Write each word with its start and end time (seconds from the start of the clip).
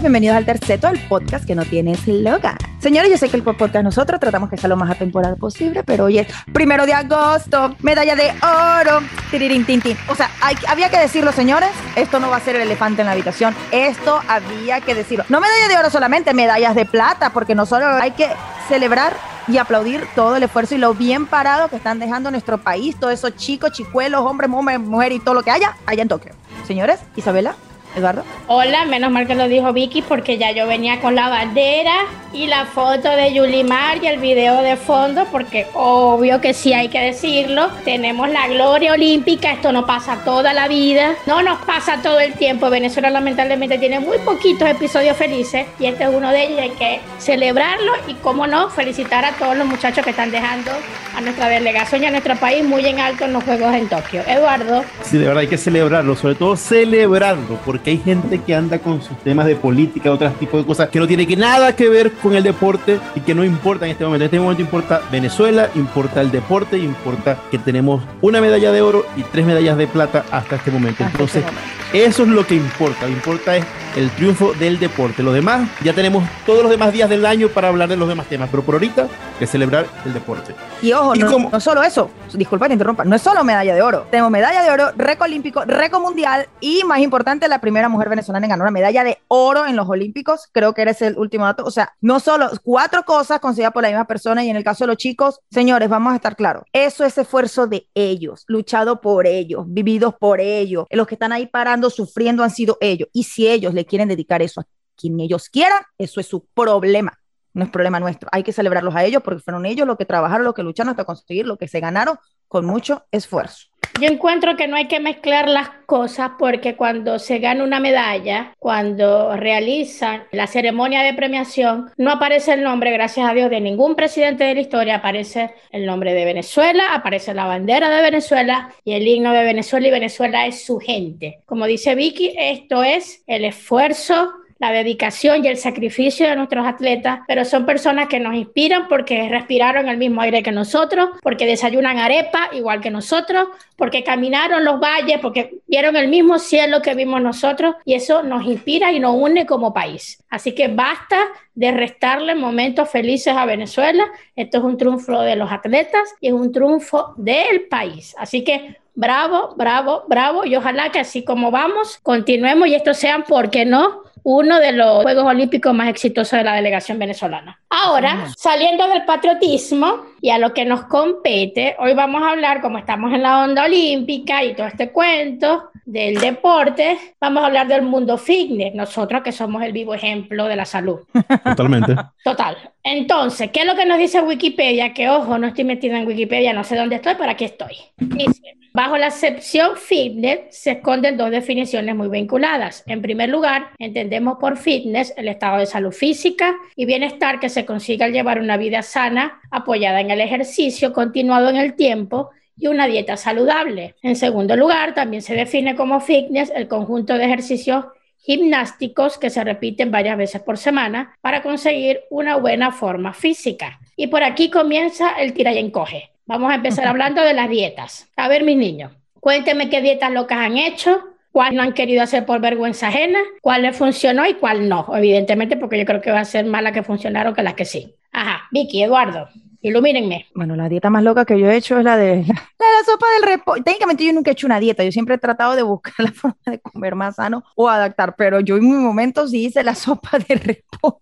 bienvenidos 0.00 0.36
al 0.36 0.46
Terceto, 0.46 0.88
el 0.88 0.98
podcast 1.00 1.44
que 1.44 1.54
no 1.54 1.64
tiene 1.64 1.92
eslogan. 1.92 2.56
Señores, 2.78 3.10
yo 3.10 3.18
sé 3.18 3.28
que 3.28 3.36
el 3.36 3.42
podcast 3.42 3.84
nosotros 3.84 4.18
tratamos 4.18 4.48
que 4.48 4.56
sea 4.56 4.68
lo 4.68 4.76
más 4.76 4.90
atemporal 4.90 5.36
posible, 5.36 5.84
pero 5.84 6.04
hoy 6.04 6.18
es 6.18 6.28
primero 6.52 6.86
de 6.86 6.94
agosto, 6.94 7.76
medalla 7.80 8.16
de 8.16 8.32
oro, 8.42 9.00
tirirín, 9.30 9.66
tin, 9.66 9.80
tin. 9.82 9.96
O 10.08 10.14
sea, 10.14 10.30
había 10.68 10.88
que 10.88 10.98
decirlo, 10.98 11.30
señores, 11.32 11.70
esto 11.94 12.20
no 12.20 12.30
va 12.30 12.36
a 12.36 12.40
ser 12.40 12.56
el 12.56 12.62
elefante 12.62 13.02
en 13.02 13.06
la 13.06 13.12
habitación, 13.12 13.54
esto 13.70 14.20
había 14.28 14.80
que 14.80 14.94
decirlo. 14.94 15.24
No 15.28 15.40
medalla 15.40 15.68
de 15.68 15.78
oro 15.78 15.90
solamente, 15.90 16.32
medallas 16.32 16.74
de 16.74 16.86
plata, 16.86 17.30
porque 17.30 17.54
no 17.54 17.66
solo 17.66 17.86
hay 17.86 18.12
que 18.12 18.28
celebrar 18.68 19.14
y 19.46 19.58
aplaudir 19.58 20.06
todo 20.14 20.36
el 20.36 20.42
esfuerzo 20.42 20.74
y 20.74 20.78
lo 20.78 20.94
bien 20.94 21.26
parado 21.26 21.68
que 21.68 21.76
están 21.76 21.98
dejando 21.98 22.30
nuestro 22.30 22.58
país, 22.58 22.96
todos 22.98 23.12
esos 23.12 23.36
chicos, 23.36 23.72
chicuelos, 23.72 24.22
hombres, 24.22 24.48
mujeres, 24.48 24.80
mujeres 24.80 25.18
y 25.18 25.20
todo 25.20 25.34
lo 25.34 25.42
que 25.42 25.50
haya 25.50 25.76
allá 25.84 26.02
en 26.02 26.08
Tokio. 26.08 26.32
Señores, 26.66 27.00
Isabela, 27.16 27.54
Eduardo. 27.96 28.24
Hola, 28.46 28.84
menos 28.86 29.10
mal 29.10 29.26
que 29.26 29.34
lo 29.34 29.48
dijo 29.48 29.72
Vicky 29.72 30.02
porque 30.02 30.38
ya 30.38 30.52
yo 30.52 30.66
venía 30.66 31.00
con 31.00 31.14
la 31.14 31.28
bandera 31.28 31.94
y 32.32 32.46
la 32.46 32.64
foto 32.64 33.10
de 33.10 33.32
Yulimar 33.34 34.02
y 34.02 34.06
el 34.06 34.18
video 34.18 34.62
de 34.62 34.76
fondo 34.76 35.26
porque 35.30 35.66
obvio 35.74 36.40
que 36.40 36.54
sí 36.54 36.72
hay 36.72 36.88
que 36.88 37.00
decirlo. 37.00 37.68
Tenemos 37.84 38.28
la 38.30 38.48
gloria 38.48 38.92
olímpica, 38.92 39.52
esto 39.52 39.72
no 39.72 39.86
pasa 39.86 40.18
toda 40.24 40.52
la 40.52 40.68
vida, 40.68 41.14
no 41.26 41.42
nos 41.42 41.58
pasa 41.64 42.00
todo 42.02 42.20
el 42.20 42.32
tiempo. 42.34 42.70
Venezuela 42.70 43.10
lamentablemente 43.10 43.78
tiene 43.78 44.00
muy 44.00 44.18
poquitos 44.18 44.68
episodios 44.68 45.16
felices 45.16 45.66
y 45.78 45.86
este 45.86 46.04
es 46.04 46.10
uno 46.12 46.30
de 46.30 46.44
ellos 46.44 46.58
y 46.58 46.60
hay 46.60 46.70
que 46.70 47.00
celebrarlo 47.18 47.92
y 48.08 48.14
cómo 48.14 48.46
no, 48.46 48.70
felicitar 48.70 49.24
a 49.24 49.32
todos 49.32 49.56
los 49.56 49.66
muchachos 49.66 50.04
que 50.04 50.10
están 50.10 50.30
dejando 50.30 50.70
a 51.16 51.20
nuestra 51.20 51.48
delegación 51.48 52.02
y 52.02 52.06
a 52.06 52.10
nuestro 52.10 52.36
país 52.36 52.64
muy 52.64 52.86
en 52.86 52.98
alto 52.98 53.24
en 53.24 53.34
los 53.34 53.44
Juegos 53.44 53.74
en 53.74 53.88
Tokio. 53.88 54.22
Eduardo. 54.26 54.84
Sí, 55.02 55.18
de 55.18 55.26
verdad 55.26 55.40
hay 55.40 55.48
que 55.48 55.58
celebrarlo, 55.58 56.16
sobre 56.16 56.34
todo 56.34 56.56
celebrarlo, 56.56 57.58
porque 57.64 57.81
hay 57.90 57.98
gente 57.98 58.38
que 58.38 58.54
anda 58.54 58.78
con 58.78 59.02
sus 59.02 59.16
temas 59.18 59.46
de 59.46 59.56
política, 59.56 60.10
otros 60.10 60.34
tipos 60.38 60.60
de 60.60 60.66
cosas 60.66 60.88
que 60.88 60.98
no 60.98 61.06
tienen 61.06 61.26
que 61.26 61.36
nada 61.36 61.74
que 61.74 61.88
ver 61.88 62.12
con 62.12 62.34
el 62.34 62.42
deporte 62.42 63.00
y 63.14 63.20
que 63.20 63.34
no 63.34 63.44
importa 63.44 63.86
en 63.86 63.92
este 63.92 64.04
momento. 64.04 64.24
En 64.24 64.26
este 64.26 64.40
momento 64.40 64.62
importa 64.62 65.02
Venezuela, 65.10 65.70
importa 65.74 66.20
el 66.20 66.30
deporte, 66.30 66.78
importa 66.78 67.38
que 67.50 67.58
tenemos 67.58 68.02
una 68.20 68.40
medalla 68.40 68.72
de 68.72 68.82
oro 68.82 69.04
y 69.16 69.22
tres 69.22 69.46
medallas 69.46 69.76
de 69.76 69.86
plata 69.86 70.24
hasta 70.30 70.56
este 70.56 70.70
momento. 70.70 71.04
Entonces, 71.04 71.44
este 71.44 71.52
momento. 71.52 71.81
Eso 71.92 72.22
es 72.22 72.28
lo 72.28 72.46
que 72.46 72.54
importa. 72.54 73.02
Lo 73.02 73.08
que 73.08 73.12
importa 73.12 73.56
es 73.56 73.64
el 73.96 74.10
triunfo 74.10 74.52
del 74.54 74.78
deporte. 74.78 75.22
Lo 75.22 75.32
demás, 75.32 75.68
ya 75.82 75.92
tenemos 75.92 76.24
todos 76.46 76.62
los 76.62 76.70
demás 76.70 76.92
días 76.92 77.08
del 77.10 77.26
año 77.26 77.48
para 77.48 77.68
hablar 77.68 77.88
de 77.88 77.96
los 77.96 78.08
demás 78.08 78.26
temas, 78.26 78.48
pero 78.50 78.62
por 78.62 78.76
ahorita 78.76 79.08
que 79.38 79.46
celebrar 79.46 79.86
el 80.04 80.14
deporte. 80.14 80.54
Y 80.80 80.92
ojo, 80.92 81.14
¿Y 81.14 81.18
no, 81.18 81.50
no 81.50 81.60
solo 81.60 81.82
eso, 81.82 82.10
disculpa 82.32 82.66
que 82.66 82.74
interrumpa, 82.74 83.04
no 83.04 83.16
es 83.16 83.22
solo 83.22 83.44
medalla 83.44 83.74
de 83.74 83.82
oro. 83.82 84.06
Tenemos 84.10 84.30
medalla 84.30 84.62
de 84.62 84.70
oro, 84.70 84.92
récord 84.96 85.28
olímpico, 85.28 85.64
récord 85.64 86.00
mundial 86.00 86.48
y 86.60 86.82
más 86.84 87.00
importante, 87.00 87.48
la 87.48 87.60
primera 87.60 87.88
mujer 87.88 88.08
venezolana 88.08 88.46
en 88.46 88.50
ganar 88.50 88.64
una 88.64 88.70
medalla 88.70 89.04
de 89.04 89.18
oro 89.28 89.66
en 89.66 89.76
los 89.76 89.88
olímpicos. 89.88 90.48
Creo 90.52 90.74
que 90.74 90.82
eres 90.82 91.02
el 91.02 91.16
último 91.18 91.44
dato. 91.44 91.64
O 91.64 91.70
sea, 91.70 91.94
no 92.00 92.20
solo 92.20 92.50
cuatro 92.62 93.04
cosas 93.04 93.40
conseguidas 93.40 93.72
por 93.72 93.82
la 93.82 93.88
misma 93.88 94.06
persona 94.06 94.44
y 94.44 94.50
en 94.50 94.56
el 94.56 94.64
caso 94.64 94.84
de 94.84 94.88
los 94.88 94.96
chicos, 94.96 95.40
señores, 95.50 95.88
vamos 95.88 96.12
a 96.12 96.16
estar 96.16 96.36
claros. 96.36 96.64
Eso 96.72 97.04
es 97.04 97.16
esfuerzo 97.18 97.66
de 97.66 97.86
ellos, 97.94 98.44
luchado 98.46 99.00
por 99.00 99.26
ellos, 99.26 99.64
vividos 99.66 100.14
por 100.14 100.40
ellos. 100.40 100.86
Los 100.90 101.06
que 101.06 101.14
están 101.14 101.32
ahí 101.32 101.46
parando, 101.46 101.81
sufriendo 101.90 102.42
han 102.42 102.50
sido 102.50 102.78
ellos. 102.80 103.08
Y 103.12 103.24
si 103.24 103.48
ellos 103.48 103.74
le 103.74 103.84
quieren 103.84 104.08
dedicar 104.08 104.42
eso 104.42 104.60
a 104.60 104.66
quien 104.96 105.20
ellos 105.20 105.48
quieran, 105.48 105.82
eso 105.98 106.20
es 106.20 106.26
su 106.26 106.46
problema 106.54 107.18
no 107.54 107.64
es 107.64 107.70
problema 107.70 108.00
nuestro. 108.00 108.28
Hay 108.32 108.42
que 108.42 108.52
celebrarlos 108.52 108.94
a 108.94 109.04
ellos 109.04 109.22
porque 109.22 109.40
fueron 109.42 109.66
ellos 109.66 109.86
los 109.86 109.96
que 109.96 110.04
trabajaron, 110.04 110.44
los 110.44 110.54
que 110.54 110.62
lucharon 110.62 110.90
hasta 110.90 111.04
conseguir 111.04 111.46
lo 111.46 111.56
que 111.58 111.68
se 111.68 111.80
ganaron 111.80 112.16
con 112.48 112.64
mucho 112.64 113.04
esfuerzo. 113.10 113.66
Yo 114.00 114.08
encuentro 114.08 114.56
que 114.56 114.66
no 114.66 114.76
hay 114.76 114.88
que 114.88 115.00
mezclar 115.00 115.48
las 115.48 115.68
cosas 115.86 116.32
porque 116.38 116.74
cuando 116.74 117.18
se 117.18 117.38
gana 117.38 117.62
una 117.62 117.78
medalla, 117.78 118.54
cuando 118.58 119.36
realizan 119.36 120.24
la 120.32 120.46
ceremonia 120.46 121.02
de 121.02 121.14
premiación, 121.14 121.90
no 121.98 122.10
aparece 122.10 122.54
el 122.54 122.62
nombre, 122.62 122.90
gracias 122.90 123.28
a 123.28 123.34
Dios, 123.34 123.50
de 123.50 123.60
ningún 123.60 123.94
presidente 123.94 124.44
de 124.44 124.54
la 124.54 124.60
historia, 124.60 124.96
aparece 124.96 125.50
el 125.70 125.84
nombre 125.84 126.14
de 126.14 126.24
Venezuela, 126.24 126.94
aparece 126.94 127.34
la 127.34 127.46
bandera 127.46 127.90
de 127.90 128.02
Venezuela 128.02 128.72
y 128.84 128.94
el 128.94 129.06
himno 129.06 129.32
de 129.32 129.44
Venezuela 129.44 129.88
y 129.88 129.90
Venezuela 129.90 130.46
es 130.46 130.64
su 130.64 130.78
gente. 130.78 131.40
Como 131.44 131.66
dice 131.66 131.94
Vicky, 131.94 132.34
esto 132.38 132.82
es 132.82 133.22
el 133.26 133.44
esfuerzo 133.44 134.32
la 134.62 134.70
dedicación 134.70 135.44
y 135.44 135.48
el 135.48 135.56
sacrificio 135.56 136.28
de 136.28 136.36
nuestros 136.36 136.64
atletas, 136.64 137.22
pero 137.26 137.44
son 137.44 137.66
personas 137.66 138.06
que 138.06 138.20
nos 138.20 138.36
inspiran 138.36 138.86
porque 138.86 139.28
respiraron 139.28 139.88
el 139.88 139.96
mismo 139.96 140.20
aire 140.20 140.44
que 140.44 140.52
nosotros, 140.52 141.10
porque 141.20 141.46
desayunan 141.46 141.98
arepa 141.98 142.48
igual 142.52 142.80
que 142.80 142.92
nosotros, 142.92 143.48
porque 143.74 144.04
caminaron 144.04 144.64
los 144.64 144.78
valles, 144.78 145.18
porque 145.20 145.56
vieron 145.66 145.96
el 145.96 146.06
mismo 146.06 146.38
cielo 146.38 146.80
que 146.80 146.94
vimos 146.94 147.20
nosotros 147.20 147.74
y 147.84 147.94
eso 147.94 148.22
nos 148.22 148.44
inspira 148.44 148.92
y 148.92 149.00
nos 149.00 149.16
une 149.16 149.46
como 149.46 149.74
país. 149.74 150.22
Así 150.30 150.54
que 150.54 150.68
basta 150.68 151.18
de 151.56 151.72
restarle 151.72 152.36
momentos 152.36 152.88
felices 152.88 153.34
a 153.36 153.46
Venezuela. 153.46 154.04
Esto 154.36 154.58
es 154.58 154.62
un 154.62 154.78
triunfo 154.78 155.22
de 155.22 155.34
los 155.34 155.50
atletas 155.50 156.14
y 156.20 156.28
es 156.28 156.34
un 156.34 156.52
triunfo 156.52 157.14
del 157.16 157.62
país. 157.62 158.14
Así 158.16 158.44
que 158.44 158.76
bravo, 158.94 159.54
bravo, 159.56 160.04
bravo 160.06 160.44
y 160.44 160.54
ojalá 160.54 160.92
que 160.92 161.00
así 161.00 161.24
como 161.24 161.50
vamos, 161.50 161.98
continuemos 162.04 162.68
y 162.68 162.76
estos 162.76 162.96
sean, 162.98 163.24
¿por 163.24 163.50
qué 163.50 163.64
no? 163.64 164.02
Uno 164.22 164.58
de 164.58 164.72
los 164.72 165.02
Juegos 165.02 165.24
Olímpicos 165.24 165.74
más 165.74 165.88
exitosos 165.88 166.38
de 166.38 166.44
la 166.44 166.54
delegación 166.54 166.98
venezolana. 166.98 167.60
Ahora, 167.70 168.28
saliendo 168.36 168.86
del 168.88 169.04
patriotismo 169.04 170.11
y 170.22 170.30
a 170.30 170.38
lo 170.38 170.54
que 170.54 170.64
nos 170.64 170.84
compete, 170.84 171.74
hoy 171.80 171.94
vamos 171.94 172.22
a 172.22 172.30
hablar, 172.30 172.60
como 172.62 172.78
estamos 172.78 173.12
en 173.12 173.24
la 173.24 173.42
onda 173.42 173.64
olímpica 173.64 174.44
y 174.44 174.54
todo 174.54 174.68
este 174.68 174.92
cuento 174.92 175.72
del 175.84 176.20
deporte, 176.20 176.96
vamos 177.20 177.42
a 177.42 177.46
hablar 177.46 177.66
del 177.66 177.82
mundo 177.82 178.16
fitness, 178.16 178.72
nosotros 178.72 179.22
que 179.22 179.32
somos 179.32 179.64
el 179.64 179.72
vivo 179.72 179.94
ejemplo 179.94 180.46
de 180.46 180.54
la 180.54 180.64
salud. 180.64 181.00
Totalmente. 181.44 181.96
Total. 182.22 182.56
Entonces, 182.84 183.50
¿qué 183.50 183.60
es 183.60 183.66
lo 183.66 183.74
que 183.74 183.84
nos 183.84 183.98
dice 183.98 184.22
Wikipedia? 184.22 184.94
Que 184.94 185.10
ojo, 185.10 185.38
no 185.38 185.48
estoy 185.48 185.64
metida 185.64 185.98
en 185.98 186.06
Wikipedia, 186.06 186.52
no 186.52 186.62
sé 186.62 186.76
dónde 186.76 186.96
estoy, 186.96 187.14
pero 187.18 187.30
aquí 187.30 187.44
estoy. 187.44 187.76
Dice, 187.96 188.56
bajo 188.72 188.96
la 188.96 189.06
acepción 189.06 189.76
fitness 189.76 190.40
se 190.50 190.72
esconden 190.72 191.16
dos 191.16 191.30
definiciones 191.30 191.94
muy 191.94 192.08
vinculadas. 192.08 192.82
En 192.86 193.02
primer 193.02 193.28
lugar, 193.28 193.70
entendemos 193.78 194.38
por 194.40 194.56
fitness 194.56 195.14
el 195.16 195.28
estado 195.28 195.58
de 195.58 195.66
salud 195.66 195.92
física 195.92 196.54
y 196.74 196.86
bienestar 196.86 197.38
que 197.38 197.48
se 197.48 197.64
consigue 197.64 198.04
al 198.04 198.12
llevar 198.12 198.40
una 198.40 198.56
vida 198.56 198.82
sana, 198.82 199.40
apoyada 199.50 200.00
en 200.00 200.11
el 200.12 200.20
ejercicio 200.20 200.92
continuado 200.92 201.48
en 201.48 201.56
el 201.56 201.74
tiempo 201.74 202.30
y 202.56 202.68
una 202.68 202.86
dieta 202.86 203.16
saludable. 203.16 203.96
En 204.02 204.16
segundo 204.16 204.56
lugar, 204.56 204.94
también 204.94 205.22
se 205.22 205.34
define 205.34 205.74
como 205.74 206.00
fitness 206.00 206.52
el 206.54 206.68
conjunto 206.68 207.14
de 207.14 207.24
ejercicios 207.24 207.86
gimnásticos 208.18 209.18
que 209.18 209.30
se 209.30 209.42
repiten 209.42 209.90
varias 209.90 210.16
veces 210.16 210.42
por 210.42 210.56
semana 210.56 211.16
para 211.20 211.42
conseguir 211.42 212.02
una 212.10 212.36
buena 212.36 212.70
forma 212.70 213.12
física. 213.12 213.80
Y 213.96 214.06
por 214.06 214.22
aquí 214.22 214.48
comienza 214.48 215.10
el 215.12 215.32
tira 215.32 215.52
y 215.52 215.58
encoge. 215.58 216.10
Vamos 216.24 216.52
a 216.52 216.54
empezar 216.54 216.86
hablando 216.86 217.22
de 217.22 217.34
las 217.34 217.50
dietas. 217.50 218.08
A 218.16 218.28
ver, 218.28 218.44
mis 218.44 218.56
niños, 218.56 218.92
cuéntenme 219.18 219.68
qué 219.68 219.82
dietas 219.82 220.12
locas 220.12 220.38
han 220.38 220.56
hecho, 220.56 221.02
cuál 221.32 221.56
no 221.56 221.62
han 221.62 221.72
querido 221.72 222.02
hacer 222.02 222.24
por 222.24 222.40
vergüenza 222.40 222.88
ajena, 222.88 223.18
cuál 223.40 223.62
les 223.62 223.76
funcionó 223.76 224.24
y 224.26 224.34
cuál 224.34 224.68
no, 224.68 224.86
evidentemente, 224.94 225.56
porque 225.56 225.78
yo 225.78 225.84
creo 225.84 226.00
que 226.00 226.12
va 226.12 226.20
a 226.20 226.24
ser 226.24 226.46
más 226.46 226.62
las 226.62 226.72
que 226.72 226.84
funcionaron 226.84 227.34
que 227.34 227.42
las 227.42 227.54
que 227.54 227.64
sí. 227.64 227.96
Ajá, 228.12 228.42
Vicky, 228.52 228.82
Eduardo, 228.82 229.28
ilumínenme. 229.62 230.26
Bueno, 230.34 230.56
la 230.56 230.68
dieta 230.68 230.90
más 230.90 231.02
loca 231.02 231.24
que 231.24 231.38
yo 231.38 231.48
he 231.50 231.56
hecho 231.56 231.78
es 231.78 231.84
la 231.84 231.96
de 231.96 232.16
la, 232.26 232.34
la 232.34 232.84
sopa 232.84 233.06
del 233.20 233.30
repollo. 233.38 233.62
Técnicamente 233.62 234.04
yo 234.04 234.12
nunca 234.12 234.30
he 234.30 234.32
hecho 234.32 234.46
una 234.46 234.60
dieta, 234.60 234.84
yo 234.84 234.92
siempre 234.92 235.14
he 235.14 235.18
tratado 235.18 235.56
de 235.56 235.62
buscar 235.62 235.94
la 235.98 236.12
forma 236.12 236.36
de 236.46 236.58
comer 236.60 236.94
más 236.94 237.16
sano 237.16 237.44
o 237.56 237.68
adaptar, 237.68 238.14
pero 238.16 238.40
yo 238.40 238.56
en 238.56 238.64
mi 238.64 238.76
momento 238.76 239.26
sí 239.26 239.46
hice 239.46 239.62
la 239.64 239.74
sopa 239.74 240.18
de 240.18 240.34
repollo. 240.36 240.98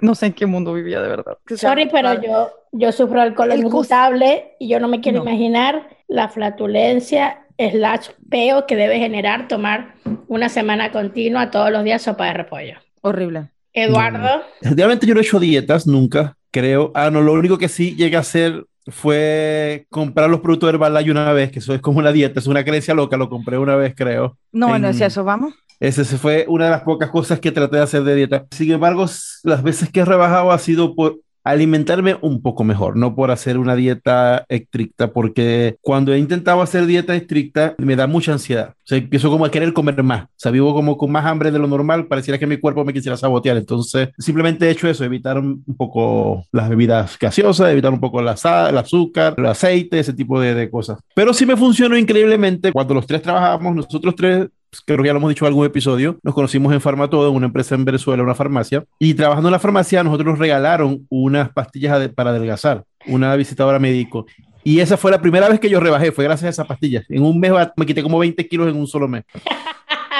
No 0.00 0.14
sé 0.14 0.26
en 0.26 0.32
qué 0.34 0.46
mundo 0.46 0.72
vivía 0.74 1.00
de 1.00 1.08
verdad. 1.08 1.38
Que 1.46 1.56
sea 1.56 1.70
Sorry, 1.70 1.88
pero 1.90 2.20
yo, 2.20 2.50
yo 2.72 2.92
sufro 2.92 3.20
cos- 3.34 3.56
irritable 3.56 4.54
y 4.58 4.68
yo 4.68 4.80
no 4.80 4.88
me 4.88 5.00
quiero 5.00 5.18
No. 5.22 5.30
imaginar 5.30 5.88
la 6.08 6.28
flatulencia 6.28 7.40
slash 7.58 8.08
peo 8.28 8.66
que 8.66 8.76
debe 8.76 8.98
generar 8.98 9.48
tomar 9.48 9.94
una 10.28 10.48
semana 10.48 10.90
continua 10.92 11.50
todos 11.50 11.70
los 11.70 11.84
días 11.84 12.02
sopa 12.02 12.26
de 12.26 12.34
repollo. 12.34 12.74
Horrible. 13.00 13.50
Eduardo, 13.72 14.42
Realmente 14.60 15.06
yo 15.06 15.14
no 15.14 15.20
he 15.20 15.22
hecho 15.24 15.40
dietas 15.40 15.86
nunca, 15.86 16.36
creo. 16.54 16.92
Ah, 16.94 17.10
no, 17.10 17.20
lo 17.20 17.32
único 17.32 17.58
que 17.58 17.68
sí 17.68 17.96
llegué 17.96 18.16
a 18.16 18.20
hacer 18.20 18.64
fue 18.86 19.86
comprar 19.90 20.30
los 20.30 20.40
productos 20.40 20.68
de 20.68 20.74
Herbalife 20.74 21.10
una 21.10 21.32
vez, 21.32 21.50
que 21.50 21.58
eso 21.58 21.74
es 21.74 21.80
como 21.80 21.98
una 21.98 22.12
dieta, 22.12 22.38
es 22.40 22.46
una 22.46 22.64
creencia 22.64 22.94
loca, 22.94 23.16
lo 23.16 23.28
compré 23.28 23.58
una 23.58 23.76
vez, 23.76 23.94
creo. 23.96 24.38
No, 24.52 24.68
no 24.68 24.74
En- 24.76 24.84
es 24.86 25.00
eso, 25.00 25.24
vamos. 25.24 25.54
Ese 25.80 26.04
se 26.04 26.16
fue 26.18 26.46
una 26.48 26.66
de 26.66 26.70
las 26.70 26.82
pocas 26.82 27.10
cosas 27.10 27.40
que 27.40 27.50
traté 27.52 27.76
de 27.76 27.82
hacer 27.82 28.04
de 28.04 28.14
dieta. 28.14 28.46
Sin 28.52 28.70
embargo, 28.70 29.06
las 29.42 29.62
veces 29.62 29.90
que 29.90 30.00
he 30.00 30.04
rebajado 30.04 30.52
ha 30.52 30.58
sido 30.58 30.94
por 30.94 31.18
alimentarme 31.44 32.16
un 32.22 32.42
poco 32.42 32.64
mejor, 32.64 32.96
no 32.96 33.14
por 33.14 33.30
hacer 33.30 33.58
una 33.58 33.76
dieta 33.76 34.46
estricta, 34.48 35.12
porque 35.12 35.76
cuando 35.82 36.12
he 36.12 36.18
intentado 36.18 36.62
hacer 36.62 36.86
dieta 36.86 37.14
estricta 37.14 37.74
me 37.78 37.96
da 37.96 38.06
mucha 38.06 38.32
ansiedad. 38.32 38.70
O 38.70 38.86
sea, 38.86 38.98
empiezo 38.98 39.30
como 39.30 39.44
a 39.44 39.50
querer 39.50 39.72
comer 39.72 40.02
más. 40.02 40.24
O 40.24 40.28
sea, 40.36 40.50
vivo 40.50 40.74
como 40.74 40.96
con 40.96 41.12
más 41.12 41.24
hambre 41.24 41.50
de 41.50 41.58
lo 41.58 41.66
normal, 41.66 42.06
pareciera 42.06 42.38
que 42.38 42.46
mi 42.46 42.56
cuerpo 42.56 42.84
me 42.84 42.92
quisiera 42.92 43.16
sabotear. 43.16 43.56
Entonces, 43.56 44.08
simplemente 44.18 44.66
he 44.66 44.70
hecho 44.70 44.88
eso, 44.88 45.04
evitar 45.04 45.38
un 45.38 45.62
poco 45.76 46.44
las 46.52 46.68
bebidas 46.68 47.18
gaseosas, 47.18 47.70
evitar 47.70 47.92
un 47.92 48.00
poco 48.00 48.20
la 48.22 48.36
sal, 48.36 48.70
el 48.70 48.78
azúcar, 48.78 49.34
el 49.36 49.46
aceite, 49.46 49.98
ese 49.98 50.12
tipo 50.12 50.40
de, 50.40 50.54
de 50.54 50.70
cosas. 50.70 50.98
Pero 51.14 51.32
sí 51.32 51.46
me 51.46 51.56
funcionó 51.56 51.96
increíblemente 51.96 52.72
cuando 52.72 52.94
los 52.94 53.06
tres 53.06 53.22
trabajábamos, 53.22 53.74
nosotros 53.74 54.14
tres 54.16 54.48
creo 54.84 54.98
que 54.98 55.06
ya 55.06 55.12
lo 55.12 55.18
hemos 55.18 55.30
dicho 55.30 55.44
en 55.44 55.48
algún 55.48 55.66
episodio, 55.66 56.18
nos 56.22 56.34
conocimos 56.34 56.72
en 56.72 56.80
Farmatodo, 56.80 57.30
una 57.30 57.46
empresa 57.46 57.74
en 57.74 57.84
Venezuela, 57.84 58.22
una 58.22 58.34
farmacia, 58.34 58.84
y 58.98 59.14
trabajando 59.14 59.48
en 59.48 59.52
la 59.52 59.58
farmacia 59.58 60.02
nosotros 60.02 60.26
nos 60.26 60.38
regalaron 60.38 61.06
unas 61.08 61.50
pastillas 61.50 62.08
para 62.10 62.30
adelgazar, 62.30 62.84
una 63.06 63.34
visitadora 63.36 63.78
médico. 63.78 64.26
Y 64.62 64.80
esa 64.80 64.96
fue 64.96 65.10
la 65.10 65.20
primera 65.20 65.48
vez 65.48 65.60
que 65.60 65.68
yo 65.68 65.78
rebajé, 65.78 66.10
fue 66.10 66.24
gracias 66.24 66.46
a 66.46 66.50
esas 66.50 66.66
pastillas. 66.66 67.04
En 67.10 67.22
un 67.22 67.38
mes 67.38 67.52
me 67.76 67.84
quité 67.84 68.02
como 68.02 68.18
20 68.18 68.48
kilos 68.48 68.68
en 68.68 68.76
un 68.76 68.86
solo 68.86 69.06
mes. 69.06 69.24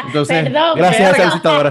Entonces, 0.06 0.52
gracias 0.52 1.00
a 1.00 1.10
esa 1.10 1.24
visitadora. 1.26 1.70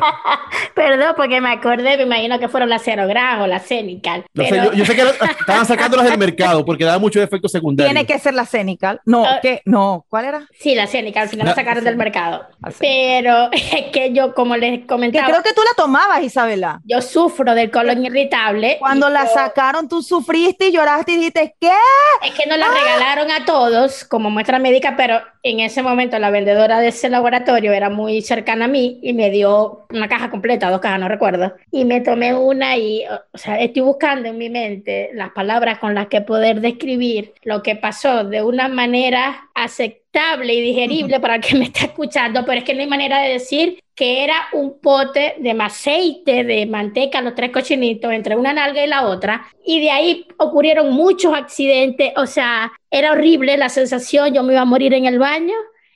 Perdón, 0.74 1.14
porque 1.16 1.40
me 1.42 1.52
acordé, 1.52 1.98
me 1.98 2.04
imagino 2.04 2.40
que 2.40 2.48
fueron 2.48 2.70
las 2.70 2.84
Cerograf 2.84 3.42
o 3.42 3.48
las 3.48 3.66
Cenical. 3.66 4.26
yo, 4.34 4.86
sé 4.86 4.96
que 4.96 5.04
estaban 5.40 5.66
sacándolas 5.66 6.10
del 6.10 6.18
mercado 6.18 6.66
porque 6.66 6.84
daba 6.84 7.00
muchos 7.00 7.24
efectos 7.24 7.52
secundarios. 7.52 7.94
Tiene 7.94 8.08
que 8.08 8.20
ser 8.20 8.34
la 8.34 8.46
Cenical. 8.46 9.02
No, 9.06 9.26
ah. 9.26 9.40
¿qué? 9.42 9.62
No, 9.66 10.06
¿cuál 10.10 10.26
era? 10.26 10.48
Sí, 10.60 10.76
la 10.76 10.88
Cenical, 10.88 11.24
al 11.24 11.30
final 11.30 11.48
la 11.48 11.56
sacaron 11.56 11.84
del 11.84 11.96
mercado. 11.96 12.48
Pero 12.80 13.50
es 13.52 13.92
que 13.92 14.12
yo, 14.14 14.34
como 14.34 14.58
les 14.58 14.86
comentaba. 14.86 15.26
Que 15.26 15.32
creo 15.32 15.44
que 15.44 15.54
tú 15.54 15.62
la 15.62 15.84
tomabas, 15.84 16.24
Isabela. 16.24 16.82
Yo 16.86 17.02
sufro 17.02 17.54
del 17.56 17.72
colon 17.72 18.06
irritable. 18.06 18.78
Cuando 18.80 19.10
la 19.10 19.28
sacaron, 19.28 19.88
tú 19.88 20.02
sufriste 20.02 20.68
y 20.68 20.72
lloraste 20.72 21.14
y 21.14 21.18
dijiste, 21.18 21.56
¿qué? 21.60 21.72
Es 22.24 22.32
que 22.34 22.48
nos 22.48 22.58
la 22.58 22.68
¡Ah! 22.68 22.74
regalaron 22.74 23.32
a 23.32 23.46
todos 23.46 24.04
como 24.06 24.30
muestra 24.30 24.60
médica, 24.60 24.96
pero 24.98 25.22
en 25.44 25.60
ese 25.60 25.84
momento 25.84 26.18
la 26.20 26.30
vendedora 26.30 26.80
de 26.80 26.88
ese 26.88 27.10
laboratorio 27.10 27.74
era 27.74 27.90
muy 27.90 28.22
cercana 28.24 28.66
a 28.66 28.68
mí 28.68 29.00
y 29.02 29.14
me 29.14 29.30
dio 29.30 29.86
una 29.90 30.08
caja 30.08 30.30
completa, 30.30 30.70
dos 30.70 30.82
cajas, 30.82 31.00
no 31.00 31.08
recuerdo. 31.08 31.54
Y 31.72 31.86
me 31.86 32.02
tomé 32.02 32.34
una 32.34 32.78
y, 32.78 33.04
o 33.34 33.38
sea, 33.38 33.60
estoy 33.60 33.82
buscando 33.82 34.30
en 34.30 34.38
mi 34.38 34.50
mente 34.50 35.10
las 35.14 35.32
palabras 35.32 35.80
con 35.80 35.94
las 35.94 36.08
que 36.08 36.22
poder 36.22 36.62
describir 36.62 37.34
lo 37.44 37.62
que 37.62 37.76
pasó 37.76 38.24
de 38.24 38.42
una 38.42 38.68
manera 38.68 39.50
aceptable 39.54 40.54
y 40.54 40.62
digerible 40.62 41.20
para 41.20 41.36
el 41.36 41.42
que 41.42 41.56
me 41.56 41.66
está 41.66 41.86
escuchando, 41.86 42.46
pero 42.46 42.60
es 42.60 42.64
que 42.64 42.74
no 42.74 42.82
hay 42.82 42.88
manera 42.88 43.22
de 43.22 43.30
decir 43.30 43.80
que 43.96 44.24
era 44.24 44.36
un 44.54 44.80
pote 44.80 45.36
de 45.40 45.52
aceite, 45.52 46.44
de 46.44 46.66
manteca, 46.66 47.22
los 47.22 47.36
tres 47.36 47.52
cochinitos, 47.52 48.12
entre 48.12 48.36
una 48.36 48.54
nalga 48.54 48.84
y 48.84 48.88
la 48.88 49.06
otra. 49.08 49.48
Y 49.66 49.80
de 49.82 49.92
ahí 49.92 50.28
ocurrieron 50.38 50.92
muchos 50.92 51.34
accidentes, 51.34 52.14
o 52.18 52.26
sea, 52.26 52.72
era 52.90 53.12
horrible 53.12 53.58
la 53.58 53.70
sensación, 53.70 54.34
yo 54.34 54.44
me 54.44 54.54
iba 54.54 54.62
a 54.62 54.66
morir 54.66 54.94
en 54.94 55.06
el 55.06 55.20
baño. 55.20 55.54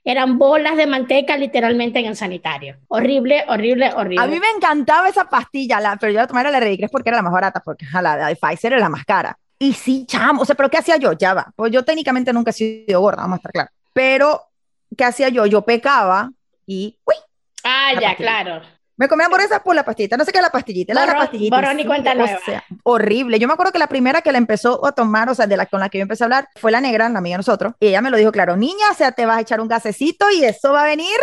Eran 0.09 0.37
bolas 0.37 0.77
de 0.77 0.87
manteca 0.87 1.35
literalmente 1.35 1.99
en 1.99 2.05
el 2.05 2.15
sanitario. 2.15 2.77
Horrible, 2.87 3.43
horrible, 3.49 3.91
horrible. 3.93 4.23
A 4.23 4.27
mí 4.27 4.39
me 4.39 4.49
encantaba 4.55 5.09
esa 5.09 5.29
pastilla, 5.29 5.81
la, 5.81 5.97
pero 5.97 6.13
yo 6.13 6.19
la 6.19 6.27
tomaba 6.27 6.49
la 6.49 6.61
Redicres 6.61 6.89
porque 6.89 7.09
era 7.09 7.17
la 7.17 7.23
más 7.23 7.33
barata, 7.33 7.61
porque 7.63 7.85
la 8.01 8.27
de 8.27 8.37
Pfizer 8.37 8.71
era 8.71 8.81
la 8.81 8.87
más 8.87 9.03
cara. 9.03 9.37
Y 9.59 9.73
sí, 9.73 10.05
chamo, 10.07 10.43
o 10.43 10.45
sea, 10.45 10.55
pero 10.55 10.69
¿qué 10.69 10.77
hacía 10.77 10.95
yo? 10.95 11.11
Ya 11.11 11.33
va. 11.33 11.51
Pues 11.55 11.73
yo 11.73 11.83
técnicamente 11.83 12.31
nunca 12.31 12.51
he 12.51 12.53
sido 12.53 13.01
gorda, 13.01 13.23
vamos 13.23 13.35
a 13.35 13.37
estar 13.37 13.51
claros. 13.51 13.73
Pero, 13.91 14.43
¿qué 14.95 15.03
hacía 15.03 15.27
yo? 15.27 15.45
Yo 15.45 15.63
pecaba 15.63 16.31
y, 16.65 16.97
uy, 17.03 17.15
Ah, 17.65 17.91
ya, 17.99 18.15
claro. 18.15 18.61
Me 18.97 19.07
comía 19.07 19.27
hamburguesas 19.27 19.61
por 19.61 19.75
la 19.75 19.85
pastillita. 19.85 20.17
No 20.17 20.25
sé 20.25 20.31
qué 20.31 20.41
la 20.41 20.49
pastillita. 20.49 20.93
la 20.93 21.05
pastillita. 21.05 21.55
Borrón 21.55 21.79
y 21.79 21.85
cuenta 21.85 22.15
nueva. 22.15 22.39
horrible. 22.83 23.37
Yo 23.37 23.47
me 23.47 23.53
acuerdo 23.53 23.71
que 23.71 23.77
la 23.77 23.87
primera 23.87 24.21
que 24.21 24.31
la 24.31 24.39
empezó 24.39 24.83
a 24.85 24.91
tomar, 24.91 25.29
o 25.29 25.35
sea, 25.35 25.45
de 25.45 25.55
la 25.55 25.67
con 25.67 25.79
la 25.79 25.89
que 25.89 25.99
yo 25.99 26.01
empecé 26.01 26.23
a 26.23 26.25
hablar, 26.25 26.49
fue 26.55 26.71
la 26.71 26.81
negra, 26.81 27.07
la 27.07 27.19
amiga 27.19 27.35
de 27.35 27.37
nosotros. 27.37 27.73
Y 27.79 27.87
ella 27.87 28.01
me 28.01 28.09
lo 28.09 28.17
dijo 28.17 28.31
claro, 28.31 28.57
niña, 28.57 28.89
o 28.91 28.95
sea, 28.95 29.11
te 29.11 29.27
vas 29.27 29.37
a 29.37 29.41
echar 29.41 29.61
un 29.61 29.67
gasecito 29.67 30.25
y 30.31 30.43
eso 30.43 30.73
va 30.73 30.81
a 30.81 30.85
venir. 30.85 31.15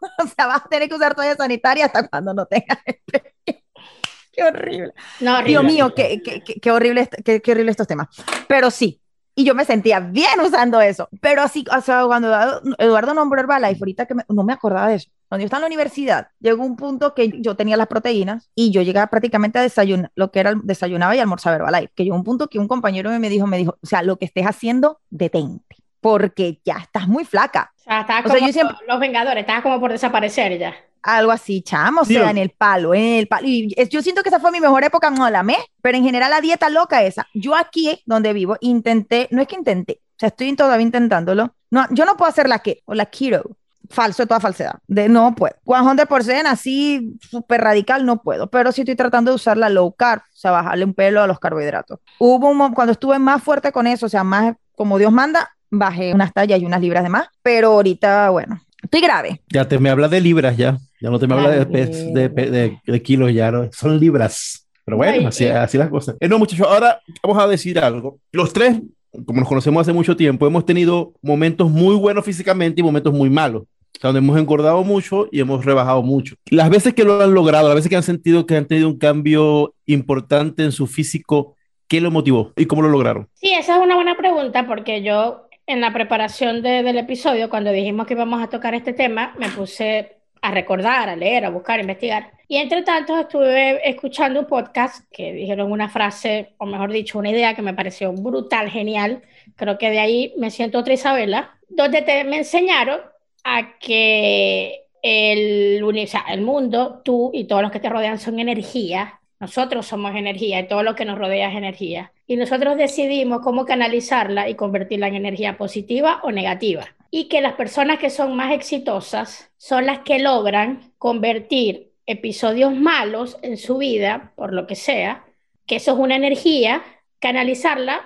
o 0.18 0.26
sea, 0.26 0.48
vas 0.48 0.62
a 0.64 0.68
tener 0.68 0.88
que 0.88 0.94
usar 0.96 1.14
toalla 1.14 1.36
sanitaria 1.36 1.86
hasta 1.86 2.08
cuando 2.08 2.34
no 2.34 2.46
tengas 2.46 2.78
Qué 4.32 4.44
horrible. 4.44 4.92
No, 5.20 5.34
horrible. 5.34 5.50
Dios 5.50 5.64
mío, 5.64 5.94
qué, 5.94 6.22
qué, 6.22 6.42
qué, 6.42 6.70
horrible, 6.70 7.08
qué, 7.24 7.40
qué 7.40 7.52
horrible 7.52 7.70
estos 7.70 7.86
temas. 7.86 8.08
Pero 8.48 8.70
sí, 8.70 9.00
y 9.40 9.44
yo 9.44 9.54
me 9.54 9.64
sentía 9.64 10.00
bien 10.00 10.38
usando 10.44 10.82
eso. 10.82 11.08
Pero 11.22 11.40
así, 11.40 11.64
o 11.74 11.80
sea, 11.80 12.04
cuando 12.04 12.28
Eduardo 12.76 13.14
nombró 13.14 13.40
Herbalife, 13.40 13.78
ahorita 13.80 14.04
que 14.04 14.14
no 14.28 14.44
me 14.44 14.52
acordaba 14.52 14.88
de 14.88 14.96
eso. 14.96 15.08
Cuando 15.28 15.42
yo 15.42 15.46
estaba 15.46 15.60
en 15.60 15.62
la 15.62 15.66
universidad, 15.68 16.28
llegó 16.40 16.62
un 16.62 16.76
punto 16.76 17.14
que 17.14 17.40
yo 17.40 17.56
tenía 17.56 17.78
las 17.78 17.86
proteínas 17.86 18.50
y 18.54 18.70
yo 18.70 18.82
llegaba 18.82 19.06
prácticamente 19.06 19.58
a 19.58 19.62
desayunar, 19.62 20.12
lo 20.14 20.30
que 20.30 20.40
era 20.40 20.54
desayunaba 20.62 21.16
y 21.16 21.20
almorzaba 21.20 21.56
Herbalife. 21.56 21.90
Que 21.94 22.04
llegó 22.04 22.16
un 22.16 22.24
punto 22.24 22.48
que 22.48 22.58
un 22.58 22.68
compañero 22.68 23.18
me 23.18 23.30
dijo, 23.30 23.46
me 23.46 23.56
dijo, 23.56 23.78
o 23.80 23.86
sea, 23.86 24.02
lo 24.02 24.18
que 24.18 24.26
estés 24.26 24.44
haciendo, 24.44 25.00
detente, 25.08 25.76
porque 26.00 26.60
ya 26.64 26.78
estás 26.78 27.08
muy 27.08 27.24
flaca. 27.24 27.72
O 27.78 27.82
sea, 27.82 28.00
estás 28.00 28.22
como 28.22 28.38
yo 28.38 28.52
siempre... 28.52 28.76
los 28.86 29.00
Vengadores, 29.00 29.40
estás 29.40 29.62
como 29.62 29.80
por 29.80 29.92
desaparecer 29.92 30.58
ya 30.58 30.74
algo 31.02 31.32
así, 31.32 31.62
chamo, 31.62 32.02
o 32.02 32.04
sea, 32.04 32.30
en 32.30 32.38
el 32.38 32.50
palo, 32.50 32.94
en 32.94 33.14
el 33.14 33.26
palo. 33.26 33.46
Y 33.46 33.74
yo 33.88 34.02
siento 34.02 34.22
que 34.22 34.28
esa 34.28 34.40
fue 34.40 34.50
mi 34.50 34.60
mejor 34.60 34.84
época, 34.84 35.10
no 35.10 35.28
la 35.30 35.42
me, 35.42 35.56
pero 35.82 35.96
en 35.96 36.04
general 36.04 36.30
la 36.30 36.40
dieta 36.40 36.68
loca 36.68 37.02
esa. 37.02 37.26
Yo 37.34 37.54
aquí, 37.54 38.02
donde 38.06 38.32
vivo, 38.32 38.56
intenté, 38.60 39.28
no 39.30 39.42
es 39.42 39.48
que 39.48 39.56
intenté, 39.56 40.00
o 40.00 40.18
sea, 40.18 40.28
estoy 40.28 40.54
todavía 40.54 40.84
intentándolo. 40.84 41.54
No, 41.70 41.86
yo 41.90 42.04
no 42.04 42.16
puedo 42.16 42.28
hacer 42.28 42.48
la 42.48 42.58
que, 42.58 42.82
o 42.84 42.94
la 42.94 43.06
keto, 43.06 43.56
falso 43.88 44.22
de 44.22 44.26
toda 44.26 44.40
falsedad, 44.40 44.78
de 44.86 45.08
no 45.08 45.34
puedo. 45.34 45.54
100% 45.64 46.46
así, 46.46 47.18
súper 47.20 47.60
radical, 47.62 48.04
no 48.04 48.22
puedo, 48.22 48.48
pero 48.48 48.72
sí 48.72 48.82
estoy 48.82 48.96
tratando 48.96 49.30
de 49.30 49.36
usar 49.36 49.56
la 49.56 49.68
low 49.68 49.92
carb, 49.92 50.20
o 50.22 50.36
sea, 50.36 50.50
bajarle 50.50 50.84
un 50.84 50.94
pelo 50.94 51.22
a 51.22 51.26
los 51.26 51.38
carbohidratos. 51.38 52.00
Hubo 52.18 52.48
un, 52.48 52.74
cuando 52.74 52.92
estuve 52.92 53.18
más 53.18 53.42
fuerte 53.42 53.72
con 53.72 53.86
eso, 53.86 54.06
o 54.06 54.08
sea, 54.08 54.24
más 54.24 54.54
como 54.74 54.98
Dios 54.98 55.12
manda, 55.12 55.50
bajé 55.70 56.12
unas 56.14 56.32
tallas 56.32 56.60
y 56.60 56.64
unas 56.64 56.80
libras 56.80 57.04
de 57.04 57.10
más, 57.10 57.28
pero 57.42 57.68
ahorita, 57.68 58.30
bueno, 58.30 58.60
estoy 58.82 59.00
grave. 59.00 59.40
Ya 59.48 59.66
te 59.68 59.78
me 59.78 59.90
habla 59.90 60.08
de 60.08 60.20
libras 60.20 60.56
ya. 60.56 60.78
Ya 61.00 61.08
no 61.08 61.18
te 61.18 61.26
me 61.26 61.34
habla 61.34 61.64
de, 61.64 61.86
de, 61.86 62.78
de, 62.84 63.02
kilos, 63.02 63.32
ya 63.32 63.50
no, 63.50 63.70
son 63.72 63.98
libras. 63.98 64.68
Pero 64.84 64.98
bueno, 64.98 65.28
así, 65.28 65.46
así, 65.46 65.78
las 65.78 65.88
cosas. 65.88 66.16
Eh, 66.20 66.28
no, 66.28 66.38
muchachos, 66.38 66.66
ahora 66.68 67.00
vamos 67.22 67.42
a 67.42 67.46
decir 67.46 67.78
algo. 67.78 68.18
Los 68.32 68.52
tres, 68.52 68.80
como 69.24 69.40
nos 69.40 69.48
conocemos 69.48 69.80
hace 69.80 69.92
mucho 69.92 70.16
tiempo, 70.16 70.46
hemos 70.46 70.66
tenido 70.66 71.14
momentos 71.22 71.70
muy 71.70 71.94
buenos 71.94 72.24
físicamente 72.24 72.80
y 72.80 72.84
momentos 72.84 73.14
muy 73.14 73.30
malos. 73.30 73.62
donde 74.02 74.18
hemos 74.18 74.38
engordado 74.38 74.82
mucho 74.84 75.28
y 75.30 75.40
hemos 75.40 75.64
rebajado 75.64 76.02
mucho. 76.02 76.34
Las 76.50 76.68
veces 76.68 76.92
que 76.92 77.04
lo 77.04 77.22
han 77.22 77.32
logrado, 77.32 77.68
las 77.68 77.76
veces 77.76 77.88
que 77.88 77.96
han 77.96 78.02
sentido 78.02 78.44
que 78.44 78.56
han 78.56 78.66
tenido 78.66 78.88
un 78.88 78.98
cambio 78.98 79.74
importante 79.86 80.64
en 80.64 80.72
su 80.72 80.86
físico, 80.86 81.54
¿qué 81.88 82.00
lo 82.00 82.10
motivó 82.10 82.52
y 82.56 82.66
cómo 82.66 82.82
lo 82.82 82.88
lograron? 82.88 83.28
Sí, 83.34 83.52
esa 83.52 83.76
es 83.76 83.82
una 83.82 83.94
buena 83.94 84.16
pregunta 84.16 84.66
porque 84.66 85.02
yo 85.02 85.46
en 85.70 85.80
la 85.80 85.92
preparación 85.92 86.62
del 86.62 86.98
episodio, 86.98 87.48
cuando 87.48 87.70
dijimos 87.70 88.06
que 88.06 88.14
íbamos 88.14 88.42
a 88.42 88.48
tocar 88.48 88.74
este 88.74 88.92
tema, 88.92 89.34
me 89.38 89.48
puse 89.48 90.16
a 90.42 90.50
recordar, 90.50 91.08
a 91.08 91.16
leer, 91.16 91.44
a 91.44 91.50
buscar, 91.50 91.78
a 91.78 91.82
investigar. 91.82 92.32
Y 92.48 92.56
entre 92.56 92.82
tanto 92.82 93.16
estuve 93.16 93.88
escuchando 93.88 94.40
un 94.40 94.46
podcast 94.46 95.04
que 95.12 95.32
dijeron 95.32 95.70
una 95.70 95.88
frase, 95.88 96.54
o 96.58 96.66
mejor 96.66 96.90
dicho, 96.90 97.18
una 97.18 97.30
idea 97.30 97.54
que 97.54 97.62
me 97.62 97.74
pareció 97.74 98.12
brutal, 98.12 98.68
genial. 98.70 99.22
Creo 99.54 99.78
que 99.78 99.90
de 99.90 100.00
ahí 100.00 100.34
me 100.36 100.50
siento 100.50 100.78
otra 100.78 100.94
Isabela, 100.94 101.56
donde 101.68 102.02
te, 102.02 102.24
me 102.24 102.38
enseñaron 102.38 103.00
a 103.44 103.78
que 103.78 104.86
el, 105.02 105.82
el 106.28 106.40
mundo, 106.42 107.02
tú 107.04 107.30
y 107.32 107.44
todos 107.44 107.62
los 107.62 107.70
que 107.70 107.80
te 107.80 107.88
rodean 107.88 108.18
son 108.18 108.40
energía. 108.40 109.20
Nosotros 109.38 109.86
somos 109.86 110.14
energía 110.16 110.60
y 110.60 110.68
todo 110.68 110.82
lo 110.82 110.94
que 110.94 111.04
nos 111.04 111.18
rodea 111.18 111.50
es 111.50 111.56
energía. 111.56 112.12
Y 112.30 112.36
nosotros 112.36 112.76
decidimos 112.76 113.40
cómo 113.42 113.64
canalizarla 113.64 114.48
y 114.48 114.54
convertirla 114.54 115.08
en 115.08 115.16
energía 115.16 115.58
positiva 115.58 116.20
o 116.22 116.30
negativa 116.30 116.86
y 117.10 117.24
que 117.24 117.40
las 117.40 117.54
personas 117.54 117.98
que 117.98 118.08
son 118.08 118.36
más 118.36 118.52
exitosas 118.52 119.50
son 119.56 119.84
las 119.84 119.98
que 120.04 120.20
logran 120.20 120.92
convertir 120.96 121.90
episodios 122.06 122.72
malos 122.72 123.36
en 123.42 123.56
su 123.56 123.78
vida, 123.78 124.32
por 124.36 124.52
lo 124.52 124.68
que 124.68 124.76
sea, 124.76 125.24
que 125.66 125.74
eso 125.74 125.94
es 125.94 125.98
una 125.98 126.14
energía, 126.14 126.84
canalizarla 127.18 128.02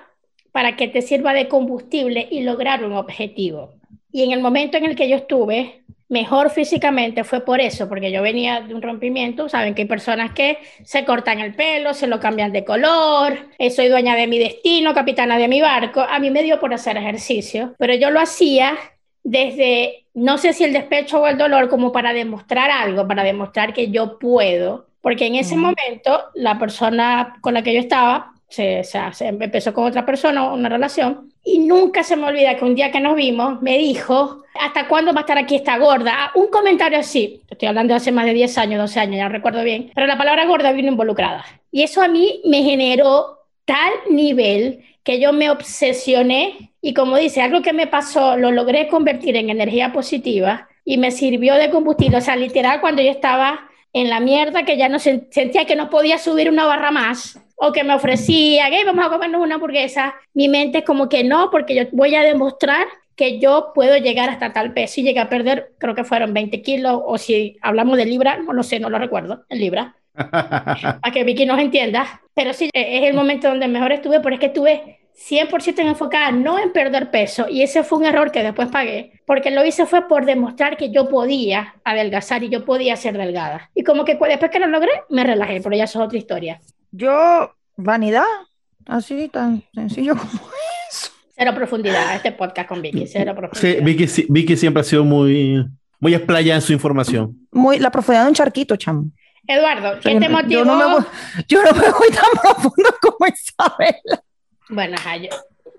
para 0.52 0.74
que 0.74 0.88
te 0.88 1.02
sirva 1.02 1.34
de 1.34 1.46
combustible 1.46 2.26
y 2.30 2.44
lograr 2.44 2.82
un 2.82 2.94
objetivo. 2.94 3.74
Y 4.10 4.22
en 4.22 4.32
el 4.32 4.40
momento 4.40 4.78
en 4.78 4.86
el 4.86 4.96
que 4.96 5.10
yo 5.10 5.16
estuve 5.16 5.84
mejor 6.08 6.50
físicamente 6.50 7.24
fue 7.24 7.44
por 7.44 7.60
eso, 7.60 7.88
porque 7.88 8.12
yo 8.12 8.22
venía 8.22 8.60
de 8.60 8.74
un 8.74 8.82
rompimiento, 8.82 9.48
saben 9.48 9.74
que 9.74 9.82
hay 9.82 9.88
personas 9.88 10.32
que 10.32 10.58
se 10.84 11.04
cortan 11.04 11.40
el 11.40 11.54
pelo, 11.54 11.94
se 11.94 12.06
lo 12.06 12.20
cambian 12.20 12.52
de 12.52 12.64
color, 12.64 13.50
eh, 13.58 13.70
soy 13.70 13.88
dueña 13.88 14.14
de 14.16 14.26
mi 14.26 14.38
destino, 14.38 14.94
capitana 14.94 15.38
de 15.38 15.48
mi 15.48 15.60
barco, 15.60 16.00
a 16.00 16.18
mí 16.18 16.30
me 16.30 16.42
dio 16.42 16.60
por 16.60 16.72
hacer 16.74 16.96
ejercicio, 16.96 17.74
pero 17.78 17.94
yo 17.94 18.10
lo 18.10 18.20
hacía 18.20 18.76
desde, 19.22 20.04
no 20.12 20.36
sé 20.36 20.52
si 20.52 20.64
el 20.64 20.72
despecho 20.72 21.22
o 21.22 21.26
el 21.26 21.38
dolor, 21.38 21.68
como 21.68 21.90
para 21.90 22.12
demostrar 22.12 22.70
algo, 22.70 23.08
para 23.08 23.24
demostrar 23.24 23.72
que 23.72 23.90
yo 23.90 24.18
puedo, 24.18 24.86
porque 25.00 25.26
en 25.26 25.36
ese 25.36 25.56
momento 25.56 26.30
la 26.34 26.58
persona 26.58 27.36
con 27.40 27.54
la 27.54 27.62
que 27.62 27.74
yo 27.74 27.80
estaba 27.80 28.32
se, 28.48 28.84
se, 28.84 29.26
empezó 29.26 29.74
con 29.74 29.84
otra 29.84 30.06
persona, 30.06 30.52
una 30.52 30.68
relación, 30.68 31.33
y 31.44 31.58
nunca 31.58 32.02
se 32.02 32.16
me 32.16 32.26
olvida 32.26 32.56
que 32.56 32.64
un 32.64 32.74
día 32.74 32.90
que 32.90 33.00
nos 33.00 33.14
vimos 33.16 33.60
me 33.60 33.76
dijo, 33.78 34.44
¿hasta 34.58 34.88
cuándo 34.88 35.12
va 35.12 35.20
a 35.20 35.22
estar 35.22 35.38
aquí 35.38 35.56
esta 35.56 35.78
gorda? 35.78 36.12
Ah, 36.16 36.32
un 36.34 36.48
comentario 36.48 36.98
así, 36.98 37.42
estoy 37.50 37.68
hablando 37.68 37.92
de 37.92 37.96
hace 37.98 38.12
más 38.12 38.24
de 38.24 38.32
10 38.32 38.58
años, 38.58 38.80
12 38.80 39.00
años, 39.00 39.16
ya 39.16 39.24
no 39.24 39.28
recuerdo 39.28 39.62
bien, 39.62 39.90
pero 39.94 40.06
la 40.06 40.16
palabra 40.16 40.46
gorda 40.46 40.72
vino 40.72 40.88
involucrada. 40.88 41.44
Y 41.70 41.82
eso 41.82 42.02
a 42.02 42.08
mí 42.08 42.40
me 42.44 42.62
generó 42.62 43.38
tal 43.64 43.92
nivel 44.10 44.84
que 45.02 45.20
yo 45.20 45.32
me 45.32 45.50
obsesioné 45.50 46.72
y 46.80 46.94
como 46.94 47.16
dice, 47.16 47.42
algo 47.42 47.62
que 47.62 47.72
me 47.72 47.86
pasó, 47.86 48.36
lo 48.36 48.50
logré 48.50 48.88
convertir 48.88 49.36
en 49.36 49.50
energía 49.50 49.92
positiva 49.92 50.68
y 50.84 50.98
me 50.98 51.10
sirvió 51.10 51.54
de 51.54 51.70
combustible. 51.70 52.18
O 52.18 52.20
sea, 52.20 52.36
literal, 52.36 52.80
cuando 52.80 53.02
yo 53.02 53.10
estaba 53.10 53.70
en 53.94 54.10
la 54.10 54.20
mierda, 54.20 54.64
que 54.64 54.76
ya 54.76 54.88
no 54.90 54.98
sentía 54.98 55.64
que 55.64 55.76
no 55.76 55.88
podía 55.88 56.18
subir 56.18 56.50
una 56.50 56.66
barra 56.66 56.90
más, 56.90 57.40
o 57.56 57.72
que 57.72 57.84
me 57.84 57.94
ofrecía, 57.94 58.68
que 58.68 58.84
vamos 58.84 59.06
a 59.06 59.08
comernos 59.08 59.40
una 59.40 59.54
hamburguesa, 59.54 60.14
mi 60.34 60.48
mente 60.48 60.78
es 60.78 60.84
como 60.84 61.08
que 61.08 61.22
no, 61.24 61.50
porque 61.50 61.74
yo 61.74 61.82
voy 61.92 62.14
a 62.16 62.22
demostrar 62.22 62.86
que 63.14 63.38
yo 63.38 63.70
puedo 63.72 63.96
llegar 63.96 64.28
hasta 64.28 64.52
tal 64.52 64.72
peso 64.72 65.00
y 65.00 65.04
llegué 65.04 65.20
a 65.20 65.28
perder, 65.28 65.72
creo 65.78 65.94
que 65.94 66.02
fueron 66.02 66.34
20 66.34 66.60
kilos, 66.62 67.00
o 67.04 67.16
si 67.16 67.56
hablamos 67.62 67.96
de 67.96 68.06
libra, 68.06 68.36
no 68.38 68.52
lo 68.52 68.64
sé, 68.64 68.80
no 68.80 68.90
lo 68.90 68.98
recuerdo, 68.98 69.44
en 69.48 69.60
libra, 69.60 69.94
para 70.14 71.12
que 71.12 71.22
Vicky 71.22 71.46
nos 71.46 71.60
entienda, 71.60 72.20
pero 72.34 72.52
sí, 72.52 72.70
e-, 72.74 72.98
es 72.98 73.04
el 73.04 73.14
momento 73.14 73.48
donde 73.48 73.68
mejor 73.68 73.92
estuve, 73.92 74.18
porque 74.18 74.34
es 74.34 74.40
que 74.40 74.46
estuve 74.46 74.98
100% 75.16 75.78
enfocada 75.80 76.32
no 76.32 76.58
en 76.58 76.72
perder 76.72 77.10
peso. 77.10 77.46
Y 77.48 77.62
ese 77.62 77.84
fue 77.84 77.98
un 77.98 78.04
error 78.04 78.32
que 78.32 78.42
después 78.42 78.68
pagué 78.68 79.20
porque 79.26 79.50
lo 79.50 79.64
hice 79.64 79.86
fue 79.86 80.08
por 80.08 80.26
demostrar 80.26 80.76
que 80.76 80.90
yo 80.90 81.08
podía 81.08 81.76
adelgazar 81.84 82.42
y 82.42 82.48
yo 82.48 82.64
podía 82.64 82.96
ser 82.96 83.16
delgada. 83.16 83.70
Y 83.74 83.84
como 83.84 84.04
que 84.04 84.16
después 84.16 84.50
que 84.50 84.58
lo 84.58 84.66
logré 84.66 84.90
me 85.08 85.24
relajé 85.24 85.60
pero 85.60 85.76
ya 85.76 85.84
eso 85.84 86.00
es 86.00 86.06
otra 86.06 86.18
historia. 86.18 86.60
Yo 86.90 87.54
vanidad 87.76 88.24
así 88.86 89.28
tan 89.28 89.62
sencillo 89.72 90.16
como 90.16 90.32
eso. 90.90 91.10
Cero 91.36 91.52
profundidad 91.54 92.14
este 92.14 92.32
podcast 92.32 92.68
con 92.68 92.82
Vicky 92.82 93.06
cero 93.06 93.34
profundidad. 93.36 93.78
Sí 93.78 93.84
Vicky, 93.84 94.26
Vicky 94.28 94.56
siempre 94.56 94.80
ha 94.80 94.84
sido 94.84 95.04
muy 95.04 95.64
muy 96.00 96.14
explaya 96.14 96.56
en 96.56 96.60
su 96.60 96.72
información. 96.72 97.46
Muy 97.52 97.78
la 97.78 97.90
profundidad 97.90 98.24
de 98.24 98.28
un 98.28 98.34
charquito 98.34 98.76
chamo. 98.76 99.10
Eduardo, 99.46 100.00
¿qué 100.00 100.18
te 100.18 100.28
motivó? 100.28 100.60
Yo 100.60 100.64
no, 100.64 100.76
me 100.78 100.94
voy, 100.94 101.04
yo 101.48 101.62
no 101.62 101.72
me 101.72 101.90
voy 101.90 102.08
tan 102.08 102.30
profundo 102.42 102.90
como 103.00 103.26
Isabela. 103.26 104.23
Bueno, 104.68 104.96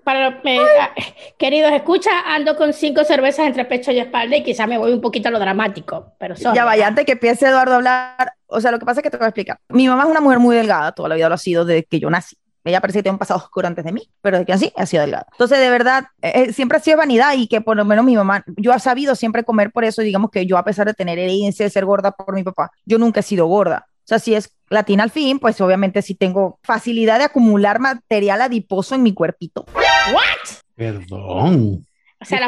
para 0.06 0.28
ah, 0.28 0.94
queridos 1.36 1.72
escucha, 1.72 2.10
ando 2.32 2.54
con 2.54 2.72
cinco 2.72 3.02
cervezas 3.02 3.46
entre 3.46 3.64
pecho 3.64 3.90
y 3.90 3.98
espalda 3.98 4.36
y 4.36 4.44
quizá 4.44 4.66
me 4.68 4.78
voy 4.78 4.92
un 4.92 5.00
poquito 5.00 5.28
a 5.28 5.32
lo 5.32 5.40
dramático, 5.40 6.12
pero 6.16 6.36
Ya 6.36 6.64
vaya, 6.64 6.86
antes 6.86 7.04
que 7.04 7.12
empiece 7.12 7.48
Eduardo 7.48 7.72
a 7.72 7.76
hablar, 7.76 8.32
o 8.46 8.60
sea, 8.60 8.70
lo 8.70 8.78
que 8.78 8.86
pasa 8.86 9.00
es 9.00 9.02
que 9.02 9.10
te 9.10 9.16
voy 9.16 9.24
a 9.24 9.30
explicar. 9.30 9.58
Mi 9.68 9.88
mamá 9.88 10.04
es 10.04 10.08
una 10.08 10.20
mujer 10.20 10.38
muy 10.38 10.54
delgada, 10.54 10.92
toda 10.92 11.08
la 11.08 11.16
vida 11.16 11.28
lo 11.28 11.34
ha 11.34 11.38
sido 11.38 11.64
desde 11.64 11.84
que 11.84 11.98
yo 11.98 12.08
nací. 12.08 12.36
Ella 12.62 12.80
parece 12.80 13.00
que 13.00 13.04
tiene 13.04 13.14
un 13.14 13.18
pasado 13.18 13.38
oscuro 13.38 13.66
antes 13.66 13.84
de 13.84 13.92
mí, 13.92 14.08
pero 14.20 14.38
de 14.38 14.44
que 14.44 14.52
así 14.52 14.72
ha 14.76 14.86
sido 14.86 15.02
delgada. 15.02 15.26
Entonces, 15.32 15.58
de 15.58 15.70
verdad, 15.70 16.04
eh, 16.22 16.32
eh, 16.34 16.52
siempre 16.52 16.78
ha 16.78 16.80
sido 16.80 16.98
vanidad 16.98 17.34
y 17.36 17.48
que 17.48 17.60
por 17.60 17.76
lo 17.76 17.84
menos 17.84 18.04
mi 18.04 18.16
mamá, 18.16 18.44
yo 18.56 18.72
ha 18.72 18.78
sabido 18.78 19.16
siempre 19.16 19.42
comer 19.42 19.72
por 19.72 19.84
eso, 19.84 20.02
digamos 20.02 20.30
que 20.30 20.46
yo 20.46 20.56
a 20.56 20.64
pesar 20.64 20.86
de 20.86 20.94
tener 20.94 21.18
herencia, 21.18 21.64
de 21.64 21.70
ser 21.70 21.84
gorda 21.84 22.12
por 22.12 22.34
mi 22.34 22.44
papá, 22.44 22.70
yo 22.84 22.98
nunca 22.98 23.20
he 23.20 23.22
sido 23.24 23.46
gorda. 23.46 23.86
O 24.06 24.08
sea, 24.08 24.20
si 24.20 24.36
es 24.36 24.54
latina 24.70 25.02
al 25.02 25.10
fin, 25.10 25.40
pues 25.40 25.60
obviamente 25.60 26.00
sí 26.00 26.14
tengo 26.14 26.60
facilidad 26.62 27.18
de 27.18 27.24
acumular 27.24 27.80
material 27.80 28.40
adiposo 28.40 28.94
en 28.94 29.02
mi 29.02 29.12
cuerpito. 29.12 29.66
¿What? 29.74 30.60
Perdón. 30.76 31.84
O 32.20 32.24
sea, 32.24 32.38
la, 32.38 32.46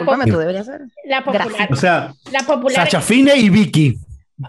ser. 0.63 0.83
la 1.05 1.25
popular. 1.25 1.69
O 1.73 1.77
sea, 1.77 2.15
la 2.31 2.41
popular. 2.47 2.85
Sacha 2.85 3.01
Fine 3.01 3.37
y 3.37 3.51
Vicky. 3.51 3.99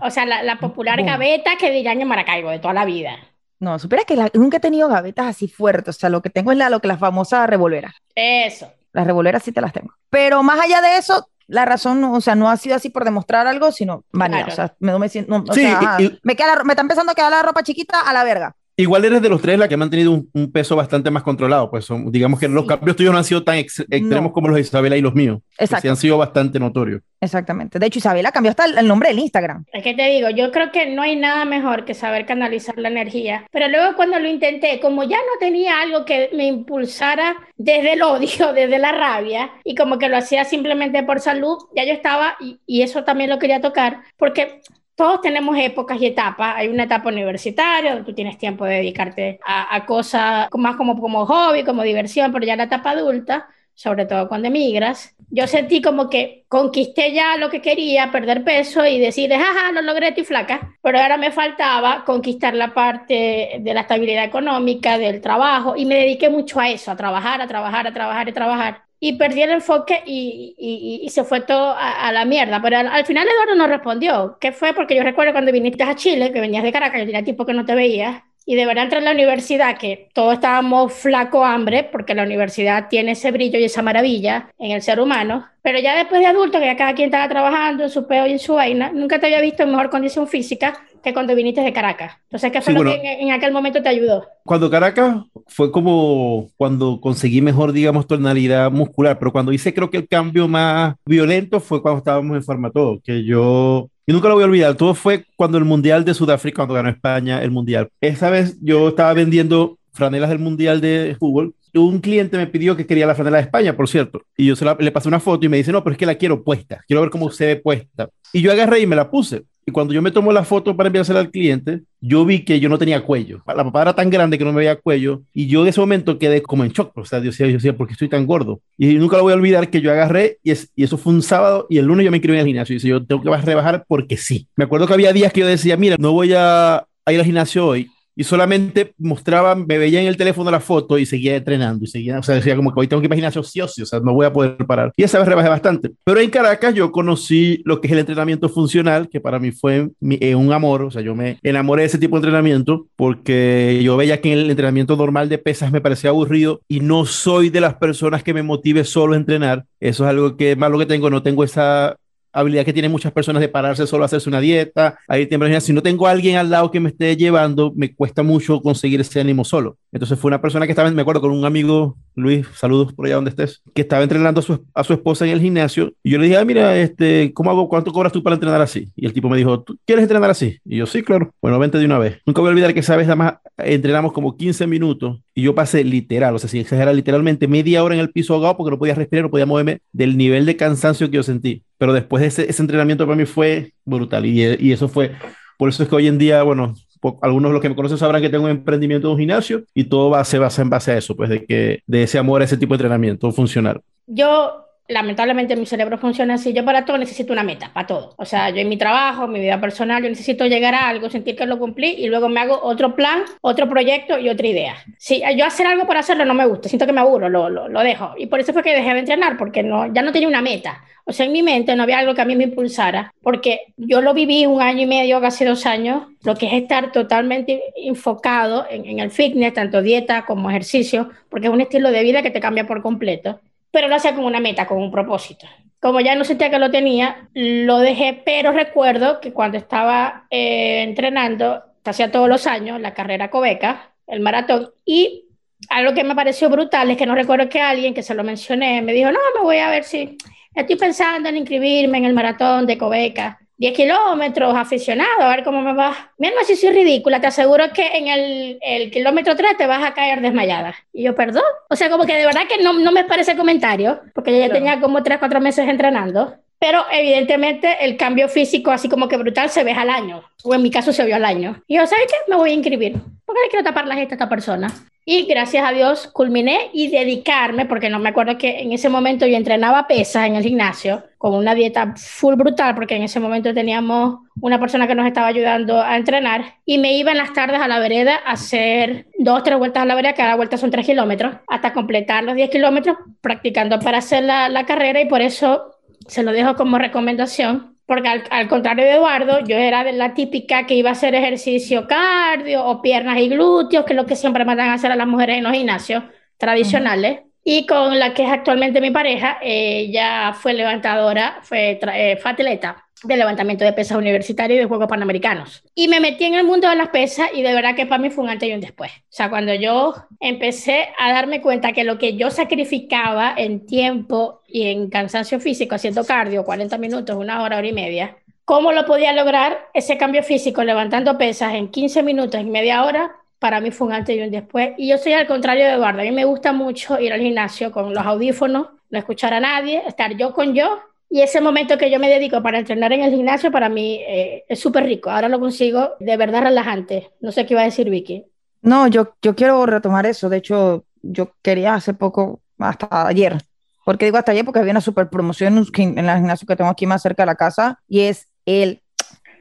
O 0.04 0.12
sea, 0.12 0.28
la, 0.28 0.44
la 0.44 0.60
popular 0.60 1.04
gaveta 1.04 1.58
que 1.60 1.72
dirán 1.72 2.00
en 2.00 2.08
Maracaibo 2.08 2.51
de 2.51 2.60
toda 2.60 2.75
la 2.75 2.86
vida. 2.86 3.18
No, 3.60 3.80
supera 3.80 4.04
que 4.04 4.16
nunca 4.36 4.58
he 4.58 4.62
tenido 4.62 4.88
gavetas 4.88 5.25
así 5.25 5.48
fuertes. 5.48 5.96
O 5.96 6.00
sea, 6.00 6.10
lo 6.10 6.22
que 6.22 6.30
tengo 6.30 6.51
es 6.51 6.60
la, 6.60 6.70
lo 6.70 6.80
que 6.80 6.88
la 6.88 7.00
famosa 7.00 7.48
revolvera. 7.48 7.96
Eso. 8.13 8.72
Las 8.94 9.08
revoleras 9.08 9.42
sí 9.42 9.51
te 9.51 9.62
las 9.62 9.74
tengo. 9.74 9.96
Pero 10.12 10.44
más 10.44 10.60
allá 10.60 10.80
de 10.80 10.98
eso, 10.98 11.28
la 11.50 11.65
razón, 11.65 12.03
o 12.03 12.22
sea, 12.22 12.36
no 12.36 12.50
ha 12.50 12.58
sido 12.58 12.75
así 12.75 12.89
por 12.89 13.03
demostrar 13.03 13.48
algo, 13.48 13.72
sino 13.72 14.06
vanidad. 14.12 14.48
O 14.48 14.51
sea, 14.51 14.75
me, 14.79 14.98
me, 14.98 15.06
o 15.08 15.10
sea, 15.10 15.98
me, 16.24 16.36
queda, 16.36 16.63
me 16.63 16.74
está 16.74 16.82
empezando 16.82 17.12
a 17.12 17.15
quedar 17.15 17.32
la 17.32 17.41
ropa 17.41 17.63
chiquita 17.63 18.00
a 18.01 18.13
la 18.13 18.24
verga. 18.24 18.56
Igual 18.80 19.04
eres 19.04 19.22
de 19.22 19.28
los 19.28 19.42
tres 19.42 19.60
la 19.60 19.68
que 19.68 19.74
ha 19.74 19.78
mantenido 19.78 20.14
un, 20.14 20.52
peso 20.54 20.74
bastante 20.74 21.12
más 21.12 21.22
controlado. 21.22 21.70
Pues 21.70 21.90
digamos 22.06 22.40
que 22.40 22.48
los 22.48 22.66
cambios 22.66 22.96
tuyos 22.96 23.12
no 23.12 23.18
han 23.18 23.26
sido 23.26 23.44
tan 23.44 23.58
extremos 23.58 24.32
como 24.32 24.48
los 24.48 24.56
de 24.56 24.62
Isabela 24.62 24.96
y 24.96 25.02
los 25.02 25.14
míos. 25.14 25.42
Exacto. 25.58 25.82
Sí 25.82 25.88
han 25.90 25.98
sido 25.98 26.18
bastante 26.18 26.62
notorios. 26.62 27.02
Exactamente. 27.20 27.78
De 27.78 27.86
hecho, 27.88 28.00
Isabela 28.00 28.32
cambió 28.32 28.52
hasta 28.52 28.64
el, 28.64 28.88
nombre 28.88 29.10
del 29.10 29.20
Instagram. 29.20 29.66
Es 29.74 29.84
que 29.84 29.94
te 29.96 30.08
digo, 30.08 30.30
yo 30.30 30.50
creo 30.54 30.72
que 30.72 30.86
no 30.86 31.02
hay 31.02 31.18
nada 31.18 31.44
mejor 31.44 31.84
que 31.84 31.94
saber 31.94 32.26
canalizar 32.26 32.78
la 32.78 32.88
energía. 32.88 33.46
Pero 33.52 33.68
luego 33.68 33.98
cuando 33.98 34.18
lo 34.18 34.30
intenté, 34.30 34.80
como 34.80 35.04
ya 35.04 35.18
no 35.18 35.40
tenía 35.42 35.82
algo 35.82 36.06
que 36.06 36.30
me 36.34 36.48
impulsara 36.48 37.36
desde 37.58 37.94
el 37.94 38.02
odio, 38.02 38.54
desde 38.56 38.80
la 38.80 38.94
rabia, 38.94 39.52
y 39.66 39.76
como 39.76 40.00
que 40.00 40.08
lo 40.08 40.16
hacía 40.16 40.46
simplemente 40.46 41.04
por 41.04 41.20
salud, 41.20 41.58
ya 41.76 41.84
yo 41.84 41.92
estaba, 41.92 42.38
y, 42.40 42.62
y 42.66 42.84
eso 42.84 43.04
también 43.04 43.30
lo 43.30 43.40
quería 43.40 43.60
tocar, 43.60 44.04
porque 44.16 44.62
todos 45.00 45.22
tenemos 45.22 45.58
épocas 45.58 45.98
y 46.01 46.08
etapas. 46.08 46.58
Hay 46.58 46.68
una 46.68 46.84
etapa 46.84 47.08
universitaria 47.08 47.94
donde 47.94 48.06
tú 48.06 48.13
tienes 48.13 48.38
tiempo 48.38 48.65
de 48.65 48.75
dedicarte 48.75 49.39
a, 49.46 49.86
cosas 49.86 50.50
más 50.58 50.75
como, 50.75 51.00
como 51.00 51.25
hobby, 51.25 51.63
como 51.63 51.84
diversión, 51.84 52.34
pero 52.34 52.46
ya 52.46 52.58
la 52.58 52.63
etapa 52.63 52.89
adulta, 52.89 53.48
sobre 53.74 54.06
todo 54.06 54.27
cuando 54.27 54.50
emigras, 54.50 55.15
yo 55.29 55.48
sentí 55.48 55.82
como 55.82 56.10
que 56.10 56.44
conquisté 56.50 57.13
ya 57.13 57.38
lo 57.38 57.50
que 57.50 57.62
quería, 57.62 58.12
perder 58.12 58.44
peso 58.44 58.86
y 58.86 59.00
decir, 59.00 59.32
jaja, 59.32 59.72
lo 59.72 59.82
logré, 59.84 60.10
estoy 60.10 60.25
flaca. 60.25 60.75
Pero 60.82 61.00
ahora 61.00 61.15
me 61.15 61.32
faltaba 61.32 62.03
conquistar 62.03 62.53
la 62.53 62.74
parte 62.74 63.60
de 63.62 63.74
la 63.74 63.82
estabilidad 63.82 64.25
económica, 64.25 64.98
del 64.98 65.22
trabajo, 65.22 65.77
y 65.77 65.86
me 65.86 65.96
dediqué 65.96 66.29
mucho 66.29 66.60
a 66.60 66.70
eso, 66.70 66.91
a 66.91 66.98
trabajar, 66.98 67.41
a 67.41 67.48
trabajar, 67.48 67.88
a 67.88 67.94
trabajar 67.94 68.27
y 68.27 68.34
trabajar 68.34 68.88
y 69.00 69.13
perdí 69.18 69.41
el 69.44 69.51
enfoque 69.51 70.03
y, 70.06 70.56
y, 70.58 71.06
y 71.06 71.10
se 71.10 71.24
fue 71.24 71.41
todo 71.41 71.75
a, 71.77 72.12
la 72.12 72.25
mierda. 72.25 72.62
Pero 72.62 72.77
al, 72.77 73.06
final 73.06 73.27
Eduardo 73.27 73.56
no 73.56 73.68
respondió. 73.68 74.38
¿Qué 74.39 74.51
fue? 74.51 74.74
Porque 74.74 74.96
yo 74.96 75.03
recuerdo 75.03 75.32
cuando 75.34 75.51
viniste 75.51 75.84
a 75.84 75.96
Chile, 75.96 76.34
que 76.34 76.41
venías 76.41 76.63
de 76.63 76.72
Caracas, 76.72 77.00
yo 77.01 77.06
tenía 77.06 77.24
tiempo 77.24 77.46
que 77.46 77.53
no 77.53 77.65
te 77.65 77.75
veía, 77.75 78.29
y 78.50 78.56
de 78.56 78.65
verdad 78.65 78.86
entrar 78.86 79.03
en 79.03 79.06
la 79.06 79.12
universidad, 79.12 79.77
que 79.77 80.10
todos 80.12 80.34
estábamos 80.34 80.91
flaco 80.91 81.46
hambre, 81.46 81.84
porque 81.84 82.15
la 82.15 82.24
universidad 82.24 82.88
tiene 82.89 83.12
ese 83.12 83.29
brillo 83.32 83.60
y 83.60 83.65
esa 83.65 83.84
maravilla 83.84 84.50
en 84.58 84.72
el 84.72 84.82
ser 84.82 85.00
humano, 85.00 85.46
pero 85.62 85.77
ya 85.77 85.96
después 85.96 86.20
de 86.20 86.25
adulto, 86.25 86.60
que 86.60 86.65
ya 86.65 86.75
cada 86.75 86.96
quien 86.96 87.10
estaba 87.10 87.29
trabajando 87.29 87.84
en 87.84 87.91
su 87.91 88.08
peo 88.08 88.25
y 88.25 88.32
en 88.32 88.39
su 88.39 88.56
vaina, 88.56 88.91
nunca 88.91 89.20
te 89.20 89.27
había 89.27 89.39
visto 89.39 89.62
en 89.62 89.70
mejor 89.70 89.91
condición 89.91 90.27
física 90.27 90.74
que 91.03 91.13
cuando 91.13 91.36
viniste 91.36 91.62
de 91.62 91.72
Caracas. 91.72 92.13
Entonces, 92.24 92.51
¿qué 92.51 92.62
fue 92.62 92.74
lo 92.74 92.84
que 92.86 93.00
en, 93.20 93.32
aquel 93.32 93.51
momento 93.51 93.84
te 93.84 93.89
ayudó? 93.89 94.25
Cuando 94.44 94.68
Caracas 94.72 95.18
fue 95.46 95.72
como 95.72 96.48
cuando 96.58 97.00
conseguí 97.00 97.44
mejor, 97.44 97.72
digamos, 97.72 98.08
tonalidad 98.08 98.72
muscular, 98.72 99.20
pero 99.20 99.32
cuando 99.32 99.53
hice 99.53 99.75
creo 99.75 99.91
que 99.91 99.98
el 99.98 100.08
cambio 100.08 100.48
más 100.48 100.96
violento 101.06 101.60
fue 101.60 101.84
cuando 101.84 102.00
estábamos 102.00 102.36
en 102.36 102.44
Farmatodo, 102.44 103.00
que 103.03 103.24
yo 103.24 103.89
y 104.10 104.12
nunca 104.12 104.28
lo 104.28 104.34
voy 104.34 104.42
a 104.42 104.48
olvidar. 104.48 104.74
Todo 104.74 104.96
fue 104.96 105.24
cuando 105.36 105.60
el 105.60 105.66
Mundial 105.66 106.04
de 106.04 106.16
Sudáfrica, 106.16 106.56
cuando 106.56 106.74
ganó 106.74 106.89
España 106.89 107.44
el 107.44 107.51
Mundial. 107.51 107.89
Esa 108.01 108.32
vez 108.32 108.58
yo 108.60 108.88
estaba 108.88 109.13
vendiendo 109.13 109.78
franelas 109.94 110.30
del 110.30 110.39
Mundial 110.39 110.82
de 110.82 111.16
fútbol. 111.20 111.54
Un 111.75 112.00
cliente 112.00 112.36
me 112.36 112.48
pidió 112.48 112.75
que 112.75 112.88
quería 112.88 113.06
la 113.06 113.13
franela 113.13 113.38
de 113.38 113.44
España, 113.44 113.78
por 113.78 113.88
cierto. 113.88 114.24
Y 114.36 114.48
yo 114.48 114.56
se 114.56 114.66
le 114.66 114.92
pasé 114.92 115.10
una 115.10 115.20
foto 115.20 115.46
y 115.46 115.50
me 115.50 115.58
dice, 115.58 115.72
no, 115.72 115.84
pero 115.84 115.92
es 115.92 116.00
que 116.00 116.08
la 116.08 116.16
quiero 116.16 116.44
puesta. 116.44 116.84
Quiero 116.88 117.01
ver 117.01 117.12
cómo 117.12 117.30
se 117.30 117.46
ve 117.46 117.56
puesta. 117.58 118.10
Y 118.34 118.42
yo 118.42 118.51
agarré 118.51 118.80
y 118.80 118.88
me 118.88 118.96
la 118.96 119.12
puse. 119.12 119.44
Y 119.70 119.72
cuando 119.72 119.94
yo 119.94 120.02
me 120.02 120.10
tomo 120.10 120.34
la 120.34 120.44
foto 120.44 120.76
para 120.76 120.88
enviársela 120.88 121.20
al 121.20 121.30
cliente, 121.30 121.82
yo 122.02 122.26
vi 122.26 122.44
que 122.44 122.60
yo 122.60 122.70
no 122.70 122.80
tenía 122.80 123.02
cuello. 123.02 123.44
La 123.46 123.64
papada 123.64 123.84
era 123.84 123.96
tan 123.96 124.10
grande 124.10 124.38
que 124.38 124.44
no 124.44 124.52
me 124.52 124.58
veía 124.58 124.76
cuello. 124.76 125.22
Y 125.32 125.46
yo 125.46 125.62
en 125.62 125.68
ese 125.68 125.80
momento 125.80 126.18
quedé 126.18 126.42
como 126.42 126.64
en 126.64 126.72
shock. 126.72 126.92
O 126.98 127.06
sea, 127.06 127.20
yo 127.20 127.26
decía, 127.26 127.46
yo 127.46 127.54
decía, 127.54 127.78
¿por 127.78 127.86
qué 127.86 127.94
estoy 127.94 128.10
tan 128.10 128.26
gordo? 128.26 128.62
Y 128.78 128.96
nunca 128.96 129.18
lo 129.18 129.24
voy 129.24 129.34
a 129.34 129.36
olvidar 129.36 129.70
que 129.70 129.80
yo 129.80 129.92
agarré 129.92 130.40
y, 130.44 130.52
es, 130.52 130.72
y 130.76 130.84
eso 130.84 130.98
fue 130.98 131.14
un 131.14 131.22
sábado 131.22 131.68
y 131.70 131.78
el 131.78 131.86
lunes 131.86 132.04
yo 132.04 132.12
me 132.12 132.18
inscribí 132.18 132.38
en 132.38 132.42
el 132.42 132.48
gimnasio. 132.48 132.74
Y 132.74 132.78
dice, 132.78 132.88
yo 132.88 133.06
tengo 133.06 133.22
que 133.22 133.38
rebajar 133.38 133.86
porque 133.88 134.18
sí. 134.18 134.48
Me 134.56 134.64
acuerdo 134.64 134.88
que 134.88 134.94
había 134.94 135.14
días 135.14 135.32
que 135.32 135.42
yo 135.42 135.48
decía, 135.48 135.78
mira, 135.78 135.96
no 136.00 136.14
voy 136.14 136.34
a 136.36 136.86
ir 137.08 137.20
al 137.20 137.26
gimnasio 137.26 137.68
hoy 137.68 137.90
y 138.16 138.24
solamente 138.24 138.94
mostraba, 138.98 139.56
me 139.56 139.78
veía 139.78 140.01
en 140.01 140.08
el 140.08 140.18
teléfono 140.18 140.51
la 140.51 140.60
foto 140.60 140.98
y 140.98 141.06
seguía 141.06 141.36
entrenando 141.36 141.86
y 141.86 141.88
seguía, 141.88 142.20
o 142.20 142.24
sea, 142.24 142.36
decía 142.36 142.56
como 142.56 142.74
que 142.74 142.80
hoy 142.80 142.88
tengo 142.88 143.01
que 143.01 143.10
gimnasio 143.10 143.44
sí 143.44 143.62
o 143.62 143.66
o 143.66 143.68
sea, 143.68 144.00
no 144.00 144.13
voy 144.13 144.25
a 144.25 144.34
poder 144.34 144.58
parar. 144.66 144.92
Y 144.98 145.04
esa 145.04 145.20
vez 145.20 145.28
rebajé 145.28 145.50
bastante. 145.50 145.92
Pero 146.04 146.20
en 146.20 146.30
Caracas 146.30 146.74
yo 146.74 146.92
conocí 146.92 147.62
lo 147.66 147.80
que 147.80 147.88
es 147.88 147.94
el 147.94 148.00
entrenamiento 148.00 148.50
funcional, 148.50 149.10
que 149.10 149.22
para 149.22 149.39
mí 149.39 149.51
fue 149.51 149.89
eh, 150.01 150.36
un 150.36 150.51
amor, 150.51 150.84
o 150.84 150.92
sea, 150.92 151.01
yo 151.01 151.16
me 151.16 151.38
enamoré 151.44 151.84
de 151.84 151.88
ese 151.88 151.98
tipo 151.98 152.16
de 152.16 152.28
entrenamiento 152.28 152.88
porque 152.96 153.80
yo 153.84 153.98
veía 153.98 154.22
que 154.22 154.34
el 154.34 154.50
entrenamiento 154.50 154.96
normal 154.96 155.30
de 155.30 155.38
pesas 155.38 155.72
me 155.72 155.82
parecía 155.82 156.10
aburrido 156.10 156.62
y 156.68 156.80
no 156.80 157.06
soy 157.06 157.50
de 157.50 157.62
las 157.62 157.75
personas 157.75 158.24
que 158.24 158.34
me 158.34 158.44
motive 158.44 158.84
solo 158.84 159.13
a 159.13 159.18
entrenar. 159.18 159.66
Eso 159.80 160.04
es 160.04 160.10
algo 160.10 160.36
que 160.36 160.56
más 160.56 160.72
lo 160.72 160.80
que 160.80 160.86
tengo, 160.86 161.10
no 161.10 161.24
tengo 161.24 161.44
esa 161.44 161.98
habilidad 162.32 162.66
que 162.66 162.74
tienen 162.74 162.92
muchas 162.92 163.12
personas 163.12 163.42
de 163.42 163.50
pararse 163.50 163.88
solo 163.88 164.04
a 164.04 164.06
hacerse 164.06 164.30
una 164.30 164.40
dieta, 164.40 164.98
ahí 165.08 165.26
tiempo, 165.26 165.48
si 165.60 165.74
no 165.74 165.82
tengo 165.82 166.08
a 166.08 166.12
alguien 166.12 166.38
al 166.38 166.50
lado 166.50 166.72
que 166.72 166.80
me 166.80 166.90
esté 166.90 167.16
llevando, 167.16 167.72
me 167.76 167.94
cuesta 167.94 168.24
mucho 168.24 168.62
conseguir 168.62 169.02
ese 169.02 169.20
ánimo 169.20 169.44
solo. 169.44 169.78
Entonces 169.91 170.19
fue 170.19 170.29
una 170.29 170.41
persona 170.41 170.65
que 170.65 170.72
estaba, 170.72 170.89
me 170.91 171.01
acuerdo, 171.01 171.22
con 171.22 171.31
un 171.31 171.46
amigo, 171.46 171.98
Luis, 172.15 172.48
saludos 172.55 172.93
por 172.93 173.05
allá 173.05 173.15
donde 173.15 173.31
estés, 173.31 173.62
que 173.74 173.81
estaba 173.81 174.03
entrenando 174.03 174.39
a 174.39 174.43
su, 174.43 174.65
a 174.74 174.84
su 174.84 174.93
esposa 174.93 175.25
en 175.25 175.31
el 175.31 175.41
gimnasio, 175.41 175.93
y 176.03 176.12
yo 176.12 176.19
le 176.19 176.25
dije, 176.25 176.38
ah, 176.38 176.46
mira, 176.46 176.77
este, 176.77 177.34
¿cómo 177.34 177.51
hago? 177.51 177.67
¿Cuánto 177.69 177.91
cobras 177.91 178.12
tú 178.12 178.22
para 178.22 178.36
entrenar 178.36 178.62
así? 178.62 178.89
Y 178.96 179.05
el 179.05 179.13
tipo 179.13 179.29
me 179.29 179.38
dijo, 179.38 179.62
¿tú 179.63 179.77
quieres 179.86 180.03
entrenar 180.03 180.29
así? 180.29 180.60
Y 180.65 180.77
yo, 180.77 180.86
sí, 180.86 181.03
claro. 181.03 181.34
Bueno, 181.41 181.58
vente 181.60 181.77
de 181.77 181.86
una 181.86 181.98
vez. 181.98 182.19
Nunca 182.25 182.41
voy 182.41 182.50
a 182.50 182.51
olvidar 182.51 182.74
que 182.74 182.81
esa 182.81 182.96
vez 182.96 183.08
nada 183.08 183.15
más 183.15 183.34
entrenamos 183.58 184.13
como 184.13 184.38
15 184.38 184.67
minutos 184.67 185.19
y 185.34 185.43
yo 185.43 185.55
pasé 185.55 185.84
literal, 185.84 186.36
o 186.36 186.39
sea, 186.39 186.50
si 186.50 186.60
exagera 186.60 186.93
literalmente 186.93 187.48
media 187.48 187.84
hora 187.84 187.96
en 187.96 188.01
el 188.01 188.12
piso 188.12 188.34
ahogado 188.34 188.58
porque 188.58 188.72
no 188.72 188.79
podía 188.79 188.96
respirar, 188.96 189.25
no 189.25 189.31
podía 189.31 189.46
moverme 189.46 189.79
del 189.91 190.17
nivel 190.17 190.46
de 190.46 190.55
cansancio 190.55 191.10
que 191.10 191.17
yo 191.17 191.24
sentí. 191.24 191.63
Pero 191.77 191.93
después 191.93 192.22
de 192.22 192.27
ese, 192.27 192.50
ese 192.50 192.62
entrenamiento 192.62 193.05
para 193.05 193.17
mí 193.17 193.25
fue 193.25 193.74
brutal 193.86 194.25
y, 194.25 194.43
y, 194.60 194.72
eso 194.72 194.88
fue, 194.89 195.13
por 195.58 195.69
eso 195.69 195.84
es 195.84 195.89
que 195.89 195.96
hoy 195.96 196.08
en 196.08 196.17
día, 196.17 196.43
bueno, 196.43 196.74
algunos 197.22 197.50
de 197.50 197.53
los 197.53 197.62
que 197.62 197.70
me 197.70 197.75
conocen 197.75 197.98
sabrán 197.98 198.22
que 198.22 198.29
tengo 198.29 198.46
un 198.46 198.51
emprendimiento 198.51 199.08
de 199.08 199.13
un 199.13 199.20
gimnasio 199.20 199.63
y 199.74 199.86
todo 199.86 200.10
va, 200.10 200.24
se 200.24 200.39
basa 200.39 200.62
en 200.62 200.70
base 200.70 200.91
a 200.91 200.98
eso, 200.98 201.15
pues 201.15 201.29
de 201.29 201.46
que 201.46 201.79
de 201.86 202.03
ese 202.03 202.18
amor 202.18 202.41
a 202.41 202.46
ese 202.46 202.58
tipo 202.58 202.74
de 202.74 202.77
entrenamiento 202.77 203.32
funcional. 203.32 203.82
Yo 204.08 204.69
lamentablemente 204.89 205.55
mi 205.55 205.65
cerebro 205.65 205.98
funciona 205.98 206.34
así. 206.34 206.51
Yo 206.51 206.65
para 206.65 206.84
todo 206.84 206.98
necesito 206.98 207.31
una 207.31 207.43
meta, 207.43 207.72
para 207.72 207.88
todo. 207.88 208.15
O 208.17 208.25
sea, 208.25 208.50
yo 208.50 208.58
en 208.58 208.67
mi 208.67 208.77
trabajo, 208.77 209.25
en 209.25 209.31
mi 209.31 209.39
vida 209.39 209.62
personal, 209.62 210.03
yo 210.03 210.10
necesito 210.10 210.46
llegar 210.46 210.74
a 210.74 210.89
algo, 210.89 211.10
sentir 211.10 211.36
que 211.36 211.46
lo 211.46 211.60
cumplí 211.60 211.96
y 211.98 212.08
luego 212.08 212.27
me 212.27 212.41
hago 212.41 212.60
otro 212.62 212.96
plan, 212.96 213.22
otro 213.41 213.69
proyecto 213.69 214.17
y 214.17 214.29
otra 214.29 214.48
idea. 214.48 214.75
Si 214.98 215.22
yo 215.38 215.46
hacer 215.46 215.67
algo 215.67 215.86
por 215.86 215.96
hacerlo 215.96 216.25
no 216.25 216.34
me 216.34 216.46
gusta, 216.48 216.67
siento 216.67 216.86
que 216.86 216.93
me 216.93 217.01
aburro, 217.01 217.29
lo, 217.29 217.50
lo, 217.50 217.79
dejo. 217.81 218.13
Y 218.17 218.25
por 218.25 218.39
eso 218.39 218.51
fue 218.51 218.63
que 218.63 218.74
dejé 218.75 218.93
de 218.93 219.00
entrenar, 219.00 219.38
porque 219.38 219.63
no, 219.63 219.93
ya 219.93 220.01
no 220.01 220.12
tenía 220.12 220.27
una 220.27 220.41
meta. 220.41 220.84
O 221.05 221.13
sea, 221.13 221.25
en 221.25 221.31
mi 221.31 221.41
mente 221.41 221.75
no 221.75 221.84
había 221.84 222.00
algo 222.00 222.13
que 222.13 222.22
a 222.22 222.25
mí 222.25 222.36
me 222.36 222.43
impulsara, 222.43 223.13
porque 223.22 223.74
yo 223.77 224.01
lo 224.01 224.13
viví 224.13 224.46
un 224.46 224.62
año 224.62 224.81
y 224.81 224.86
medio, 224.86 225.22
casi 225.22 225.46
dos 225.46 225.65
años, 225.65 226.03
lo 226.24 226.36
que 226.36 226.48
es 226.48 226.53
estar 226.53 226.91
totalmente 226.91 227.62
enfocado 227.77 228.65
en, 228.69 228.86
en 228.86 229.00
el 229.00 229.10
fitness, 229.12 229.53
tanto 229.53 229.81
dieta 229.81 230.25
como 230.25 230.50
ejercicio, 230.50 231.10
porque 231.29 231.48
es 231.48 231.53
un 231.53 231.62
estilo 231.62 231.91
de 231.91 232.03
vida 232.03 232.22
que 232.22 232.31
te 232.31 232.39
cambia 232.39 232.67
por 232.67 232.81
completo 232.81 233.39
pero 233.72 233.88
lo 233.88 233.96
hacía 233.96 234.16
con 234.16 234.26
una 234.26 234.40
meta, 234.40 234.66
con 234.66 234.78
un 234.78 234.92
propósito. 234.92 235.48
Como 235.80 236.02
ya 236.02 236.16
no 236.16 236.24
sentía 236.26 236.50
que 236.50 236.60
lo 236.60 236.72
tenía, 236.72 237.30
lo 237.34 237.80
dejé, 237.80 238.22
pero 238.26 238.52
recuerdo 238.52 239.22
que 239.22 239.32
cuando 239.32 239.58
estaba 239.58 240.28
eh, 240.30 240.84
entrenando, 240.84 241.64
hacía 241.86 242.12
todos 242.12 242.30
los 242.30 242.48
años, 242.48 242.80
la 242.80 242.94
carrera 242.94 243.30
Cobeca, 243.30 243.94
el 244.08 244.20
maratón, 244.20 244.72
y 244.86 245.26
algo 245.70 245.94
que 245.94 246.04
me 246.04 246.16
pareció 246.16 246.50
brutal 246.50 246.90
es 246.92 246.98
que 246.98 247.06
no 247.06 247.16
recuerdo 247.16 247.50
que 247.50 247.62
alguien 247.62 247.94
que 247.94 248.04
se 248.04 248.16
lo 248.16 248.24
mencioné 248.24 248.82
me 248.82 248.94
dijo, 248.94 249.12
no, 249.12 249.20
me 249.36 249.42
voy 249.42 249.58
a 249.58 249.70
ver 249.70 249.84
si 249.84 250.18
estoy 250.56 250.76
pensando 250.76 251.30
en 251.30 251.38
inscribirme 251.38 251.98
en 251.98 252.06
el 252.06 252.14
maratón 252.14 252.66
de 252.66 252.78
Cobeca. 252.78 253.40
10 253.60 253.75
kilómetros, 253.75 254.56
aficionado, 254.56 255.22
a 255.22 255.28
ver 255.28 255.44
cómo 255.44 255.62
me 255.62 255.74
va. 255.74 256.13
Mira, 256.18 256.34
no 256.34 256.46
si 256.46 256.56
soy 256.56 256.70
ridícula, 256.70 257.20
te 257.20 257.28
aseguro 257.28 257.66
que 257.74 257.88
en 257.98 258.08
el, 258.08 258.58
el, 258.62 258.89
kilómetro 258.89 259.36
3 259.36 259.58
te 259.58 259.68
vas 259.68 259.84
a 259.84 259.94
caer 259.94 260.22
desmayada. 260.22 260.74
Y 260.94 261.04
yo, 261.04 261.13
perdón. 261.13 261.44
O 261.70 261.75
sea, 261.75 261.89
como 261.89 262.06
que 262.06 262.16
de 262.16 262.25
verdad 262.25 262.48
que 262.48 262.63
no, 262.63 262.72
no 262.72 262.94
me 262.94 263.04
parece 263.04 263.36
comentario, 263.36 264.00
porque 264.16 264.32
yo 264.32 264.39
ya 264.39 264.54
tenía 264.54 264.80
como 264.80 265.04
3, 265.04 265.20
4 265.20 265.42
meses 265.42 265.68
entrenando. 265.68 266.38
Pero 266.58 266.86
evidentemente 266.89 267.86
el 267.86 267.98
cambio 267.98 268.30
físico, 268.30 268.72
así 268.72 268.88
como 268.88 269.10
que 269.10 269.18
brutal, 269.18 269.50
se 269.50 269.66
ve 269.66 269.74
al 269.74 269.89
año. 269.89 270.24
O 270.44 270.56
en 270.56 270.62
mi 270.62 270.72
caso 270.72 270.94
se 270.94 271.06
vio 271.06 271.18
al 271.18 271.25
año. 271.25 271.62
Y 271.68 271.75
yo, 271.75 271.86
¿sabes 271.86 272.06
qué? 272.08 272.16
Me 272.30 272.38
voy 272.38 272.51
a 272.51 272.54
inscribir. 272.54 272.94
Porque 273.25 273.42
le 273.44 273.50
quiero 273.50 273.66
tapar 273.66 273.88
la 273.88 273.96
gente 273.96 274.13
a 274.13 274.16
esta 274.16 274.30
persona. 274.30 274.72
Y 275.06 275.25
gracias 275.25 275.68
a 275.68 275.72
Dios 275.72 276.08
culminé 276.13 276.70
y 276.72 276.89
dedicarme, 276.89 277.65
porque 277.65 277.89
no 277.89 278.00
me 278.00 278.10
acuerdo 278.10 278.38
que 278.38 278.60
en 278.60 278.74
ese 278.74 278.89
momento 278.89 279.25
yo 279.25 279.38
entrenaba 279.38 279.88
pesas 279.88 280.27
en 280.27 280.36
el 280.36 280.44
gimnasio 280.44 281.03
con 281.18 281.34
una 281.34 281.56
dieta 281.56 281.96
full 281.98 282.36
brutal, 282.36 282.75
porque 282.75 282.96
en 282.96 283.03
ese 283.03 283.20
momento 283.20 283.53
teníamos 283.53 284.20
una 284.39 284.60
persona 284.60 284.88
que 284.88 284.96
nos 284.96 285.08
estaba 285.08 285.27
ayudando 285.27 285.82
a 285.82 285.98
entrenar 285.98 286.58
y 286.63 286.77
me 286.77 286.94
iba 286.94 287.12
en 287.12 287.18
las 287.18 287.34
tardes 287.34 287.60
a 287.60 287.68
la 287.68 287.79
vereda 287.79 288.20
a 288.25 288.34
hacer 288.34 289.08
dos, 289.18 289.44
tres 289.44 289.58
vueltas 289.58 289.84
a 289.84 289.86
la 289.86 289.96
vereda, 289.96 290.13
cada 290.13 290.36
vuelta 290.36 290.58
son 290.58 290.70
tres 290.70 290.86
kilómetros, 290.86 291.38
hasta 291.48 291.74
completar 291.74 292.24
los 292.24 292.36
diez 292.36 292.50
kilómetros 292.50 292.98
practicando 293.22 293.79
para 293.79 293.98
hacer 293.98 294.24
la, 294.24 294.48
la 294.48 294.65
carrera 294.65 295.01
y 295.01 295.06
por 295.06 295.22
eso 295.22 295.75
se 296.08 296.24
lo 296.24 296.32
dejo 296.32 296.56
como 296.56 296.77
recomendación, 296.77 297.79
porque 297.89 298.08
al, 298.08 298.48
contrario 298.48 298.86
de 298.86 298.91
Eduardo, 298.93 299.39
yo 299.39 299.58
era 299.58 299.84
de 299.84 299.93
la 299.93 300.13
típica 300.13 300.67
que 300.67 300.75
iba 300.75 300.89
a 300.89 300.93
hacer 300.93 301.15
ejercicio 301.15 301.88
cardio 301.88 302.63
o 302.63 302.84
piernas 302.84 303.17
y 303.17 303.29
glúteos, 303.29 303.84
que 303.84 303.93
es 303.93 303.98
lo 303.98 304.05
que 304.05 304.15
siempre 304.15 304.46
mandan 304.46 304.69
a 304.69 304.75
hacer 304.75 304.91
a 304.91 304.96
las 304.96 305.08
mujeres 305.08 305.38
en 305.38 305.43
los 305.43 305.53
gimnasios 305.53 306.03
tradicionales. 306.38 307.22
Y 307.43 307.65
con 307.65 307.98
la 307.98 308.13
que 308.13 308.25
es 308.25 308.29
actualmente 308.31 308.79
mi 308.79 308.91
pareja, 308.91 309.39
ella 309.41 310.34
fue 310.34 310.53
levantadora, 310.53 311.39
fue, 311.41 311.79
eh, 311.81 312.17
fue 312.22 312.31
atleta 312.31 312.88
de 313.03 313.18
levantamiento 313.18 313.63
de 313.63 313.74
pesas 313.74 313.98
universitario 313.98 314.58
y 314.58 314.60
de 314.60 314.65
Juegos 314.65 314.88
Panamericanos. 314.88 315.63
Y 315.74 315.88
me 315.88 316.00
metí 316.00 316.25
en 316.25 316.36
el 316.36 316.44
mundo 316.44 316.70
de 316.70 316.75
las 316.75 316.89
pesas 316.89 317.29
y 317.34 317.41
de 317.41 317.53
verdad 317.53 317.75
que 317.75 317.86
para 317.86 318.01
mí 318.01 318.10
fue 318.10 318.24
un 318.24 318.29
antes 318.29 318.50
y 318.50 318.53
un 318.53 318.60
después. 318.60 318.91
O 318.91 319.03
sea, 319.10 319.29
cuando 319.29 319.53
yo 319.53 319.96
empecé 320.20 320.89
a 320.98 321.13
darme 321.13 321.41
cuenta 321.41 321.72
que 321.72 321.84
lo 321.84 321.98
que 321.98 322.15
yo 322.18 322.29
sacrificaba 322.29 323.34
en 323.38 323.65
tiempo 323.65 324.41
y 324.48 324.68
en 324.68 324.89
cansancio 324.89 325.39
físico 325.39 325.75
haciendo 325.75 326.06
cardio, 326.06 326.44
40 326.44 326.77
minutos, 326.77 327.15
una 327.15 327.41
hora, 327.41 327.58
hora 327.58 327.68
y 327.68 327.74
media, 327.74 328.18
¿cómo 328.44 328.72
lo 328.72 328.86
podía 328.86 329.13
lograr 329.13 329.70
ese 329.74 329.98
cambio 329.98 330.24
físico 330.24 330.63
levantando 330.63 331.18
pesas 331.18 331.53
en 331.53 331.70
15 331.70 332.03
minutos, 332.03 332.41
en 332.41 332.51
media 332.51 332.84
hora? 332.84 333.15
Para 333.39 333.62
mí 333.62 333.72
fue 333.72 333.88
un 333.88 333.94
antes 333.94 334.18
y 334.18 334.22
un 334.22 334.32
después. 334.32 334.72
Y 334.77 334.89
yo 334.89 334.98
soy 334.98 335.13
al 335.13 335.25
contrario 335.25 335.65
de 335.65 335.72
Eduardo. 335.72 336.01
A 336.01 336.03
mí 336.03 336.12
me 336.12 336.25
gusta 336.25 336.51
mucho 336.51 337.00
ir 337.00 337.13
al 337.13 337.22
gimnasio 337.22 337.72
con 337.72 337.94
los 337.94 338.06
audífonos, 338.06 338.68
no 338.89 339.00
escuchar 339.00 339.34
a 339.34 339.39
nadie, 339.39 339.82
estar 339.88 340.17
yo 340.17 340.34
con 340.34 340.54
yo 340.54 340.82
y 341.10 341.22
ese 341.22 341.41
momento 341.41 341.78
que 341.78 341.89
yo 341.89 342.00
me 342.00 342.08
dedico 342.08 342.43
para 342.43 342.60
entrenar 342.60 342.93
en 342.93 343.02
el 343.02 343.12
gimnasio, 343.12 343.52
para 343.52 343.67
mí 343.67 344.00
eh, 344.08 344.45
es 344.48 344.60
súper 344.60 344.84
rico. 344.84 345.10
Ahora 345.10 345.28
lo 345.28 345.39
consigo 345.39 345.95
de 346.00 346.17
verdad 346.17 346.43
relajante. 346.43 347.10
No 347.19 347.32
sé 347.32 347.45
qué 347.45 347.56
iba 347.56 347.62
a 347.62 347.65
decir 347.65 347.89
Vicky. 347.89 348.26
No, 348.62 348.88
yo, 348.88 349.15
yo 349.22 349.36
quiero 349.36 349.65
retomar 349.65 350.06
eso. 350.06 350.30
De 350.30 350.38
hecho, 350.38 350.86
yo 351.02 351.34
quería 351.41 351.74
hace 351.74 351.95
poco, 351.95 352.41
hasta 352.60 353.08
ayer, 353.08 353.38
porque 353.86 354.06
digo 354.06 354.17
hasta 354.17 354.34
ayer 354.34 354.45
porque 354.45 354.60
había 354.60 354.72
una 354.72 354.82
super 354.82 355.10
promoción 355.10 355.58
en 355.58 355.98
el 355.98 356.15
gimnasio 356.15 356.48
que 356.48 356.56
tengo 356.56 356.69
aquí 356.69 356.86
más 356.86 357.02
cerca 357.02 357.24
de 357.24 357.28
la 357.28 357.36
casa 357.36 357.80
y 357.88 358.02
es 358.02 358.28
el 358.45 358.84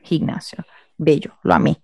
gimnasio. 0.04 0.64
Bello, 0.96 1.36
lo 1.42 1.52
amé. 1.54 1.82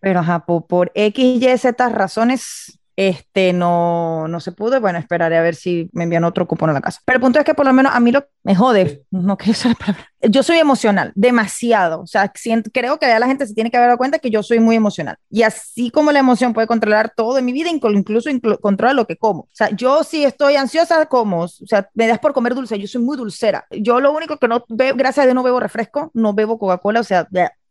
Pero 0.00 0.18
ajá, 0.18 0.44
por, 0.44 0.66
por 0.66 0.90
X, 0.94 1.42
Y, 1.42 1.58
Z 1.58 1.88
razones 1.90 2.80
este 2.96 3.52
no, 3.52 4.28
no 4.28 4.40
se 4.40 4.52
pudo. 4.52 4.80
Bueno, 4.80 4.98
esperaré 4.98 5.38
a 5.38 5.42
ver 5.42 5.54
si 5.54 5.88
me 5.92 6.04
envían 6.04 6.24
otro 6.24 6.46
cupón 6.46 6.70
a 6.70 6.72
la 6.72 6.80
casa. 6.80 7.00
Pero 7.04 7.16
el 7.16 7.22
punto 7.22 7.38
es 7.38 7.44
que 7.44 7.54
por 7.54 7.66
lo 7.66 7.72
menos 7.72 7.94
a 7.94 8.00
mí 8.00 8.12
lo 8.12 8.26
me 8.42 8.54
jode. 8.54 9.04
No 9.10 9.36
quiero 9.36 9.52
usar 9.52 9.76
palabra. 9.76 10.06
Yo 10.20 10.42
soy 10.42 10.58
emocional, 10.58 11.12
demasiado. 11.14 12.00
O 12.00 12.06
sea, 12.06 12.30
siento, 12.34 12.70
creo 12.72 12.98
que 12.98 13.06
ya 13.06 13.18
la 13.18 13.26
gente 13.26 13.46
se 13.46 13.54
tiene 13.54 13.70
que 13.70 13.76
haber 13.76 13.88
dado 13.88 13.98
cuenta 13.98 14.18
que 14.18 14.30
yo 14.30 14.42
soy 14.42 14.60
muy 14.60 14.76
emocional. 14.76 15.16
Y 15.30 15.42
así 15.42 15.90
como 15.90 16.12
la 16.12 16.18
emoción 16.18 16.52
puede 16.52 16.66
controlar 16.66 17.12
todo 17.16 17.38
en 17.38 17.44
mi 17.44 17.52
vida, 17.52 17.70
incluso 17.70 18.30
controla 18.60 18.92
lo 18.92 19.06
que 19.06 19.16
como. 19.16 19.42
O 19.42 19.48
sea, 19.52 19.70
yo 19.70 20.04
si 20.04 20.24
estoy 20.24 20.56
ansiosa, 20.56 21.06
como. 21.06 21.42
O 21.42 21.48
sea, 21.48 21.88
me 21.94 22.06
das 22.06 22.18
por 22.18 22.32
comer 22.32 22.54
dulce. 22.54 22.78
Yo 22.78 22.86
soy 22.86 23.02
muy 23.02 23.16
dulcera. 23.16 23.66
Yo 23.70 24.00
lo 24.00 24.12
único 24.12 24.36
que 24.36 24.48
no 24.48 24.64
bebo, 24.68 24.96
gracias 24.96 25.24
a 25.24 25.26
Dios, 25.26 25.34
no 25.34 25.42
bebo 25.42 25.60
refresco, 25.60 26.10
no 26.14 26.34
bebo 26.34 26.58
Coca-Cola. 26.58 27.00
O 27.00 27.04
sea, 27.04 27.28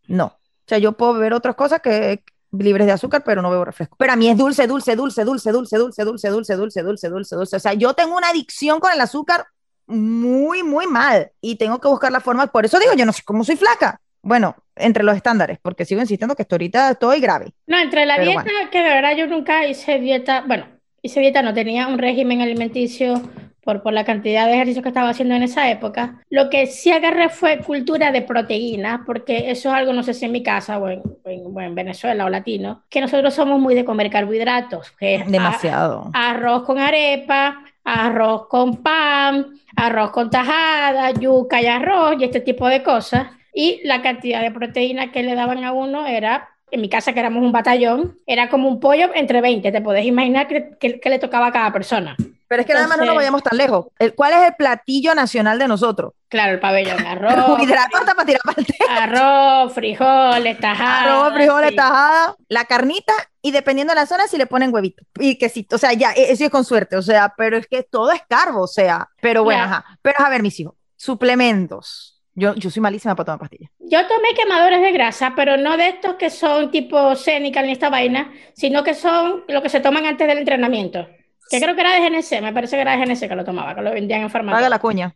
no. 0.07 0.25
O 0.25 0.67
sea, 0.67 0.77
yo 0.77 0.93
puedo 0.93 1.13
beber 1.13 1.33
otras 1.33 1.55
cosas 1.55 1.81
que, 1.81 2.23
libres 2.51 2.87
de 2.87 2.93
azúcar, 2.93 3.23
pero 3.25 3.41
no 3.41 3.49
bebo 3.49 3.65
refresco. 3.65 3.95
Pero 3.97 4.13
a 4.13 4.15
mí 4.15 4.29
es 4.29 4.37
dulce, 4.37 4.67
dulce, 4.67 4.95
dulce, 4.95 5.23
dulce, 5.23 5.51
dulce, 5.51 5.77
dulce, 5.77 6.03
dulce, 6.03 6.29
dulce, 6.29 6.55
dulce, 6.55 6.81
dulce, 6.83 7.09
dulce, 7.09 7.35
dulce. 7.35 7.55
O 7.55 7.59
sea, 7.59 7.73
yo 7.73 7.93
tengo 7.93 8.17
una 8.17 8.29
adicción 8.29 8.79
con 8.79 8.91
el 8.91 9.01
azúcar 9.01 9.45
muy, 9.87 10.63
muy 10.63 10.87
mal 10.87 11.31
y 11.41 11.55
tengo 11.55 11.79
que 11.79 11.87
buscar 11.87 12.11
la 12.11 12.19
forma. 12.19 12.47
Por 12.47 12.65
eso 12.65 12.79
digo, 12.79 12.93
yo 12.93 13.05
no 13.05 13.13
sé 13.13 13.23
cómo 13.23 13.43
soy 13.43 13.55
flaca. 13.55 13.99
Bueno, 14.23 14.55
entre 14.75 15.03
los 15.03 15.15
estándares, 15.15 15.57
porque 15.61 15.85
sigo 15.85 16.01
insistiendo 16.01 16.35
que 16.35 16.43
esto 16.43 16.55
ahorita 16.55 16.91
estoy 16.91 17.19
grave. 17.19 17.53
No, 17.65 17.79
entre 17.79 18.05
la 18.05 18.19
dieta, 18.19 18.45
que 18.71 18.79
de 18.79 18.89
verdad 18.89 19.15
yo 19.15 19.27
nunca 19.27 19.65
hice 19.65 19.99
dieta, 19.99 20.43
bueno, 20.47 20.67
hice 21.01 21.19
dieta, 21.19 21.41
no 21.41 21.53
tenía 21.53 21.87
un 21.87 21.97
régimen 21.97 22.41
alimenticio 22.41 23.21
por, 23.63 23.81
por 23.81 23.93
la 23.93 24.03
cantidad 24.03 24.47
de 24.47 24.53
ejercicios 24.53 24.83
que 24.83 24.89
estaba 24.89 25.09
haciendo 25.09 25.35
en 25.35 25.43
esa 25.43 25.69
época. 25.69 26.21
Lo 26.29 26.49
que 26.49 26.67
sí 26.67 26.91
agarré 26.91 27.29
fue 27.29 27.59
cultura 27.59 28.11
de 28.11 28.21
proteína, 28.21 29.03
porque 29.05 29.51
eso 29.51 29.69
es 29.69 29.75
algo, 29.75 29.93
no 29.93 30.03
sé 30.03 30.13
si 30.13 30.25
en 30.25 30.31
mi 30.31 30.43
casa 30.43 30.77
o 30.79 30.89
en, 30.89 31.01
en, 31.25 31.75
Venezuela 31.75 32.25
o 32.25 32.29
latino, 32.29 32.83
que 32.89 33.01
nosotros 33.01 33.33
somos 33.33 33.59
muy 33.59 33.75
de 33.75 33.85
comer 33.85 34.09
carbohidratos. 34.09 34.91
Que 34.91 35.23
Demasiado. 35.27 36.09
arroz 36.13 36.63
con 36.63 36.79
arepa, 36.79 37.63
arroz 37.83 38.47
con 38.47 38.77
pan, 38.77 39.47
arroz 39.75 40.11
con 40.11 40.29
tajada, 40.29 41.11
yuca 41.11 41.61
y 41.61 41.67
arroz 41.67 42.15
y 42.19 42.25
este 42.25 42.41
tipo 42.41 42.67
de 42.67 42.83
cosas. 42.83 43.27
Y 43.53 43.81
la 43.83 44.01
cantidad 44.01 44.41
de 44.41 44.51
proteína 44.51 45.11
que 45.11 45.23
le 45.23 45.35
daban 45.35 45.63
a 45.63 45.73
uno 45.73 46.05
era 46.05 46.49
en 46.71 46.81
mi 46.81 46.89
casa 46.89 47.13
que 47.13 47.19
éramos 47.19 47.43
un 47.43 47.51
batallón, 47.51 48.17
era 48.25 48.49
como 48.49 48.69
un 48.69 48.79
pollo 48.79 49.09
entre 49.13 49.41
20, 49.41 49.71
te 49.71 49.81
podés 49.81 50.05
imaginar 50.05 50.47
que, 50.47 50.77
que, 50.79 51.09
le 51.09 51.19
tocaba 51.19 51.47
a 51.47 51.51
cada 51.51 51.73
persona. 51.73 52.15
Pero 52.51 52.63
es 52.63 52.67
que 52.67 52.73
nada 52.73 52.89
más 52.89 52.97
no 52.97 53.05
nos 53.05 53.15
vayamos 53.15 53.43
tan 53.43 53.57
lejos. 53.57 53.85
¿Cuál 54.13 54.33
es 54.33 54.49
el 54.49 54.55
platillo 54.55 55.15
nacional 55.15 55.57
de 55.57 55.69
nosotros? 55.69 56.11
Claro, 56.27 56.51
el 56.51 56.59
pabellón, 56.59 56.99
arroz. 57.07 57.33
para 57.33 58.25
tirar 58.25 58.41
Arroz, 58.89 59.73
frijoles, 59.73 60.59
tajada. 60.59 61.23
Arroz, 61.23 61.33
frijoles, 61.33 61.73
tajada, 61.77 62.35
la 62.49 62.65
carnita 62.65 63.13
y 63.41 63.51
dependiendo 63.51 63.93
de 63.93 64.01
la 64.01 64.05
zona 64.05 64.27
si 64.27 64.37
le 64.37 64.47
ponen 64.47 64.73
huevito 64.73 65.01
y 65.17 65.37
quesito. 65.37 65.77
O 65.77 65.79
sea, 65.79 65.93
ya, 65.93 66.11
e-, 66.11 66.33
eso 66.33 66.43
es 66.43 66.49
con 66.49 66.65
suerte. 66.65 66.97
O 66.97 67.01
sea, 67.01 67.33
pero 67.37 67.55
es 67.55 67.67
que 67.67 67.83
todo 67.83 68.11
es 68.11 68.21
carbo, 68.27 68.63
o 68.63 68.67
sea. 68.67 69.07
Pero 69.21 69.45
bueno, 69.45 69.63
ajá. 69.63 69.85
Pero 70.01 70.19
a 70.19 70.29
ver, 70.29 70.41
mis 70.41 70.59
hijos, 70.59 70.75
suplementos. 70.97 72.21
Yo, 72.33 72.53
yo 72.55 72.69
soy 72.69 72.81
malísima 72.81 73.15
para 73.15 73.27
tomar 73.27 73.39
pastillas. 73.39 73.71
Yo 73.79 74.05
tomé 74.07 74.33
quemadores 74.35 74.81
de 74.81 74.91
grasa, 74.91 75.31
pero 75.37 75.55
no 75.55 75.77
de 75.77 75.87
estos 75.87 76.15
que 76.15 76.29
son 76.29 76.69
tipo 76.69 77.15
cénica 77.15 77.61
ni 77.61 77.71
esta 77.71 77.89
vaina, 77.89 78.33
sino 78.53 78.83
que 78.83 78.93
son 78.93 79.45
lo 79.47 79.61
que 79.61 79.69
se 79.69 79.79
toman 79.79 80.05
antes 80.05 80.27
del 80.27 80.39
entrenamiento. 80.39 81.07
Que 81.49 81.59
creo 81.59 81.75
que 81.75 81.81
era 81.81 81.99
de 81.99 82.09
GNC, 82.09 82.41
me 82.41 82.53
parece 82.53 82.75
que 82.75 82.81
era 82.81 82.95
de 82.95 83.05
GNC 83.05 83.27
que 83.27 83.35
lo 83.35 83.43
tomaba, 83.43 83.75
que 83.75 83.81
lo 83.81 83.91
vendían 83.91 84.21
en 84.21 84.29
farmacia. 84.29 84.57
Vaga 84.57 84.69
la 84.69 84.79
cuña. 84.79 85.15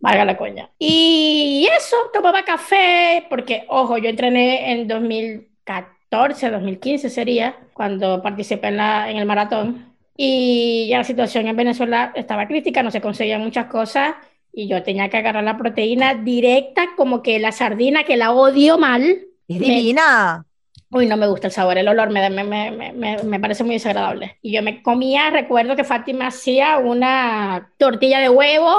Vaga 0.00 0.24
la 0.24 0.36
cuña. 0.36 0.70
Y 0.78 1.68
eso, 1.76 1.96
tomaba 2.12 2.42
café, 2.42 3.26
porque, 3.28 3.64
ojo, 3.68 3.98
yo 3.98 4.08
entrené 4.08 4.72
en 4.72 4.88
2014, 4.88 6.50
2015 6.50 7.10
sería, 7.10 7.56
cuando 7.72 8.22
participé 8.22 8.68
en, 8.68 8.76
la, 8.78 9.10
en 9.10 9.18
el 9.18 9.26
maratón. 9.26 9.94
Y 10.16 10.86
ya 10.88 10.98
la 10.98 11.04
situación 11.04 11.48
en 11.48 11.56
Venezuela 11.56 12.12
estaba 12.14 12.46
crítica, 12.46 12.82
no 12.82 12.90
se 12.90 13.00
conseguían 13.00 13.42
muchas 13.42 13.66
cosas 13.66 14.14
y 14.54 14.68
yo 14.68 14.82
tenía 14.82 15.08
que 15.08 15.16
agarrar 15.16 15.42
la 15.42 15.56
proteína 15.56 16.14
directa, 16.14 16.90
como 16.96 17.22
que 17.22 17.38
la 17.38 17.52
sardina, 17.52 18.04
que 18.04 18.16
la 18.16 18.32
odio 18.32 18.78
mal. 18.78 19.02
Es 19.48 19.58
divina. 19.58 20.46
Uy, 20.94 21.06
no 21.06 21.16
me 21.16 21.26
gusta 21.26 21.48
el 21.48 21.52
sabor, 21.52 21.76
el 21.76 21.88
olor 21.88 22.10
me, 22.10 22.30
me, 22.30 22.44
me, 22.44 23.18
me, 23.20 23.40
parece 23.40 23.64
muy 23.64 23.74
desagradable. 23.74 24.38
Y 24.42 24.52
yo 24.52 24.62
me 24.62 24.80
comía, 24.80 25.28
recuerdo 25.28 25.74
que 25.74 25.82
Fátima 25.82 26.28
hacía 26.28 26.78
una 26.78 27.72
tortilla 27.78 28.20
de 28.20 28.28
huevo, 28.28 28.72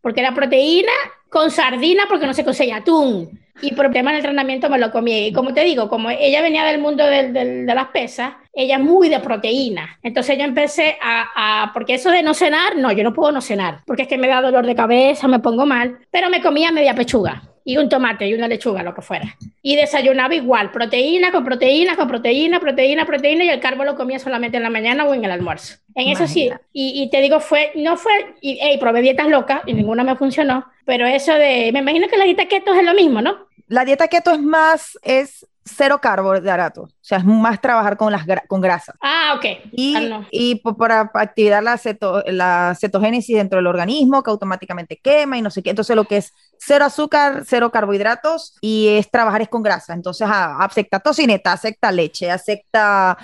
porque 0.00 0.22
era 0.22 0.34
proteína, 0.34 0.90
con 1.30 1.52
sardina, 1.52 2.06
porque 2.08 2.26
no 2.26 2.34
se 2.34 2.44
conseguía 2.44 2.78
atún. 2.78 3.38
Y 3.60 3.76
por 3.76 3.86
el 3.86 3.96
entrenamiento 3.96 4.68
me 4.68 4.76
lo 4.76 4.90
comí. 4.90 5.28
Y 5.28 5.32
como 5.32 5.54
te 5.54 5.62
digo, 5.62 5.88
como 5.88 6.10
ella 6.10 6.42
venía 6.42 6.64
del 6.64 6.80
mundo 6.80 7.06
del, 7.06 7.32
del, 7.32 7.64
de 7.64 7.74
las 7.76 7.86
pesas, 7.90 8.32
ella 8.52 8.78
es 8.78 8.82
muy 8.82 9.08
de 9.08 9.20
proteína. 9.20 10.00
Entonces 10.02 10.36
yo 10.36 10.42
empecé 10.42 10.98
a, 11.00 11.62
a, 11.62 11.72
porque 11.72 11.94
eso 11.94 12.10
de 12.10 12.24
no 12.24 12.34
cenar, 12.34 12.76
no, 12.76 12.90
yo 12.90 13.04
no 13.04 13.14
puedo 13.14 13.30
no 13.30 13.40
cenar, 13.40 13.82
porque 13.86 14.02
es 14.02 14.08
que 14.08 14.18
me 14.18 14.26
da 14.26 14.42
dolor 14.42 14.66
de 14.66 14.74
cabeza, 14.74 15.28
me 15.28 15.38
pongo 15.38 15.64
mal, 15.64 16.00
pero 16.10 16.28
me 16.28 16.42
comía 16.42 16.72
media 16.72 16.96
pechuga 16.96 17.51
y 17.64 17.76
un 17.76 17.88
tomate 17.88 18.26
y 18.26 18.34
una 18.34 18.48
lechuga, 18.48 18.82
lo 18.82 18.94
que 18.94 19.02
fuera. 19.02 19.36
Y 19.62 19.76
desayunaba 19.76 20.34
igual, 20.34 20.70
proteína 20.70 21.30
con 21.32 21.44
proteína, 21.44 21.96
con 21.96 22.08
proteína, 22.08 22.60
proteína, 22.60 23.06
proteína, 23.06 23.44
y 23.44 23.48
el 23.48 23.60
carbo 23.60 23.84
lo 23.84 23.96
comía 23.96 24.18
solamente 24.18 24.56
en 24.56 24.62
la 24.62 24.70
mañana 24.70 25.04
o 25.04 25.14
en 25.14 25.24
el 25.24 25.30
almuerzo. 25.30 25.76
En 25.94 26.08
eso 26.08 26.26
sí, 26.26 26.50
y, 26.72 27.02
y, 27.02 27.10
te 27.10 27.20
digo, 27.20 27.40
fue, 27.40 27.72
no 27.74 27.96
fue, 27.96 28.12
y 28.40 28.58
hey, 28.60 28.78
probé 28.80 29.02
dietas 29.02 29.28
locas 29.28 29.62
y 29.66 29.74
ninguna 29.74 30.04
me 30.04 30.16
funcionó, 30.16 30.66
pero 30.84 31.06
eso 31.06 31.34
de, 31.34 31.70
me 31.72 31.80
imagino 31.80 32.08
que 32.08 32.16
la 32.16 32.24
dieta 32.24 32.46
keto 32.46 32.74
es 32.74 32.84
lo 32.84 32.94
mismo, 32.94 33.20
¿no? 33.20 33.46
La 33.68 33.84
dieta 33.84 34.08
keto 34.08 34.32
es 34.32 34.40
más, 34.40 34.98
es 35.02 35.46
cero 35.64 36.00
carbohidratos, 36.00 36.90
o 36.90 36.96
sea, 37.00 37.18
es 37.18 37.24
más 37.24 37.60
trabajar 37.60 37.96
con 37.96 38.10
las 38.10 38.24
con 38.48 38.60
grasas. 38.60 38.96
Ah, 39.00 39.34
ok. 39.36 39.44
Y, 39.72 39.94
ah, 39.94 40.00
no. 40.00 40.26
y 40.30 40.56
para 40.56 41.10
activar 41.14 41.62
la, 41.62 41.78
ceto, 41.78 42.22
la 42.26 42.76
cetogénesis 42.78 43.36
dentro 43.36 43.58
del 43.58 43.66
organismo, 43.66 44.22
que 44.22 44.30
automáticamente 44.30 44.98
quema 45.02 45.38
y 45.38 45.42
no 45.42 45.50
sé 45.50 45.62
qué. 45.62 45.70
Entonces, 45.70 45.94
lo 45.94 46.04
que 46.04 46.18
es 46.18 46.32
cero 46.58 46.84
azúcar, 46.84 47.44
cero 47.46 47.70
carbohidratos 47.70 48.56
y 48.60 48.88
es 48.88 49.10
trabajar 49.10 49.42
es 49.42 49.48
con 49.48 49.62
grasa. 49.62 49.94
Entonces, 49.94 50.26
ah, 50.30 50.56
acepta 50.60 51.00
tocineta, 51.00 51.52
acepta 51.52 51.92
leche, 51.92 52.30
acepta 52.30 53.16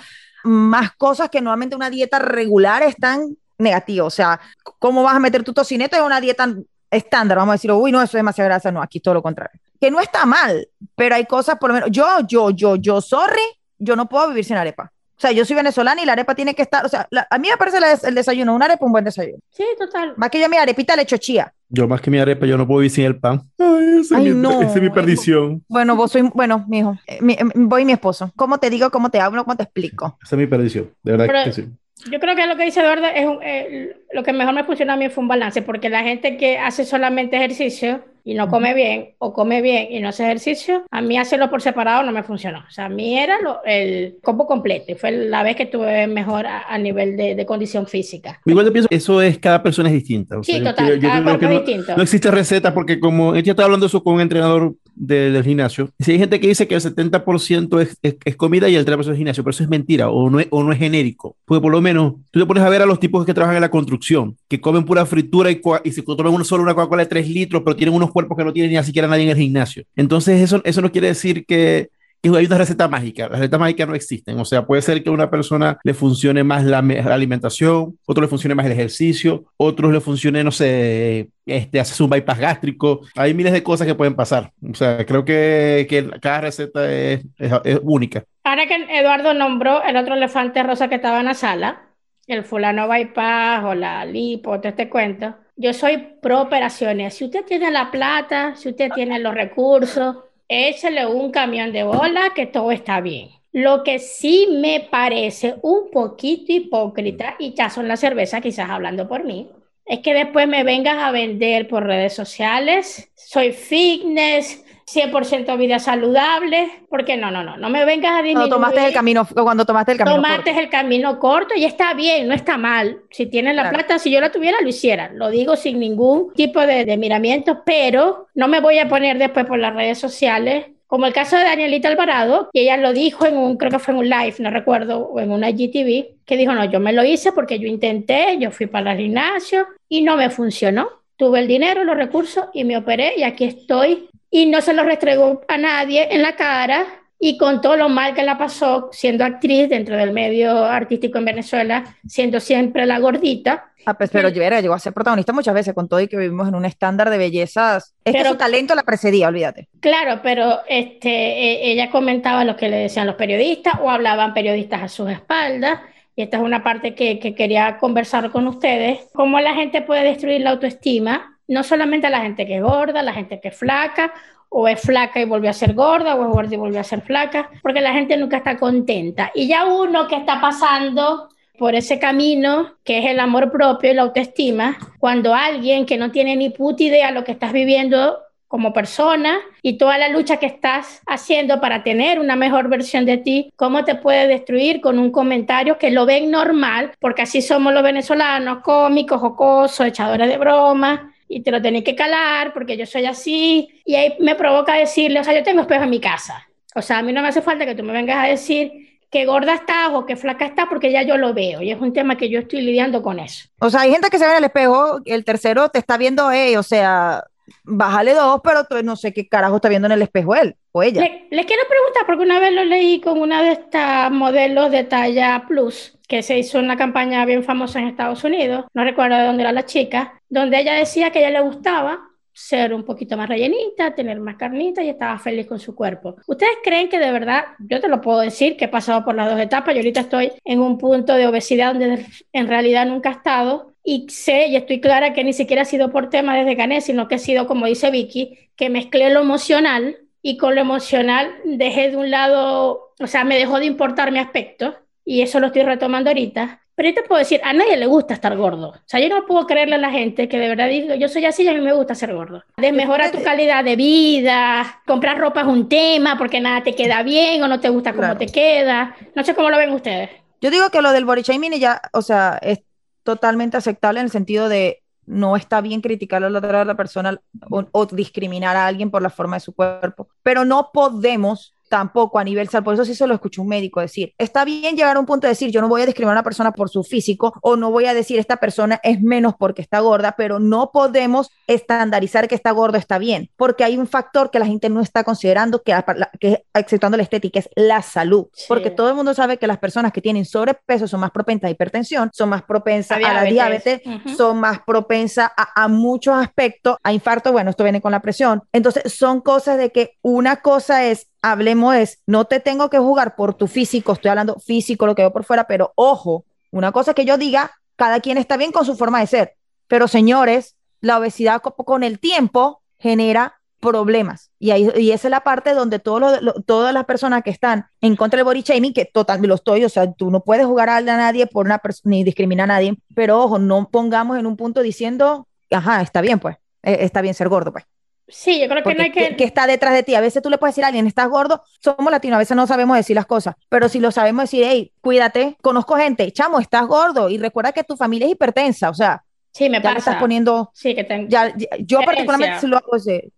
más 0.43 0.95
cosas 0.95 1.29
que 1.29 1.41
normalmente 1.41 1.75
una 1.75 1.89
dieta 1.89 2.19
regular 2.19 2.83
están 2.83 3.35
negativas. 3.57 4.07
O 4.07 4.11
sea, 4.11 4.39
¿cómo 4.79 5.03
vas 5.03 5.15
a 5.15 5.19
meter 5.19 5.43
tu 5.43 5.53
tocineta 5.53 5.97
en 5.97 6.03
una 6.03 6.21
dieta 6.21 6.47
estándar? 6.89 7.37
Vamos 7.37 7.53
a 7.53 7.55
decir, 7.55 7.71
uy, 7.71 7.91
no, 7.91 7.99
eso 8.01 8.17
es 8.17 8.19
demasiada 8.19 8.47
grasa. 8.47 8.71
No, 8.71 8.81
aquí 8.81 9.01
todo 9.01 9.15
lo 9.15 9.21
contrario 9.21 9.59
que 9.79 9.91
no 9.91 9.99
está 9.99 10.25
mal, 10.25 10.67
pero 10.99 11.15
hay 11.15 11.25
cosas, 11.25 11.57
por 11.57 11.69
lo 11.69 11.75
menos, 11.75 11.89
yo, 11.91 12.05
yo, 12.27 12.49
yo, 12.49 12.75
yo, 12.75 12.99
sorry, 12.99 13.41
yo 13.77 13.95
no 13.95 14.09
puedo 14.09 14.27
vivir 14.27 14.43
sin 14.43 14.57
arepa. 14.57 14.91
O 15.15 15.21
sea, 15.21 15.31
yo 15.31 15.45
soy 15.45 15.55
venezolana 15.55 16.01
y 16.01 16.05
la 16.05 16.11
arepa 16.11 16.35
tiene 16.35 16.53
que 16.53 16.61
estar, 16.61 16.85
o 16.85 16.89
sea, 16.89 17.07
la, 17.09 17.25
a 17.29 17.37
mí 17.37 17.47
me 17.49 17.55
parece 17.55 17.79
la, 17.79 17.93
el 17.93 18.15
desayuno, 18.15 18.53
una 18.53 18.65
arepa 18.65 18.85
un 18.85 18.91
buen 18.91 19.05
desayuno. 19.05 19.37
Sí, 19.49 19.63
total. 19.77 20.13
Más 20.17 20.29
que 20.29 20.41
yo 20.41 20.49
mi 20.49 20.57
arepita 20.57 20.97
le 20.97 21.03
echo 21.03 21.15
chía. 21.15 21.53
Yo 21.69 21.87
más 21.87 22.01
que 22.01 22.11
mi 22.11 22.19
arepa, 22.19 22.45
yo 22.45 22.57
no 22.57 22.67
puedo 22.67 22.79
vivir 22.81 22.91
sin 22.91 23.05
el 23.05 23.17
pan. 23.17 23.41
Ay, 23.57 23.99
esa, 24.01 24.17
Ay, 24.17 24.27
es, 24.27 24.35
mi, 24.35 24.41
no. 24.41 24.61
esa 24.61 24.75
es 24.75 24.81
mi 24.81 24.89
perdición. 24.89 25.63
Bueno, 25.69 25.95
vos 25.95 26.11
soy, 26.11 26.29
bueno, 26.33 26.65
mi 26.67 26.79
hijo, 26.79 26.97
eh, 27.07 27.19
mi, 27.21 27.37
voy 27.55 27.85
mi 27.85 27.93
esposo. 27.93 28.33
¿Cómo 28.35 28.57
te 28.57 28.69
digo, 28.69 28.89
cómo 28.89 29.09
te 29.09 29.21
hablo, 29.21 29.45
cómo 29.45 29.55
te 29.55 29.63
explico? 29.63 30.17
Esa 30.21 30.35
es 30.35 30.39
mi 30.39 30.47
perdición, 30.47 30.91
de 31.03 31.11
verdad 31.13 31.27
Pero, 31.27 31.43
que 31.45 31.53
sí. 31.53 31.67
Yo 32.11 32.19
creo 32.19 32.35
que 32.35 32.47
lo 32.47 32.55
que 32.55 32.65
dice 32.65 32.79
Eduardo 32.81 33.07
es 33.13 33.25
un, 33.25 33.39
eh, 33.43 33.97
lo 34.13 34.23
que 34.23 34.31
mejor 34.33 34.53
me 34.53 34.63
funcionó 34.63 34.93
a 34.93 34.95
mí 34.95 35.09
fue 35.09 35.21
un 35.21 35.27
balance, 35.27 35.61
porque 35.61 35.89
la 35.89 36.01
gente 36.03 36.37
que 36.37 36.57
hace 36.57 36.85
solamente 36.85 37.35
ejercicio 37.35 38.05
y 38.23 38.35
no 38.35 38.47
come 38.47 38.73
bien, 38.75 39.15
o 39.17 39.33
come 39.33 39.61
bien 39.61 39.87
y 39.89 39.99
no 39.99 40.09
hace 40.09 40.23
ejercicio, 40.23 40.83
a 40.91 41.01
mí 41.01 41.17
hacerlo 41.17 41.49
por 41.49 41.61
separado 41.63 42.03
no 42.03 42.11
me 42.11 42.21
funcionó. 42.21 42.59
O 42.67 42.69
sea, 42.71 42.85
a 42.85 42.89
mí 42.89 43.17
era 43.17 43.41
lo, 43.41 43.63
el 43.65 44.17
combo 44.21 44.45
completo 44.45 44.91
y 44.91 44.95
fue 44.95 45.11
la 45.11 45.41
vez 45.41 45.55
que 45.55 45.65
tuve 45.65 46.05
mejor 46.05 46.45
a, 46.45 46.63
a 46.67 46.77
nivel 46.77 47.17
de, 47.17 47.33
de, 47.35 47.45
condición 47.45 47.87
física. 47.87 48.39
Igual 48.45 48.65
yo 48.67 48.73
pienso 48.73 48.89
que 48.89 48.95
eso 48.95 49.21
es, 49.21 49.39
cada 49.39 49.63
persona 49.63 49.89
es 49.89 49.95
distinta. 49.95 50.37
O 50.37 50.43
Sí, 50.43 50.53
sea, 50.53 50.63
total, 50.71 50.87
yo- 50.89 50.95
yo 50.95 51.09
cada 51.09 51.23
cuerpo 51.23 51.45
es 51.45 51.51
no, 51.51 51.59
distinto. 51.61 51.95
no 51.97 52.03
existe 52.03 52.29
receta 52.29 52.73
porque 52.73 52.99
como 52.99 53.33
ella 53.35 53.51
estaba 53.53 53.65
hablando 53.65 53.87
eso 53.87 54.03
con 54.03 54.13
un 54.15 54.21
entrenador 54.21 54.75
de- 54.99 55.31
del 55.31 55.43
gimnasio, 55.43 55.89
si 55.99 56.11
hay 56.11 56.19
gente 56.19 56.39
que 56.39 56.47
dice 56.47 56.67
que 56.67 56.75
el 56.75 56.81
70% 56.81 57.79
es, 57.79 57.97
es, 58.03 58.17
es 58.25 58.35
comida 58.35 58.69
y 58.69 58.75
el 58.75 58.85
30% 58.85 59.13
es 59.13 59.17
gimnasio, 59.17 59.43
pero 59.43 59.51
eso 59.51 59.63
es 59.63 59.69
mentira 59.69 60.09
o 60.09 60.29
no 60.29 60.39
es, 60.39 60.47
o 60.51 60.63
no 60.63 60.71
es 60.71 60.77
genérico. 60.79 61.35
Porque 61.45 61.61
por 61.61 61.71
lo 61.71 61.81
menos 61.81 62.13
tú 62.31 62.39
te 62.39 62.45
pones 62.45 62.63
a 62.63 62.69
ver 62.69 62.81
a 62.81 62.85
los 62.85 62.99
tipos 62.99 63.25
que 63.25 63.33
trabajan 63.33 63.55
en 63.57 63.61
la 63.61 63.71
construcción, 63.71 64.37
que 64.47 64.61
comen 64.61 64.85
pura 64.85 65.05
fritura 65.05 65.51
y, 65.51 65.61
y 65.83 65.91
se 65.91 66.01
toman 66.03 66.43
solo 66.45 66.63
una 66.63 66.73
Coca-Cola 66.75 67.03
de 67.03 67.09
3 67.09 67.29
litros, 67.29 67.63
pero 67.63 67.75
tienen 67.75 67.95
unos 67.95 68.11
cuerpos 68.11 68.37
que 68.37 68.43
no 68.43 68.53
tienen 68.53 68.71
ni 68.77 68.83
siquiera 68.83 69.07
nadie 69.07 69.23
en 69.23 69.29
el 69.29 69.37
gimnasio. 69.37 69.83
Entonces 69.95 70.41
eso, 70.41 70.61
eso 70.65 70.81
no 70.81 70.91
quiere 70.91 71.07
decir 71.07 71.45
que 71.45 71.89
que 72.21 72.29
hay 72.29 72.45
una 72.45 72.57
receta 72.57 72.87
mágica. 72.87 73.29
Las 73.29 73.39
recetas 73.39 73.59
mágicas 73.59 73.87
no 73.87 73.95
existen. 73.95 74.39
O 74.39 74.45
sea, 74.45 74.65
puede 74.65 74.81
ser 74.81 75.03
que 75.03 75.09
a 75.09 75.13
una 75.13 75.29
persona 75.29 75.79
le 75.83 75.93
funcione 75.93 76.43
más 76.43 76.63
la, 76.63 76.81
la 76.81 77.13
alimentación, 77.13 77.97
otro 78.05 78.21
le 78.21 78.27
funcione 78.27 78.55
más 78.55 78.65
el 78.65 78.73
ejercicio, 78.73 79.45
otros 79.57 79.91
le 79.91 80.01
funcione, 80.01 80.43
no 80.43 80.51
sé, 80.51 81.29
este, 81.45 81.79
haces 81.79 81.99
un 82.01 82.09
bypass 82.09 82.39
gástrico. 82.39 83.01
Hay 83.15 83.33
miles 83.33 83.53
de 83.53 83.63
cosas 83.63 83.87
que 83.87 83.95
pueden 83.95 84.15
pasar. 84.15 84.51
O 84.69 84.75
sea, 84.75 85.05
creo 85.05 85.23
que, 85.23 85.87
que 85.89 86.09
cada 86.21 86.41
receta 86.41 86.91
es, 86.91 87.25
es, 87.37 87.51
es 87.63 87.79
única. 87.83 88.23
Ahora 88.43 88.67
que 88.67 88.75
Eduardo 88.99 89.33
nombró 89.33 89.83
el 89.83 89.95
otro 89.95 90.15
elefante 90.15 90.63
rosa 90.63 90.87
que 90.87 90.95
estaba 90.95 91.19
en 91.19 91.25
la 91.25 91.33
sala, 91.33 91.89
el 92.27 92.43
fulano 92.43 92.87
bypass 92.87 93.63
o 93.63 93.73
la 93.73 94.05
lipo, 94.05 94.59
todo 94.59 94.69
este 94.69 94.89
cuento, 94.89 95.35
yo 95.55 95.73
soy 95.73 95.97
pro 96.21 96.41
operaciones. 96.41 97.15
Si 97.15 97.25
usted 97.25 97.43
tiene 97.43 97.71
la 97.71 97.91
plata, 97.91 98.55
si 98.55 98.69
usted 98.69 98.89
tiene 98.93 99.19
los 99.19 99.33
recursos, 99.33 100.17
échale 100.49 101.05
un 101.05 101.31
camión 101.31 101.71
de 101.71 101.83
bola 101.83 102.33
que 102.35 102.47
todo 102.47 102.71
está 102.71 102.99
bien. 102.99 103.29
Lo 103.51 103.83
que 103.83 103.99
sí 103.99 104.47
me 104.51 104.81
parece 104.91 105.55
un 105.61 105.89
poquito 105.91 106.51
hipócrita, 106.51 107.35
y 107.39 107.53
ya 107.53 107.69
son 107.69 107.87
la 107.87 107.97
cerveza, 107.97 108.41
quizás 108.41 108.69
hablando 108.69 109.07
por 109.07 109.23
mí, 109.23 109.49
es 109.85 109.99
que 109.99 110.13
después 110.13 110.47
me 110.47 110.63
vengas 110.63 110.97
a 110.97 111.11
vender 111.11 111.67
por 111.67 111.83
redes 111.83 112.13
sociales, 112.13 113.11
soy 113.15 113.53
fitness, 113.53 114.63
100% 114.93 115.57
vida 115.57 115.79
saludable, 115.79 116.69
porque 116.89 117.17
no, 117.17 117.31
no, 117.31 117.43
no, 117.43 117.57
no 117.57 117.69
me 117.69 117.85
vengas 117.85 118.11
a 118.11 118.15
Cuando 118.15 118.27
disminuir. 118.27 118.49
tomaste 118.51 118.85
el 118.85 118.93
camino, 118.93 119.27
cuando 119.33 119.65
tomaste 119.65 119.91
el 119.93 119.97
camino 119.97 120.15
Tomaste 120.15 120.43
corto. 120.51 120.59
el 120.59 120.69
camino 120.69 121.19
corto 121.19 121.55
y 121.55 121.65
está 121.65 121.93
bien, 121.93 122.27
no 122.27 122.33
está 122.33 122.57
mal. 122.57 122.99
Si 123.11 123.27
tienes 123.27 123.55
la 123.55 123.63
Claro. 123.63 123.77
plata, 123.77 123.99
si 123.99 124.11
yo 124.11 124.19
la 124.21 124.31
tuviera, 124.31 124.57
lo 124.61 124.67
hiciera. 124.67 125.11
Lo 125.13 125.29
digo 125.29 125.55
sin 125.55 125.79
ningún 125.79 126.33
tipo 126.33 126.59
de, 126.61 126.85
de 126.85 126.97
miramiento, 126.97 127.61
pero 127.65 128.27
no 128.35 128.47
me 128.47 128.59
voy 128.61 128.79
a 128.79 128.87
poner 128.89 129.17
después 129.17 129.45
por 129.45 129.59
las 129.59 129.73
redes 129.75 129.97
sociales. 129.99 130.65
Como 130.87 131.05
el 131.05 131.13
caso 131.13 131.37
de 131.37 131.43
Danielita 131.43 131.87
Alvarado, 131.87 132.49
que 132.51 132.61
ella 132.61 132.75
lo 132.77 132.93
dijo 132.93 133.27
en 133.27 133.37
un, 133.37 133.57
creo 133.57 133.69
que 133.69 133.77
fue 133.77 133.93
en 133.93 133.99
un 133.99 134.09
live, 134.09 134.33
no 134.39 134.49
recuerdo, 134.49 134.99
o 135.07 135.19
en 135.19 135.31
una 135.31 135.51
IGTV, 135.51 136.25
que 136.25 136.35
dijo, 136.35 136.53
no, 136.53 136.65
yo 136.65 136.79
me 136.79 136.93
lo 136.93 137.03
hice 137.03 137.31
porque 137.31 137.59
yo 137.59 137.67
intenté, 137.67 138.37
yo 138.39 138.49
fui 138.49 138.65
para 138.65 138.93
el 138.93 138.97
gimnasio 138.97 139.67
y 139.87 140.01
no 140.01 140.15
me 140.17 140.31
funcionó. 140.31 140.89
Tuve 141.15 141.41
el 141.41 141.47
dinero, 141.47 141.83
los 141.83 141.95
recursos 141.95 142.45
y 142.53 142.63
me 142.63 142.75
operé 142.77 143.13
y 143.17 143.23
aquí 143.23 143.43
estoy. 143.43 144.09
Y 144.31 144.45
no 144.45 144.61
se 144.61 144.73
lo 144.73 144.83
restregó 144.83 145.41
a 145.47 145.57
nadie 145.57 146.07
en 146.13 146.21
la 146.21 146.35
cara 146.35 146.85
y 147.19 147.37
con 147.37 147.59
todo 147.61 147.75
lo 147.75 147.89
mal 147.89 148.13
que 148.13 148.23
la 148.23 148.37
pasó 148.37 148.89
siendo 148.91 149.25
actriz 149.25 149.67
dentro 149.69 149.97
del 149.97 150.11
medio 150.13 150.63
artístico 150.65 151.17
en 151.17 151.25
Venezuela, 151.25 151.97
siendo 152.07 152.39
siempre 152.39 152.85
la 152.85 152.99
gordita. 152.99 153.65
Ah, 153.85 153.93
pues, 153.95 154.09
pero 154.11 154.29
yo 154.29 154.43
era, 154.43 154.61
llegó 154.61 154.73
a 154.73 154.79
ser 154.79 154.93
protagonista 154.93 155.33
muchas 155.33 155.53
veces 155.53 155.73
con 155.73 155.87
todo 155.89 155.99
y 155.99 156.07
que 156.07 156.17
vivimos 156.17 156.47
en 156.47 156.55
un 156.55 156.65
estándar 156.65 157.09
de 157.09 157.17
bellezas. 157.17 157.95
Es 158.05 158.13
que 158.13 158.19
Pero- 158.19 158.31
su 158.31 158.37
talento 158.37 158.75
la 158.75 158.83
precedía, 158.83 159.27
olvídate. 159.27 159.67
Claro, 159.79 160.19
pero 160.21 160.59
este, 160.67 161.09
e- 161.09 161.71
ella 161.71 161.89
comentaba 161.89 162.43
lo 162.45 162.55
que 162.55 162.69
le 162.69 162.77
decían 162.77 163.07
los 163.07 163.15
periodistas 163.15 163.73
o 163.81 163.89
hablaban 163.89 164.33
periodistas 164.33 164.83
a 164.83 164.87
sus 164.89 165.09
espaldas. 165.09 165.79
Y 166.15 166.21
esta 166.23 166.37
es 166.37 166.43
una 166.43 166.61
parte 166.63 166.93
que, 166.93 167.17
que 167.19 167.33
quería 167.33 167.77
conversar 167.77 168.29
con 168.31 168.47
ustedes. 168.47 168.99
Cómo 169.13 169.39
la 169.39 169.55
gente 169.55 169.81
puede 169.81 170.03
destruir 170.03 170.41
la 170.41 170.51
autoestima, 170.51 171.38
no 171.49 171.63
solamente 171.63 172.07
a 172.07 172.09
la 172.09 172.21
gente 172.21 172.45
que 172.45 172.57
es 172.57 172.63
gorda, 172.63 173.01
la 173.03 173.13
gente 173.13 173.39
que 173.41 173.49
es 173.49 173.57
flaca, 173.57 174.13
o 174.49 174.67
es 174.67 174.79
flaca 174.81 175.19
y 175.19 175.25
volvió 175.25 175.49
a 175.49 175.53
ser 175.53 175.73
gorda, 175.73 176.15
o 176.15 176.23
es 176.23 176.29
gorda 176.29 176.55
y 176.55 176.57
volvió 176.57 176.79
a 176.79 176.83
ser 176.83 177.01
flaca, 177.01 177.49
porque 177.61 177.81
la 177.81 177.93
gente 177.93 178.17
nunca 178.17 178.37
está 178.37 178.57
contenta. 178.57 179.31
Y 179.35 179.47
ya 179.47 179.65
uno 179.65 180.07
que 180.07 180.15
está 180.15 180.39
pasando 180.39 181.29
por 181.57 181.75
ese 181.75 181.99
camino 181.99 182.75
que 182.83 182.99
es 182.99 183.05
el 183.05 183.19
amor 183.19 183.51
propio 183.51 183.91
y 183.91 183.93
la 183.93 184.03
autoestima, 184.03 184.77
cuando 184.99 185.35
alguien 185.35 185.85
que 185.85 185.97
no 185.97 186.11
tiene 186.11 186.35
ni 186.35 186.49
puta 186.49 186.83
idea 186.83 187.11
lo 187.11 187.23
que 187.23 187.33
estás 187.33 187.51
viviendo 187.51 188.17
como 188.47 188.73
persona 188.73 189.37
y 189.61 189.77
toda 189.77 189.99
la 189.99 190.09
lucha 190.09 190.37
que 190.37 190.47
estás 190.47 191.01
haciendo 191.05 191.61
para 191.61 191.83
tener 191.83 192.19
una 192.19 192.35
mejor 192.35 192.67
versión 192.67 193.05
de 193.05 193.17
ti, 193.17 193.51
cómo 193.55 193.83
te 193.85 193.93
puede 193.93 194.27
destruir 194.27 194.81
con 194.81 194.97
un 194.97 195.11
comentario 195.11 195.77
que 195.77 195.91
lo 195.91 196.07
ven 196.07 196.31
normal, 196.31 196.93
porque 196.99 197.21
así 197.21 197.43
somos 197.43 197.73
los 197.73 197.83
venezolanos, 197.83 198.59
cómicos, 198.63 199.19
jocosos, 199.21 199.85
echadores 199.85 200.27
de 200.27 200.37
bromas, 200.37 201.01
y 201.29 201.41
te 201.43 201.51
lo 201.51 201.61
tenés 201.61 201.83
que 201.85 201.95
calar 201.95 202.53
porque 202.53 202.75
yo 202.75 202.85
soy 202.85 203.05
así, 203.05 203.81
y 203.85 203.95
ahí 203.95 204.17
me 204.19 204.35
provoca 204.35 204.73
decirle, 204.73 205.21
o 205.21 205.23
sea, 205.23 205.33
yo 205.33 205.43
tengo 205.43 205.61
espejo 205.61 205.83
en 205.83 205.89
mi 205.91 206.01
casa, 206.01 206.49
o 206.75 206.81
sea, 206.81 206.97
a 206.97 207.01
mí 207.03 207.13
no 207.13 207.21
me 207.21 207.29
hace 207.29 207.41
falta 207.41 207.65
que 207.65 207.75
tú 207.75 207.83
me 207.83 207.93
vengas 207.93 208.17
a 208.17 208.27
decir 208.27 208.71
que 209.11 209.25
gorda 209.25 209.55
estás 209.55 209.89
o 209.93 210.05
que 210.05 210.15
flaca 210.15 210.45
estás 210.45 210.67
porque 210.69 210.91
ya 210.91 211.03
yo 211.03 211.17
lo 211.17 211.33
veo, 211.33 211.61
y 211.61 211.71
es 211.71 211.79
un 211.79 211.93
tema 211.93 212.17
que 212.17 212.29
yo 212.29 212.39
estoy 212.39 212.61
lidiando 212.61 213.01
con 213.01 213.19
eso. 213.19 213.47
O 213.59 213.69
sea, 213.69 213.81
hay 213.81 213.91
gente 213.91 214.09
que 214.09 214.17
se 214.17 214.25
ve 214.25 214.31
en 214.31 214.37
el 214.39 214.43
espejo, 214.43 214.99
el 215.05 215.23
tercero 215.23 215.69
te 215.69 215.79
está 215.79 215.97
viendo, 215.97 216.31
hey, 216.31 216.55
o 216.57 216.63
sea, 216.63 217.23
bájale 217.63 218.13
dos, 218.13 218.41
pero 218.43 218.63
tú 218.65 218.75
no 218.83 218.95
sé 218.95 219.13
qué 219.13 219.27
carajo 219.27 219.57
está 219.57 219.69
viendo 219.69 219.87
en 219.87 219.93
el 219.93 220.01
espejo 220.01 220.35
él 220.35 220.55
o 220.71 220.83
ella. 220.83 221.01
Le- 221.01 221.27
les 221.31 221.45
quiero 221.45 221.63
preguntar, 221.67 222.05
porque 222.05 222.23
una 222.23 222.39
vez 222.39 222.53
lo 222.53 222.63
leí 222.65 222.99
con 223.01 223.19
una 223.19 223.41
de 223.43 223.51
estas 223.53 224.11
modelos 224.11 224.71
de 224.71 224.83
talla 224.83 225.45
plus, 225.47 225.97
que 226.07 226.23
se 226.23 226.37
hizo 226.37 226.59
una 226.59 226.75
campaña 226.77 227.23
bien 227.25 227.43
famosa 227.43 227.79
en 227.79 227.87
Estados 227.87 228.23
Unidos, 228.23 228.65
no 228.73 228.83
recuerdo 228.83 229.17
de 229.17 229.25
dónde 229.25 229.43
era 229.43 229.51
la 229.51 229.65
chica, 229.65 230.21
donde 230.29 230.59
ella 230.59 230.73
decía 230.73 231.11
que 231.11 231.19
a 231.19 231.29
ella 231.29 231.39
le 231.39 231.45
gustaba 231.45 231.99
ser 232.31 232.73
un 232.73 232.85
poquito 232.85 233.17
más 233.17 233.27
rellenita, 233.27 233.93
tener 233.93 234.17
más 234.21 234.37
carnita 234.37 234.81
y 234.81 234.87
estaba 234.89 235.19
feliz 235.19 235.45
con 235.45 235.59
su 235.59 235.75
cuerpo. 235.75 236.15
¿Ustedes 236.25 236.53
creen 236.63 236.87
que 236.87 236.97
de 236.97 237.11
verdad, 237.11 237.43
yo 237.59 237.81
te 237.81 237.89
lo 237.89 237.99
puedo 237.99 238.19
decir, 238.21 238.55
que 238.55 238.65
he 238.65 238.69
pasado 238.69 239.03
por 239.03 239.13
las 239.13 239.29
dos 239.29 239.39
etapas, 239.39 239.73
yo 239.73 239.79
ahorita 239.79 239.99
estoy 240.01 240.31
en 240.45 240.61
un 240.61 240.77
punto 240.77 241.15
de 241.15 241.27
obesidad 241.27 241.73
donde 241.73 242.05
en 242.31 242.47
realidad 242.47 242.85
nunca 242.85 243.09
he 243.09 243.13
estado 243.13 243.68
y 243.83 244.07
sé 244.09 244.47
y 244.47 244.55
estoy 244.55 244.81
clara 244.81 245.13
que 245.13 245.23
ni 245.23 245.33
siquiera 245.33 245.63
ha 245.63 245.65
sido 245.65 245.91
por 245.91 246.09
tema 246.09 246.37
desde 246.37 246.55
gané, 246.55 246.81
sino 246.81 247.07
que 247.07 247.15
ha 247.15 247.19
sido, 247.19 247.47
como 247.47 247.65
dice 247.65 247.91
Vicky, 247.91 248.37
que 248.55 248.69
mezclé 248.69 249.09
lo 249.09 249.21
emocional 249.21 249.97
y 250.21 250.37
con 250.37 250.55
lo 250.55 250.61
emocional 250.61 251.31
dejé 251.45 251.91
de 251.91 251.97
un 251.97 252.11
lado, 252.11 252.93
o 252.99 253.07
sea, 253.07 253.23
me 253.23 253.37
dejó 253.37 253.59
de 253.59 253.65
importar 253.65 254.11
mi 254.11 254.19
aspecto 254.19 254.75
y 255.05 255.21
eso 255.21 255.39
lo 255.39 255.47
estoy 255.47 255.63
retomando 255.63 256.09
ahorita. 256.09 256.61
Pero 256.75 256.89
yo 256.89 256.95
te 256.95 257.03
puedo 257.03 257.19
decir, 257.19 257.41
a 257.43 257.51
nadie 257.51 257.75
le 257.75 257.87
gusta 257.87 258.13
estar 258.13 258.37
gordo. 258.37 258.69
O 258.69 258.81
sea, 258.85 259.01
yo 259.01 259.09
no 259.09 259.25
puedo 259.25 259.45
creerle 259.45 259.75
a 259.75 259.79
la 259.79 259.91
gente 259.91 260.29
que 260.29 260.39
de 260.39 260.47
verdad 260.47 260.69
digo, 260.69 260.95
yo 260.95 261.09
soy 261.09 261.25
así 261.25 261.43
y 261.43 261.49
a 261.49 261.53
mí 261.53 261.59
me 261.59 261.73
gusta 261.73 261.93
ser 261.93 262.13
gordo. 262.13 262.41
Desmejora 262.55 263.11
tu 263.11 263.21
calidad 263.21 263.65
de 263.65 263.75
vida, 263.75 264.81
comprar 264.85 265.17
ropa 265.17 265.41
es 265.41 265.47
un 265.47 265.67
tema 265.67 266.17
porque 266.17 266.39
nada 266.39 266.63
te 266.63 266.75
queda 266.75 267.03
bien 267.03 267.43
o 267.43 267.49
no 267.49 267.59
te 267.59 267.67
gusta 267.67 267.91
cómo 267.91 268.15
te 268.15 268.27
queda. 268.27 268.95
No 269.13 269.25
sé 269.25 269.35
cómo 269.35 269.49
lo 269.49 269.57
ven 269.57 269.71
ustedes. 269.71 270.09
Yo 270.39 270.51
digo 270.51 270.69
que 270.69 270.81
lo 270.81 270.93
del 270.93 271.03
body 271.03 271.23
shaming 271.23 271.59
ya, 271.59 271.81
o 271.91 272.01
sea, 272.01 272.39
es 272.41 272.61
totalmente 273.09 273.57
aceptable 273.57 273.99
en 273.99 274.05
el 274.05 274.11
sentido 274.11 274.49
de 274.49 274.83
no 275.07 275.35
está 275.35 275.61
bien 275.61 275.81
criticar 275.81 276.23
a 276.23 276.29
la 276.29 276.37
otra 276.37 276.75
persona 276.75 277.19
o, 277.49 277.65
o, 277.71 277.85
discriminar 277.87 278.55
a 278.55 278.67
alguien 278.67 278.91
por 278.91 279.01
la 279.01 279.09
forma 279.09 279.37
de 279.37 279.39
su 279.39 279.55
cuerpo, 279.55 280.09
pero 280.21 280.45
no 280.45 280.69
podemos 280.71 281.55
tampoco 281.69 282.19
a 282.19 282.23
nivel 282.23 282.49
sal, 282.49 282.63
por 282.63 282.73
eso 282.73 282.83
sí 282.83 282.95
se 282.95 283.07
lo 283.07 283.13
escuché 283.13 283.39
un 283.41 283.47
médico 283.47 283.79
decir, 283.79 284.13
está 284.17 284.43
bien 284.43 284.75
llegar 284.75 284.97
a 284.97 284.99
un 284.99 285.05
punto 285.05 285.27
de 285.27 285.31
decir, 285.31 285.51
yo 285.51 285.61
no 285.61 285.69
voy 285.69 285.81
a 285.81 285.85
discriminar 285.85 286.15
a 286.15 286.19
una 286.19 286.23
persona 286.23 286.51
por 286.51 286.69
su 286.69 286.83
físico 286.83 287.33
o 287.41 287.55
no 287.55 287.71
voy 287.71 287.85
a 287.85 287.93
decir 287.93 288.19
esta 288.19 288.37
persona 288.37 288.79
es 288.83 289.01
menos 289.01 289.35
porque 289.37 289.61
está 289.61 289.79
gorda, 289.79 290.15
pero 290.17 290.39
no 290.39 290.71
podemos 290.71 291.31
estandarizar 291.47 292.27
que 292.27 292.35
está 292.35 292.51
gordo 292.51 292.77
está 292.77 292.97
bien, 292.97 293.29
porque 293.37 293.63
hay 293.63 293.77
un 293.77 293.87
factor 293.87 294.31
que 294.31 294.39
la 294.39 294.45
gente 294.45 294.69
no 294.69 294.81
está 294.81 295.03
considerando 295.03 295.61
que, 295.61 295.71
la, 295.71 296.11
que 296.19 296.43
exceptuando 296.53 296.97
la 296.97 297.03
estética 297.03 297.39
es 297.39 297.49
la 297.55 297.81
salud, 297.81 298.27
sí. 298.33 298.45
porque 298.47 298.71
todo 298.71 298.89
el 298.89 298.95
mundo 298.95 299.13
sabe 299.13 299.37
que 299.37 299.47
las 299.47 299.59
personas 299.59 299.93
que 299.93 300.01
tienen 300.01 300.25
sobrepeso 300.25 300.87
son 300.87 300.99
más 300.99 301.11
propensas 301.11 301.47
a 301.47 301.51
hipertensión, 301.51 302.09
son 302.13 302.29
más 302.29 302.43
propensas 302.43 303.03
a, 303.03 303.11
a 303.11 303.13
la 303.13 303.23
diabetes, 303.23 303.81
uh 303.85 303.89
-huh. 303.89 304.15
son 304.15 304.39
más 304.39 304.59
propensas 304.65 305.31
a, 305.37 305.63
a 305.63 305.67
muchos 305.67 306.15
aspectos, 306.15 306.77
a 306.83 306.91
infarto, 306.91 307.31
bueno, 307.31 307.51
esto 307.51 307.63
viene 307.63 307.81
con 307.81 307.91
la 307.91 308.01
presión, 308.01 308.43
entonces 308.51 308.91
son 308.91 309.21
cosas 309.21 309.57
de 309.57 309.71
que 309.71 309.97
una 310.01 310.37
cosa 310.37 310.85
es 310.85 311.07
hablemos 311.21 311.75
es, 311.75 311.99
no 312.05 312.25
te 312.25 312.39
tengo 312.39 312.69
que 312.69 312.79
jugar 312.79 313.15
por 313.15 313.33
tu 313.33 313.47
físico, 313.47 313.93
estoy 313.93 314.09
hablando 314.09 314.39
físico, 314.39 314.85
lo 314.85 314.95
que 314.95 315.01
veo 315.01 315.13
por 315.13 315.23
fuera, 315.23 315.45
pero 315.45 315.73
ojo, 315.75 316.25
una 316.51 316.71
cosa 316.71 316.93
que 316.93 317.05
yo 317.05 317.17
diga, 317.17 317.51
cada 317.75 317.99
quien 317.99 318.17
está 318.17 318.37
bien 318.37 318.51
con 318.51 318.65
su 318.65 318.75
forma 318.75 318.99
de 318.99 319.07
ser, 319.07 319.35
pero 319.67 319.87
señores, 319.87 320.55
la 320.81 320.97
obesidad 320.97 321.41
con 321.41 321.83
el 321.83 321.99
tiempo 321.99 322.61
genera 322.79 323.39
problemas. 323.59 324.31
Y, 324.39 324.51
ahí, 324.51 324.69
y 324.77 324.91
esa 324.91 325.07
es 325.07 325.11
la 325.11 325.21
parte 325.21 325.53
donde 325.53 325.79
todo 325.79 325.99
lo, 325.99 326.21
lo, 326.21 326.33
todas 326.33 326.73
las 326.73 326.85
personas 326.85 327.23
que 327.23 327.29
están 327.29 327.65
en 327.81 327.95
contra 327.95 328.17
del 328.17 328.25
body 328.25 328.41
shaming, 328.41 328.73
que 328.73 328.85
totalmente 328.85 329.27
lo 329.27 329.35
estoy, 329.35 329.65
o 329.65 329.69
sea, 329.69 329.91
tú 329.91 330.11
no 330.11 330.21
puedes 330.21 330.45
jugar 330.45 330.69
a 330.69 330.81
nadie 330.81 331.27
por 331.27 331.45
una 331.45 331.61
ni 331.83 332.03
discriminar 332.03 332.45
a 332.45 332.53
nadie, 332.53 332.77
pero 332.95 333.21
ojo, 333.21 333.37
no 333.37 333.69
pongamos 333.69 334.17
en 334.17 334.25
un 334.25 334.37
punto 334.37 334.61
diciendo, 334.61 335.27
ajá, 335.51 335.81
está 335.81 336.01
bien, 336.01 336.19
pues, 336.19 336.37
eh, 336.63 336.77
está 336.81 337.01
bien 337.01 337.13
ser 337.13 337.29
gordo, 337.29 337.51
pues. 337.51 337.65
Sí, 338.09 338.39
yo 338.39 338.47
creo 338.47 338.63
que 338.63 338.75
no 338.75 338.83
hay 338.83 338.91
que... 338.91 339.15
que... 339.15 339.23
está 339.23 339.47
detrás 339.47 339.73
de 339.73 339.83
ti. 339.83 339.95
A 339.95 340.01
veces 340.01 340.21
tú 340.21 340.29
le 340.29 340.37
puedes 340.37 340.55
decir 340.55 340.63
a 340.63 340.67
alguien, 340.67 340.87
estás 340.87 341.07
gordo, 341.07 341.43
somos 341.59 341.91
latinos, 341.91 342.15
a 342.15 342.19
veces 342.19 342.35
no 342.35 342.47
sabemos 342.47 342.75
decir 342.77 342.95
las 342.95 343.05
cosas, 343.05 343.35
pero 343.49 343.69
si 343.69 343.79
lo 343.79 343.91
sabemos 343.91 344.23
decir, 344.23 344.45
hey, 344.47 344.73
cuídate, 344.81 345.37
conozco 345.41 345.75
gente, 345.75 346.11
chamo, 346.11 346.39
estás 346.39 346.67
gordo 346.67 347.09
y 347.09 347.17
recuerda 347.17 347.51
que 347.51 347.63
tu 347.63 347.77
familia 347.77 348.07
es 348.07 348.13
hipertensa, 348.13 348.69
o 348.69 348.73
sea, 348.73 349.03
Sí, 349.31 349.49
me 349.49 349.57
ya 349.57 349.61
pasa. 349.61 349.73
le 349.73 349.79
estás 349.79 349.95
poniendo. 349.97 350.51
Sí, 350.53 350.73
que 350.73 350.83
tengo. 350.83 351.07
Ya, 351.07 351.35
ya, 351.37 351.47
yo 351.59 351.81
particularmente 351.85 352.39
si 352.39 352.47
lo 352.47 352.57
hago, 352.57 352.71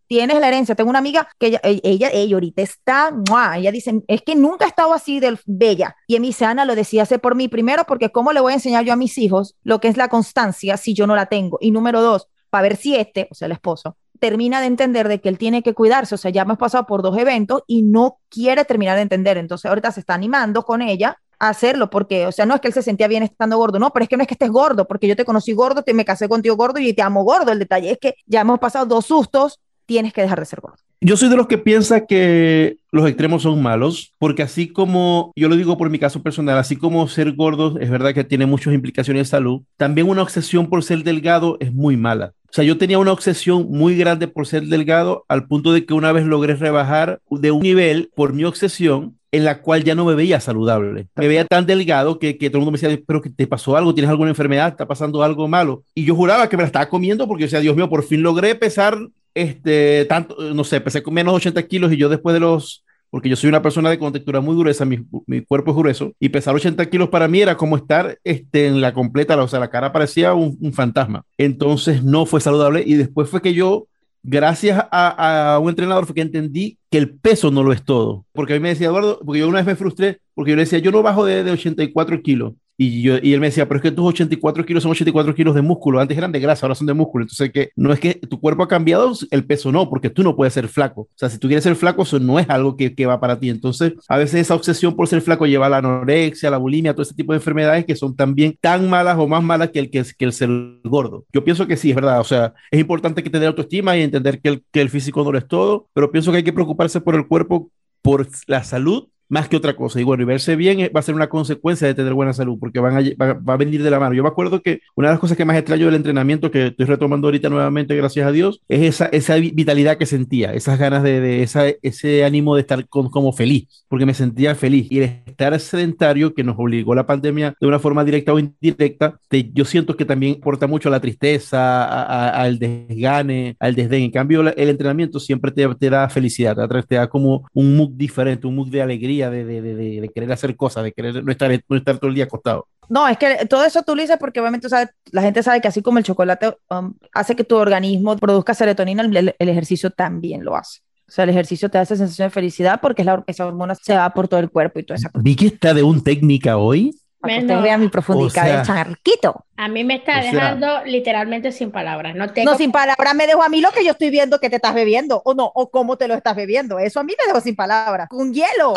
tienes 0.08 0.40
la 0.40 0.48
herencia. 0.50 0.76
Tengo 0.76 0.90
una 0.90 1.00
amiga 1.00 1.28
que 1.40 1.48
ella, 1.48 1.62
ella, 1.64 2.10
ella 2.12 2.36
ahorita 2.36 2.62
está, 2.62 3.12
¡mua! 3.12 3.58
ella 3.58 3.72
dice, 3.72 4.02
es 4.08 4.22
que 4.22 4.36
nunca 4.36 4.66
ha 4.66 4.68
estado 4.68 4.94
así 4.94 5.20
de 5.20 5.38
bella. 5.46 5.96
Y 6.08 6.20
mi 6.20 6.36
Ana 6.42 6.66
lo 6.66 6.76
decía 6.76 7.04
hacer 7.04 7.22
por 7.22 7.36
mí, 7.36 7.48
primero, 7.48 7.86
porque 7.86 8.10
cómo 8.10 8.34
le 8.34 8.42
voy 8.42 8.52
a 8.52 8.56
enseñar 8.56 8.84
yo 8.84 8.94
a 8.94 8.98
mis 8.98 9.18
hijos 9.18 9.56
lo 9.64 9.80
que 9.80 9.88
es 9.88 9.98
la 9.98 10.10
constancia 10.10 10.78
si 10.78 10.94
yo 10.94 11.08
no 11.08 11.16
la 11.16 11.28
tengo. 11.28 11.58
Y 11.62 11.72
número 11.72 12.02
dos, 12.02 12.28
para 12.50 12.64
ver 12.64 12.76
si 12.76 12.96
este, 12.96 13.28
o 13.32 13.34
sea, 13.34 13.46
el 13.46 13.54
esposo, 13.54 13.98
termina 14.22 14.62
de 14.62 14.68
entender 14.68 15.08
de 15.08 15.20
que 15.20 15.30
él 15.30 15.40
tiene 15.40 15.64
que 15.64 15.74
cuidarse, 15.74 16.14
o 16.14 16.18
sea, 16.18 16.30
ya 16.30 16.44
hemos 16.44 16.60
pasado 16.60 16.86
por 16.86 17.02
dos 17.02 17.18
eventos 17.18 17.64
y 17.66 17.82
no 17.82 18.20
quiere 18.30 18.64
terminar 18.66 18.96
de 18.96 19.02
entender, 19.02 19.38
entonces 19.38 19.68
ahorita 19.68 19.92
se 19.92 20.00
está 20.00 20.14
animando 20.14 20.64
con 20.64 20.84
ella 20.84 21.18
a 21.40 21.50
hacerlo, 21.50 21.90
porque, 21.90 22.28
o 22.28 22.32
sea, 22.32 22.46
no 22.46 22.54
es 22.54 22.62
que 22.62 22.68
él 22.68 22.74
se 22.74 22.84
sentía 22.84 23.08
bien 23.08 23.24
estando 23.24 23.58
gordo, 23.58 23.80
no, 23.80 23.90
pero 23.90 24.04
es 24.04 24.10
que 24.10 24.18
no 24.18 24.22
es 24.22 24.28
que 24.28 24.36
estés 24.36 24.52
gordo, 24.52 24.88
porque 24.88 25.08
yo 25.08 25.16
te 25.16 25.26
conocí 25.26 25.54
gordo, 25.54 25.82
te, 25.82 25.96
me 25.96 26.06
casé 26.06 26.30
contigo 26.30 26.56
gordo 26.56 26.80
y 26.80 26.94
te 26.94 27.02
amo 27.02 27.24
gordo, 27.24 27.52
el 27.52 27.58
detalle 27.58 27.90
es 27.90 27.98
que 27.98 28.14
ya 28.28 28.42
hemos 28.42 28.60
pasado 28.60 28.86
dos 28.86 29.08
sustos, 29.08 29.60
tienes 29.88 30.14
que 30.14 30.22
dejar 30.22 30.40
de 30.40 30.46
ser 30.46 30.62
gordo. 30.62 30.78
Yo 31.02 31.18
soy 31.18 31.30
de 31.30 31.36
los 31.36 31.48
que 31.48 31.58
piensa 31.58 32.06
que 32.06 32.78
los 32.92 33.08
extremos 33.08 33.42
son 33.42 33.60
malos, 33.60 34.14
porque 34.20 34.44
así 34.44 34.68
como, 34.68 35.32
yo 35.36 35.50
lo 35.50 35.56
digo 35.56 35.80
por 35.80 35.90
mi 35.90 35.98
caso 35.98 36.22
personal, 36.22 36.60
así 36.60 36.76
como 36.76 37.08
ser 37.08 37.32
gordo 37.32 37.80
es 37.80 37.90
verdad 37.90 38.14
que 38.14 38.24
tiene 38.24 38.46
muchas 38.46 38.76
implicaciones 38.76 39.22
de 39.22 39.32
salud, 39.32 39.64
también 39.78 40.08
una 40.08 40.22
obsesión 40.22 40.68
por 40.68 40.84
ser 40.84 41.04
delgado 41.04 41.58
es 41.60 41.74
muy 41.74 41.98
mala. 41.98 42.34
O 42.52 42.54
sea, 42.54 42.66
yo 42.66 42.78
tenía 42.78 43.00
una 43.00 43.14
obsesión 43.14 43.68
muy 43.70 43.96
grande 43.96 44.28
por 44.28 44.46
ser 44.46 44.64
delgado 44.64 45.24
al 45.30 45.48
punto 45.48 45.72
de 45.72 45.86
que 45.86 45.94
una 45.94 46.12
vez 46.12 46.26
logré 46.26 46.56
rebajar 46.56 47.22
de 47.30 47.52
un 47.52 47.62
nivel 47.62 48.12
por 48.14 48.34
mi 48.34 48.44
obsesión 48.44 49.18
en 49.32 49.46
la 49.46 49.62
cual 49.62 49.86
ya 49.86 49.96
no 49.96 50.04
me 50.04 50.16
veía 50.16 50.42
saludable. 50.42 51.08
Me 51.16 51.30
veía 51.30 51.46
tan 51.46 51.66
delgado 51.66 52.20
que, 52.20 52.38
que 52.38 52.50
todo 52.50 52.58
el 52.58 52.66
mundo 52.66 52.78
me 52.78 52.78
decía, 52.78 53.02
pero 53.08 53.22
que 53.22 53.30
te 53.30 53.48
pasó 53.48 53.78
algo, 53.78 53.94
tienes 53.94 54.10
alguna 54.10 54.32
enfermedad, 54.32 54.68
está 54.68 54.86
pasando 54.86 55.24
algo 55.24 55.48
malo. 55.48 55.84
Y 55.96 56.04
yo 56.04 56.14
juraba 56.14 56.50
que 56.50 56.58
me 56.58 56.64
la 56.64 56.68
estaba 56.68 56.90
comiendo 56.90 57.26
porque, 57.26 57.46
o 57.46 57.48
sea, 57.48 57.62
Dios 57.62 57.74
mío, 57.74 57.90
por 57.90 58.04
fin 58.04 58.22
logré 58.22 58.54
pesar, 58.56 59.00
este, 59.34 60.04
tanto, 60.10 60.36
no 60.54 60.66
sé, 60.66 60.82
pesé 60.82 61.02
con 61.02 61.14
menos 61.14 61.34
80 61.34 61.64
kilos 61.64 61.94
y 61.94 61.96
yo 61.96 62.10
después 62.10 62.34
de 62.34 62.42
los 62.42 62.84
porque 63.12 63.30
yo 63.30 63.36
soy 63.36 63.50
una 63.50 63.62
persona 63.62 63.90
de 63.90 64.00
contextura 64.00 64.40
muy 64.40 64.56
gruesa, 64.56 64.86
mi, 64.86 64.98
cuerpo 65.42 65.72
es 65.72 65.78
grueso, 65.78 66.14
y 66.20 66.30
pesar 66.30 66.56
80 66.56 66.90
kilos 66.90 67.10
para 67.10 67.28
mí 67.28 67.42
era 67.42 67.58
como 67.58 67.76
estar 67.76 68.18
este, 68.24 68.68
en 68.68 68.80
la 68.80 68.94
completa, 68.94 69.42
o 69.42 69.48
sea, 69.48 69.60
la 69.60 69.70
cara 69.70 69.92
parecía 69.92 70.34
un, 70.34 70.74
fantasma. 70.74 71.26
Entonces 71.38 72.04
no 72.04 72.26
fue 72.26 72.40
saludable 72.40 72.84
y 72.86 72.94
después 72.94 73.30
fue 73.30 73.42
que 73.42 73.54
yo, 73.54 73.88
gracias 74.24 74.88
a, 74.92 75.56
a, 75.56 75.60
un 75.60 75.70
entrenador, 75.70 76.06
fue 76.06 76.16
que 76.16 76.22
entendí 76.22 76.78
que 76.90 76.98
el 76.98 77.14
peso 77.14 77.52
no 77.52 77.64
lo 77.64 77.74
es 77.74 77.84
todo. 77.84 78.26
Porque 78.32 78.54
a 78.54 78.56
mí 78.56 78.62
me 78.62 78.70
decía, 78.70 78.88
Eduardo, 78.88 79.20
porque 79.26 79.40
yo 79.40 79.50
una 79.50 79.58
vez 79.58 79.66
me 79.66 79.76
frustré, 79.76 80.22
porque 80.34 80.52
yo 80.52 80.56
le 80.56 80.64
decía, 80.64 80.80
yo 80.80 80.92
no 80.92 81.04
bajo 81.04 81.26
de, 81.26 81.44
de 81.44 81.52
84 81.52 82.22
kilos. 82.22 82.54
Y, 82.84 83.04
yo, 83.04 83.18
y 83.22 83.34
él 83.34 83.40
me 83.40 83.46
decía, 83.46 83.68
pero 83.68 83.78
es 83.78 83.84
que 83.84 83.92
tus 83.92 84.04
84 84.08 84.66
kilos 84.66 84.82
son 84.82 84.92
84 84.94 85.36
kilos 85.36 85.54
de 85.54 85.62
músculo. 85.62 86.00
Antes 86.00 86.18
eran 86.18 86.32
de 86.32 86.40
grasa, 86.40 86.66
ahora 86.66 86.74
son 86.74 86.88
de 86.88 86.96
músculo. 86.96 87.26
Entonces, 87.26 87.52
que 87.52 87.70
no 87.76 87.94
es 87.94 88.00
que 88.00 88.16
tu 88.16 88.40
cuerpo 88.40 88.64
ha 88.64 88.68
cambiado, 88.68 89.14
el 89.30 89.46
peso 89.46 89.72
no, 89.72 89.88
porque 89.88 90.10
tú 90.10 90.24
no 90.24 90.36
puedes 90.36 90.56
ser 90.56 90.68
flaco. 90.68 91.02
O 91.02 91.10
sea, 91.14 91.30
si 91.30 91.38
tú 91.38 91.48
quieres 91.48 91.64
ser 91.64 91.76
flaco, 91.76 92.02
eso 92.02 92.18
no 92.20 92.40
es 92.40 92.50
algo 92.50 92.76
que, 92.76 92.96
que 92.96 93.06
va 93.06 93.20
para 93.20 93.40
ti. 93.40 93.52
Entonces, 93.52 93.94
a 94.08 94.18
veces 94.18 94.42
esa 94.42 94.56
obsesión 94.56 94.96
por 94.96 95.08
ser 95.08 95.22
flaco 95.22 95.46
lleva 95.46 95.68
a 95.68 95.70
la 95.70 95.78
anorexia, 95.78 96.50
a 96.50 96.52
la 96.54 96.58
bulimia, 96.58 96.94
todo 96.94 97.04
ese 97.04 97.14
tipo 97.14 97.34
de 97.34 97.38
enfermedades 97.38 97.86
que 97.86 97.96
son 97.96 98.16
también 98.16 98.58
tan 98.60 98.90
malas 98.90 99.16
o 99.20 99.28
más 99.28 99.44
malas 99.44 99.70
que 99.70 99.78
el, 99.78 99.92
que, 99.92 100.04
que 100.18 100.26
el 100.26 100.34
ser 100.34 100.50
gordo. 100.84 101.26
Yo 101.32 101.44
pienso 101.44 101.68
que 101.68 101.78
sí, 101.78 101.92
es 101.92 101.96
verdad. 101.96 102.20
O 102.20 102.24
sea, 102.24 102.56
es 102.72 102.80
importante 102.80 103.22
que 103.22 103.30
tener 103.30 103.50
autoestima 103.50 103.96
y 103.96 104.02
entender 104.02 104.42
que 104.42 104.50
el, 104.50 104.64
que 104.72 104.82
el 104.82 104.90
físico 104.90 105.24
no 105.24 105.32
lo 105.32 105.38
es 105.38 105.48
todo, 105.48 105.88
pero 105.94 106.12
pienso 106.12 106.32
que 106.32 106.38
hay 106.38 106.44
que 106.44 106.52
preocuparse 106.52 107.00
por 107.00 107.14
el 107.14 107.28
cuerpo, 107.28 107.70
por 108.02 108.28
la 108.48 108.64
salud 108.64 109.08
más 109.32 109.48
que 109.48 109.56
otra 109.56 109.76
cosa. 109.76 110.00
Y 110.00 110.04
bueno, 110.04 110.24
y 110.24 110.26
verse 110.26 110.56
bien 110.58 110.92
va 110.94 111.00
a 111.00 111.04
ser 111.04 111.16
una 111.16 111.30
consecuencia 111.30 111.88
de 111.88 111.94
tener 111.94 112.14
buena 112.14 112.34
salud, 112.34 112.58
porque 112.60 112.80
van 112.82 112.98
a, 112.98 113.02
va, 113.20 113.34
va, 113.34 113.54
a 113.54 113.58
venir 113.58 113.82
de 113.82 113.90
la 113.90 113.98
mano. 113.98 114.14
Yo 114.14 114.24
me 114.24 114.30
acuerdo 114.30 114.62
que 114.62 114.82
una 114.94 115.08
de 115.08 115.14
las 115.14 115.20
cosas 115.20 115.38
que 115.38 115.46
más 115.46 115.58
extraño 115.58 115.86
del 115.86 115.96
entrenamiento, 115.96 116.52
que 116.52 116.68
estoy 116.68 116.86
retomando 116.86 117.28
ahorita 117.28 117.50
nuevamente, 117.50 117.96
gracias 117.96 118.28
a 118.28 118.32
Dios, 118.34 118.62
es 118.68 118.82
esa, 118.82 119.06
esa 119.06 119.36
vitalidad 119.36 119.98
que 119.98 120.06
sentía, 120.06 120.54
esas 120.54 120.78
ganas 120.78 121.02
de, 121.02 121.22
de 121.22 121.44
esa, 121.44 121.64
ese 121.82 122.26
ánimo 122.26 122.56
de 122.56 122.62
estar 122.62 122.86
con, 122.90 123.10
como 123.10 123.32
feliz, 123.32 123.86
porque 123.88 124.06
me 124.06 124.14
sentía 124.14 124.54
feliz. 124.54 124.88
Y 124.92 124.98
el 125.00 125.04
estar 125.26 125.58
sedentario, 125.62 126.34
que 126.34 126.44
nos 126.44 126.58
obligó 126.60 126.94
la 126.94 127.06
pandemia 127.06 127.54
de 127.60 127.68
una 127.68 127.80
forma 127.80 128.04
directa 128.04 128.34
o 128.34 128.40
indirecta, 128.40 129.18
te, 129.30 129.50
yo 129.54 129.64
siento 129.64 129.96
que 129.96 130.04
también 130.04 130.40
aporta 130.42 130.68
mucho 130.68 130.90
a 130.90 130.92
la 130.92 131.00
tristeza, 131.00 131.86
a, 131.86 132.04
a, 132.04 132.42
al 132.42 132.60
desgane, 132.60 133.56
al 133.60 133.76
desdén. 133.76 134.04
En 134.04 134.12
cambio, 134.12 134.42
el 134.42 134.70
entrenamiento 134.70 135.22
siempre 135.22 135.52
te, 135.52 135.66
te 135.76 135.90
da 135.90 136.10
felicidad, 136.10 136.58
te, 136.68 136.84
te 136.84 136.96
da 136.96 137.08
como 137.08 137.50
un 137.54 137.78
mood 137.78 137.92
diferente, 137.94 138.46
un 138.46 138.56
mood 138.58 138.68
de 138.68 138.82
alegría 138.82 139.21
de, 139.30 139.46
de, 139.46 139.62
de, 139.62 140.02
de, 140.02 140.10
querer 140.10 140.32
hacer 140.32 140.56
cosas, 140.56 140.84
de 140.84 140.92
querer 140.92 141.24
no 141.24 141.32
estar, 141.32 141.52
no 141.68 141.78
estar 141.78 141.98
todo 141.98 142.10
el 142.10 142.16
día 142.16 142.26
acostado. 142.26 142.68
No, 142.90 143.08
es 143.08 143.18
que 143.18 143.46
todo 143.46 143.64
eso 143.64 143.84
tú 143.84 143.96
lo 143.96 144.02
dices 144.02 144.18
porque 144.20 144.42
obviamente 144.42 144.68
sabes, 144.68 144.90
la 145.12 145.22
gente 145.22 145.44
sabe 145.44 145.62
que 145.62 145.68
así 145.70 145.82
como 145.82 145.98
el 145.98 146.04
chocolate 146.04 146.58
um, 146.70 146.94
hace 147.14 147.38
que 147.38 147.46
tu 147.46 147.56
organismo 147.56 148.18
produzca 148.18 148.54
serotonina, 148.54 149.04
el, 149.04 149.34
el, 149.38 149.50
ejercicio 149.50 149.92
también 149.92 150.44
lo 150.44 150.58
hace. 150.58 150.82
O 151.08 151.12
sea, 151.12 151.24
el 151.24 151.30
ejercicio 151.30 151.70
te 151.70 151.78
da 151.78 151.84
esa 151.84 151.96
sensación 151.96 152.28
de 152.28 152.32
felicidad 152.32 152.80
porque 152.82 153.02
es 153.02 153.06
la, 153.06 153.24
esa 153.28 153.46
hormona 153.46 153.76
se 153.76 153.96
va 153.96 154.10
por 154.14 154.28
todo 154.28 154.42
el 154.42 154.50
cuerpo 154.50 154.80
y 154.80 154.84
toda 154.84 154.98
esa 154.98 155.10
cosa. 155.10 155.24
Vi 155.24 155.38
que 155.38 155.48
está 155.48 155.74
de 155.74 155.84
un 155.84 156.04
técnica 156.04 156.58
hoy. 156.58 156.94
Para 157.22 157.36
que 157.36 157.42
usted 157.42 157.62
vea 157.62 157.78
mi 157.78 157.88
profundidad 157.88 158.30
o 158.30 158.32
sea, 158.32 158.58
de 158.58 158.66
charquito. 158.66 159.46
A 159.56 159.68
mí 159.68 159.84
me 159.84 159.96
está 159.96 160.22
dejando 160.22 160.68
sea, 160.68 160.84
literalmente 160.84 161.52
sin 161.52 161.72
palabras. 161.72 162.16
No, 162.16 162.30
tengo... 162.34 162.52
no, 162.52 162.58
sin 162.58 162.72
palabras 162.72 163.16
me 163.16 163.28
dejo 163.28 163.44
a 163.44 163.48
mí 163.48 163.62
lo 163.62 163.72
que 163.72 163.86
yo 163.86 163.92
estoy 163.92 164.10
viendo 164.10 164.40
que 164.40 164.50
te 164.50 164.56
estás 164.58 164.74
bebiendo, 164.74 165.22
o 165.24 165.34
no, 165.34 165.52
o 165.54 165.70
cómo 165.70 165.98
te 165.98 166.08
lo 166.08 166.16
estás 166.16 166.36
bebiendo. 166.36 166.80
Eso 166.80 167.00
a 167.00 167.04
mí 167.04 167.14
me 167.18 167.28
dejo 167.28 167.40
sin 167.40 167.56
palabras. 167.56 168.10
Con 168.10 168.34
hielo. 168.34 168.74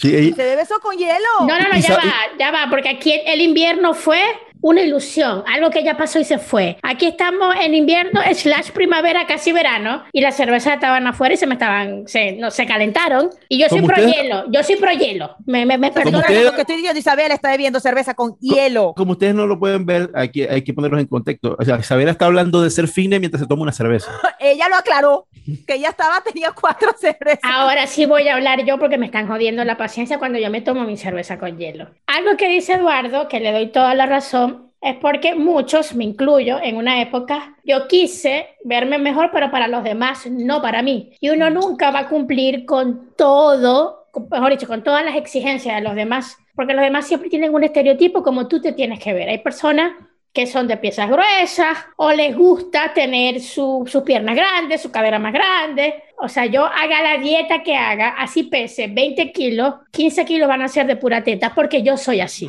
Sí. 0.00 0.32
¿Se 0.32 0.60
eso 0.62 0.80
con 0.80 0.96
hielo? 0.96 1.28
No, 1.40 1.58
no, 1.58 1.68
no, 1.68 1.76
ya 1.78 1.94
va, 1.94 2.14
ya 2.38 2.50
va, 2.50 2.68
porque 2.70 2.88
aquí 2.88 3.20
el 3.26 3.42
invierno 3.42 3.92
fue 3.92 4.22
una 4.62 4.82
ilusión, 4.82 5.42
algo 5.46 5.70
que 5.70 5.82
ya 5.82 5.96
pasó 5.96 6.18
y 6.18 6.24
se 6.24 6.38
fue. 6.38 6.76
Aquí 6.82 7.06
estamos 7.06 7.54
en 7.60 7.74
invierno, 7.74 8.20
slash 8.32 8.70
primavera, 8.70 9.26
casi 9.26 9.52
verano, 9.52 10.04
y 10.12 10.20
las 10.20 10.36
cervezas 10.36 10.74
estaban 10.74 11.06
afuera 11.06 11.34
y 11.34 11.36
se 11.36 11.46
me 11.46 11.54
estaban, 11.54 12.06
se, 12.06 12.32
no, 12.32 12.50
se 12.50 12.66
calentaron. 12.66 13.30
Y 13.48 13.58
yo 13.58 13.68
soy 13.68 13.82
pro 13.82 13.96
hielo, 13.96 14.44
yo 14.50 14.62
soy 14.62 14.76
pro 14.76 14.92
hielo. 14.92 15.36
Me, 15.46 15.66
me, 15.66 15.78
me 15.78 15.90
perdona. 15.90 16.26
Lo 16.28 16.52
que 16.52 16.60
estoy 16.62 16.76
diciendo, 16.76 16.98
Isabel 16.98 17.32
está 17.32 17.50
bebiendo 17.50 17.80
cerveza 17.80 18.14
con 18.14 18.36
hielo. 18.38 18.94
Como 18.96 19.12
ustedes 19.12 19.34
no 19.34 19.46
lo 19.46 19.58
pueden 19.58 19.86
ver, 19.86 20.10
hay 20.14 20.30
que, 20.30 20.48
hay 20.48 20.62
que 20.62 20.72
ponerlos 20.72 21.00
en 21.00 21.06
contexto. 21.06 21.56
O 21.58 21.64
sea, 21.64 21.78
Isabel 21.78 22.08
está 22.08 22.26
hablando 22.26 22.62
de 22.62 22.70
ser 22.70 22.88
fine 22.88 23.18
mientras 23.18 23.40
se 23.40 23.46
toma 23.46 23.62
una 23.62 23.72
cerveza. 23.72 24.10
ella 24.40 24.68
lo 24.68 24.76
aclaró, 24.76 25.26
que 25.66 25.74
ella 25.74 25.90
estaba, 25.90 26.20
tenía 26.22 26.52
cuatro 26.52 26.92
cervezas. 26.98 27.40
Ahora 27.42 27.86
sí 27.86 28.06
voy 28.06 28.28
a 28.28 28.34
hablar 28.34 28.64
yo 28.64 28.78
porque 28.78 28.98
me 28.98 29.06
están 29.06 29.26
jodiendo 29.28 29.64
la 29.64 29.76
paciencia 29.76 30.18
cuando 30.18 30.38
yo 30.38 30.50
me 30.50 30.60
tomo 30.60 30.84
mi 30.84 30.96
cerveza 30.96 31.38
con 31.38 31.58
hielo. 31.58 31.88
Algo 32.06 32.36
que 32.36 32.48
dice 32.48 32.74
Eduardo, 32.74 33.28
que 33.28 33.40
le 33.40 33.52
doy 33.52 33.68
toda 33.68 33.94
la 33.94 34.06
razón, 34.06 34.49
es 34.80 34.96
porque 34.96 35.34
muchos, 35.34 35.94
me 35.94 36.04
incluyo, 36.04 36.58
en 36.62 36.76
una 36.76 37.02
época 37.02 37.56
yo 37.64 37.86
quise 37.86 38.48
verme 38.64 38.98
mejor, 38.98 39.30
pero 39.32 39.50
para 39.50 39.68
los 39.68 39.84
demás, 39.84 40.26
no 40.26 40.62
para 40.62 40.82
mí. 40.82 41.12
Y 41.20 41.28
uno 41.30 41.50
nunca 41.50 41.90
va 41.90 42.00
a 42.00 42.08
cumplir 42.08 42.64
con 42.64 43.14
todo, 43.14 44.06
mejor 44.30 44.52
dicho, 44.52 44.66
con 44.66 44.82
todas 44.82 45.04
las 45.04 45.16
exigencias 45.16 45.76
de 45.76 45.82
los 45.82 45.94
demás, 45.94 46.38
porque 46.54 46.72
los 46.72 46.82
demás 46.82 47.06
siempre 47.06 47.28
tienen 47.28 47.54
un 47.54 47.64
estereotipo 47.64 48.22
como 48.22 48.48
tú 48.48 48.60
te 48.60 48.72
tienes 48.72 49.00
que 49.00 49.12
ver. 49.12 49.28
Hay 49.28 49.38
personas 49.38 49.92
que 50.32 50.46
son 50.46 50.68
de 50.68 50.76
piezas 50.76 51.10
gruesas 51.10 51.76
o 51.96 52.12
les 52.12 52.36
gusta 52.36 52.94
tener 52.94 53.40
sus 53.40 53.90
piernas 54.04 54.36
grandes, 54.36 54.80
su 54.80 54.90
cadera 54.90 55.18
más 55.18 55.32
grande. 55.32 56.04
O 56.18 56.28
sea, 56.28 56.46
yo 56.46 56.64
haga 56.64 57.02
la 57.02 57.18
dieta 57.18 57.62
que 57.62 57.76
haga, 57.76 58.10
así 58.10 58.44
pese 58.44 58.86
20 58.86 59.32
kilos, 59.32 59.74
15 59.90 60.24
kilos 60.24 60.48
van 60.48 60.62
a 60.62 60.68
ser 60.68 60.86
de 60.86 60.96
pura 60.96 61.22
teta 61.22 61.52
porque 61.54 61.82
yo 61.82 61.96
soy 61.96 62.20
así. 62.20 62.48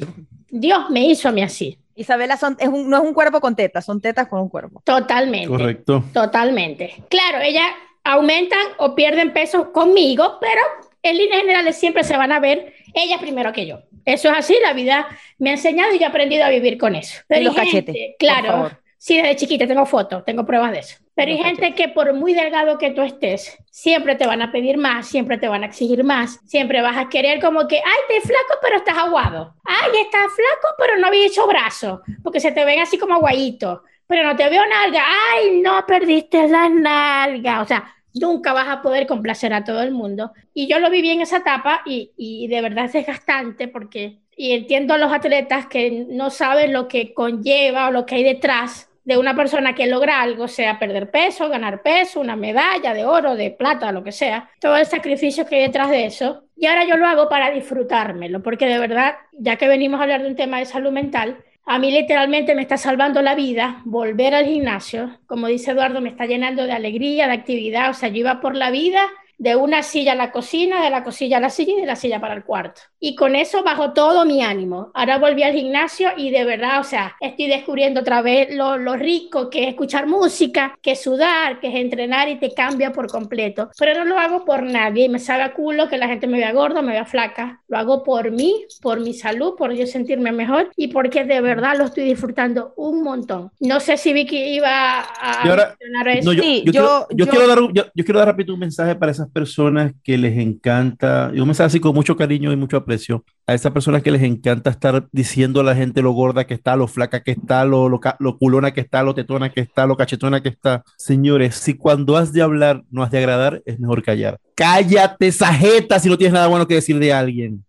Dios 0.50 0.90
me 0.90 1.06
hizo 1.06 1.28
a 1.28 1.32
mí 1.32 1.42
así. 1.42 1.81
Isabela 1.96 2.38
son, 2.38 2.58
es 2.60 2.70
no 2.70 2.98
es 2.98 3.04
un 3.04 3.14
cuerpo 3.14 3.40
con 3.42 3.56
tetas, 3.56 3.86
son 3.86 4.02
tetas 4.02 4.28
con 4.28 4.42
un 4.42 4.50
cuerpo. 4.50 4.82
Totalmente. 4.86 5.48
Correcto. 5.48 6.04
Totalmente. 6.14 7.04
Claro, 7.10 7.40
ellas 7.42 7.68
aumentan 8.04 8.60
o 8.78 8.96
pierden 8.96 9.34
peso 9.34 9.72
conmigo, 9.72 10.38
pero 10.40 10.62
en 11.04 11.18
líneas 11.18 11.42
generales 11.42 11.78
siempre 11.78 12.04
se 12.04 12.18
van 12.18 12.32
a 12.32 12.40
ver 12.40 12.74
ellas 12.94 13.20
primero 13.20 13.54
que 13.54 13.66
yo. 13.66 13.80
Eso 14.06 14.30
es 14.30 14.38
así, 14.38 14.56
la 14.64 14.74
vida 14.74 15.08
me 15.38 15.52
ha 15.52 15.54
enseñado 15.54 15.94
y 15.94 16.00
yo 16.00 16.06
he 16.06 16.08
aprendido 16.08 16.44
a 16.44 16.50
vivir 16.50 16.78
con 16.78 16.96
eso. 16.96 17.22
Pero 17.28 17.42
y 17.42 17.44
los 17.46 17.56
cachetes. 17.56 17.96
Claro. 18.18 18.72
Sí, 19.04 19.18
desde 19.18 19.36
chiquita 19.36 19.66
tengo 19.66 19.88
fotos, 19.88 20.24
tengo 20.26 20.46
pruebas 20.46 20.72
de 20.74 20.78
eso. 20.78 20.98
Pero 21.16 21.32
hay 21.32 21.40
gente 21.40 21.74
que 21.74 21.90
por 21.90 22.14
muy 22.14 22.36
delgado 22.36 22.78
que 22.78 22.92
tú 22.92 23.02
estés, 23.02 23.58
siempre 23.72 24.14
te 24.16 24.28
van 24.28 24.44
a 24.44 24.52
pedir 24.52 24.78
más, 24.78 25.08
siempre 25.08 25.40
te 25.40 25.48
van 25.48 25.64
a 25.64 25.66
exigir 25.66 26.04
más, 26.04 26.40
siempre 26.46 26.84
vas 26.84 26.98
a 26.98 27.10
querer 27.10 27.42
como 27.42 27.68
que, 27.68 27.78
ay, 27.78 28.00
te 28.08 28.22
flaco, 28.22 28.60
pero 28.62 28.78
estás 28.78 29.00
aguado. 29.00 29.56
Ay, 29.66 29.90
estás 30.04 30.32
flaco, 30.36 30.76
pero 30.78 31.00
no 31.00 31.08
había 31.08 31.26
hecho 31.26 31.48
brazo, 31.48 32.04
porque 32.22 32.40
se 32.40 32.52
te 32.52 32.64
ven 32.64 32.80
así 32.80 33.00
como 33.00 33.16
aguaditos. 33.16 33.80
Pero 34.06 34.24
no 34.24 34.36
te 34.36 34.48
veo 34.48 34.62
nalga. 34.68 35.04
Ay, 35.34 35.62
no 35.62 35.84
perdiste 35.88 36.48
la 36.48 36.70
nalga. 36.70 37.62
O 37.62 37.66
sea, 37.66 37.92
nunca 38.14 38.54
vas 38.54 38.68
a 38.68 38.84
poder 38.84 39.08
complacer 39.08 39.52
a 39.52 39.64
todo 39.64 39.82
el 39.82 39.90
mundo. 39.90 40.32
Y 40.54 40.68
yo 40.68 40.78
lo 40.78 40.92
viví 40.92 41.10
en 41.10 41.22
esa 41.22 41.38
etapa 41.38 41.82
y, 41.88 42.12
y 42.18 42.48
de 42.50 42.62
verdad 42.62 42.86
es 42.86 42.94
desgastante 42.94 43.68
porque, 43.68 44.20
y 44.38 44.52
entiendo 44.52 44.94
a 44.94 45.00
los 45.00 45.12
atletas 45.12 45.66
que 45.66 46.06
no 46.08 46.30
saben 46.30 46.72
lo 46.72 46.88
que 46.88 47.16
conlleva 47.16 47.88
o 47.88 47.92
lo 47.92 48.06
que 48.06 48.14
hay 48.14 48.24
detrás 48.24 48.90
de 49.04 49.18
una 49.18 49.36
persona 49.36 49.74
que 49.74 49.88
logra 49.88 50.22
algo, 50.22 50.48
sea 50.48 50.80
perder 50.80 51.10
peso, 51.10 51.50
ganar 51.50 51.82
peso, 51.82 52.20
una 52.20 52.36
medalla 52.36 52.94
de 52.94 53.06
oro, 53.06 53.36
de 53.36 53.52
plata, 53.52 53.92
lo 53.92 54.04
que 54.04 54.12
sea, 54.12 54.50
todo 54.60 54.78
el 54.78 54.86
sacrificio 54.86 55.46
que 55.46 55.56
hay 55.56 55.62
detrás 55.64 55.90
de 55.90 56.06
eso. 56.06 56.44
Y 56.56 56.68
ahora 56.68 56.86
yo 56.86 56.98
lo 56.98 57.08
hago 57.08 57.28
para 57.30 57.52
disfrutármelo, 57.52 58.44
porque 58.44 58.68
de 58.68 58.80
verdad, 58.80 59.16
ya 59.34 59.56
que 59.56 59.68
venimos 59.68 60.00
a 60.00 60.04
hablar 60.04 60.22
de 60.22 60.28
un 60.28 60.36
tema 60.36 60.60
de 60.60 60.66
salud 60.66 60.92
mental, 60.92 61.44
a 61.66 61.80
mí 61.80 61.92
literalmente 61.92 62.56
me 62.56 62.62
está 62.62 62.78
salvando 62.78 63.22
la 63.22 63.36
vida 63.36 63.82
volver 63.86 64.36
al 64.36 64.46
gimnasio. 64.46 65.20
Como 65.28 65.48
dice 65.48 65.72
Eduardo, 65.72 66.02
me 66.02 66.10
está 66.10 66.26
llenando 66.26 66.66
de 66.66 66.72
alegría, 66.72 67.28
de 67.28 67.34
actividad. 67.34 67.92
O 67.92 67.94
sea, 67.94 68.10
yo 68.10 68.18
iba 68.18 68.42
por 68.42 68.56
la 68.56 68.72
vida 68.72 69.02
de 69.42 69.56
una 69.56 69.82
silla 69.82 70.12
a 70.12 70.16
la 70.16 70.32
cocina, 70.32 70.84
de 70.84 70.92
la 70.92 71.04
cocina 71.04 71.38
a 71.38 71.40
la 71.40 71.50
silla 71.50 71.74
y 71.74 71.82
de 71.82 71.88
la 71.88 71.96
silla 71.96 72.22
para 72.22 72.36
el 72.36 72.44
cuarto. 72.44 72.82
Y 73.00 73.16
con 73.16 73.36
eso 73.36 73.64
bajó 73.64 73.92
todo 73.92 74.24
mi 74.24 74.44
ánimo. 74.44 74.92
Ahora 74.94 75.18
volví 75.18 75.42
al 75.42 75.54
gimnasio 75.56 76.10
y 76.16 76.30
de 76.30 76.46
verdad, 76.46 76.80
o 76.80 76.84
sea, 76.84 77.16
estoy 77.20 77.48
descubriendo 77.48 78.02
otra 78.02 78.22
vez 78.22 78.54
lo, 78.54 78.78
lo 78.78 78.96
rico 78.96 79.50
que 79.50 79.64
es 79.64 79.70
escuchar 79.70 80.06
música, 80.06 80.78
que 80.84 80.92
es 80.92 81.02
sudar, 81.02 81.60
que 81.60 81.70
es 81.70 81.76
entrenar 81.76 82.30
y 82.30 82.38
te 82.38 82.54
cambia 82.54 82.92
por 82.92 83.08
completo. 83.08 83.72
Pero 83.80 83.96
no 83.98 84.06
lo 84.06 84.20
hago 84.20 84.46
por 84.46 84.62
nadie 84.62 85.06
y 85.06 85.10
me 85.10 85.18
salga 85.18 85.54
culo 85.54 85.90
que 85.90 85.98
la 85.98 86.08
gente 86.08 86.28
me 86.28 86.38
vea 86.38 86.54
gorda, 86.54 86.84
me 86.84 86.92
vea 86.92 87.06
flaca. 87.06 87.64
Lo 87.68 87.80
hago 87.80 88.04
por 88.04 88.30
mí, 88.30 88.68
por 88.80 89.00
mi 89.00 89.16
salud, 89.16 89.56
por 89.58 89.74
yo 89.74 89.88
sentirme 89.88 90.32
mejor 90.32 90.70
y 90.76 90.90
porque 90.90 91.24
de 91.24 91.42
verdad 91.42 91.78
lo 91.80 91.86
estoy 91.86 92.04
disfrutando 92.04 92.76
un 92.78 93.02
montón. 93.02 93.50
No 93.60 93.80
sé 93.80 93.98
si 93.98 94.14
Vicky 94.14 94.38
iba 94.38 95.00
a 95.00 95.44
mencionar 95.44 96.08
eso. 96.10 96.32
yo, 96.32 96.44
sí, 96.44 96.64
yo, 96.68 97.08
yo, 97.10 97.26
quiero 97.26 97.48
dar, 97.48 97.60
yo, 97.74 98.06
quiero 98.06 98.20
dar 98.20 98.28
rápido 98.28 98.54
un 98.54 98.60
mensaje 98.60 98.94
para 98.94 99.12
esas 99.12 99.31
personas 99.32 99.94
que 100.04 100.18
les 100.18 100.38
encanta, 100.38 101.32
yo 101.34 101.46
me 101.46 101.54
así 101.58 101.80
con 101.80 101.96
mucho 101.96 102.16
cariño 102.16 102.52
y 102.52 102.56
mucho 102.56 102.78
aprecio, 102.78 103.24
a 103.48 103.54
esas 103.54 103.72
personas 103.72 104.04
que 104.04 104.12
les 104.12 104.24
encanta 104.24 104.70
estar 104.70 105.08
diciendo 105.12 105.62
a 105.62 105.64
la 105.64 105.76
gente 105.76 106.02
lo 106.02 106.12
gorda 106.12 106.46
que 106.46 106.54
está, 106.54 106.76
lo 106.76 106.88
flaca 106.88 107.24
que 107.24 107.32
está, 107.32 107.66
lo, 107.66 107.90
lo, 107.90 108.00
lo 108.20 108.38
culona 108.38 108.72
que 108.72 108.82
está, 108.82 109.04
lo 109.04 109.14
tetona 109.14 109.50
que 109.52 109.62
está, 109.62 109.86
lo 109.86 109.98
cachetona 109.98 110.42
que 110.42 110.50
está. 110.50 110.84
Señores, 110.98 111.56
si 111.56 111.76
cuando 111.76 112.18
has 112.18 112.34
de 112.34 112.42
hablar 112.42 112.84
no 112.92 113.04
has 113.04 113.12
de 113.12 113.18
agradar, 113.18 113.62
es 113.66 113.80
mejor 113.80 114.04
callar. 114.04 114.40
Cállate, 114.56 115.32
sajeta, 115.32 116.00
si 116.00 116.10
no 116.10 116.18
tienes 116.18 116.34
nada 116.34 116.48
bueno 116.48 116.68
que 116.68 116.76
decir 116.76 117.00
de 117.00 117.14
alguien. 117.14 117.64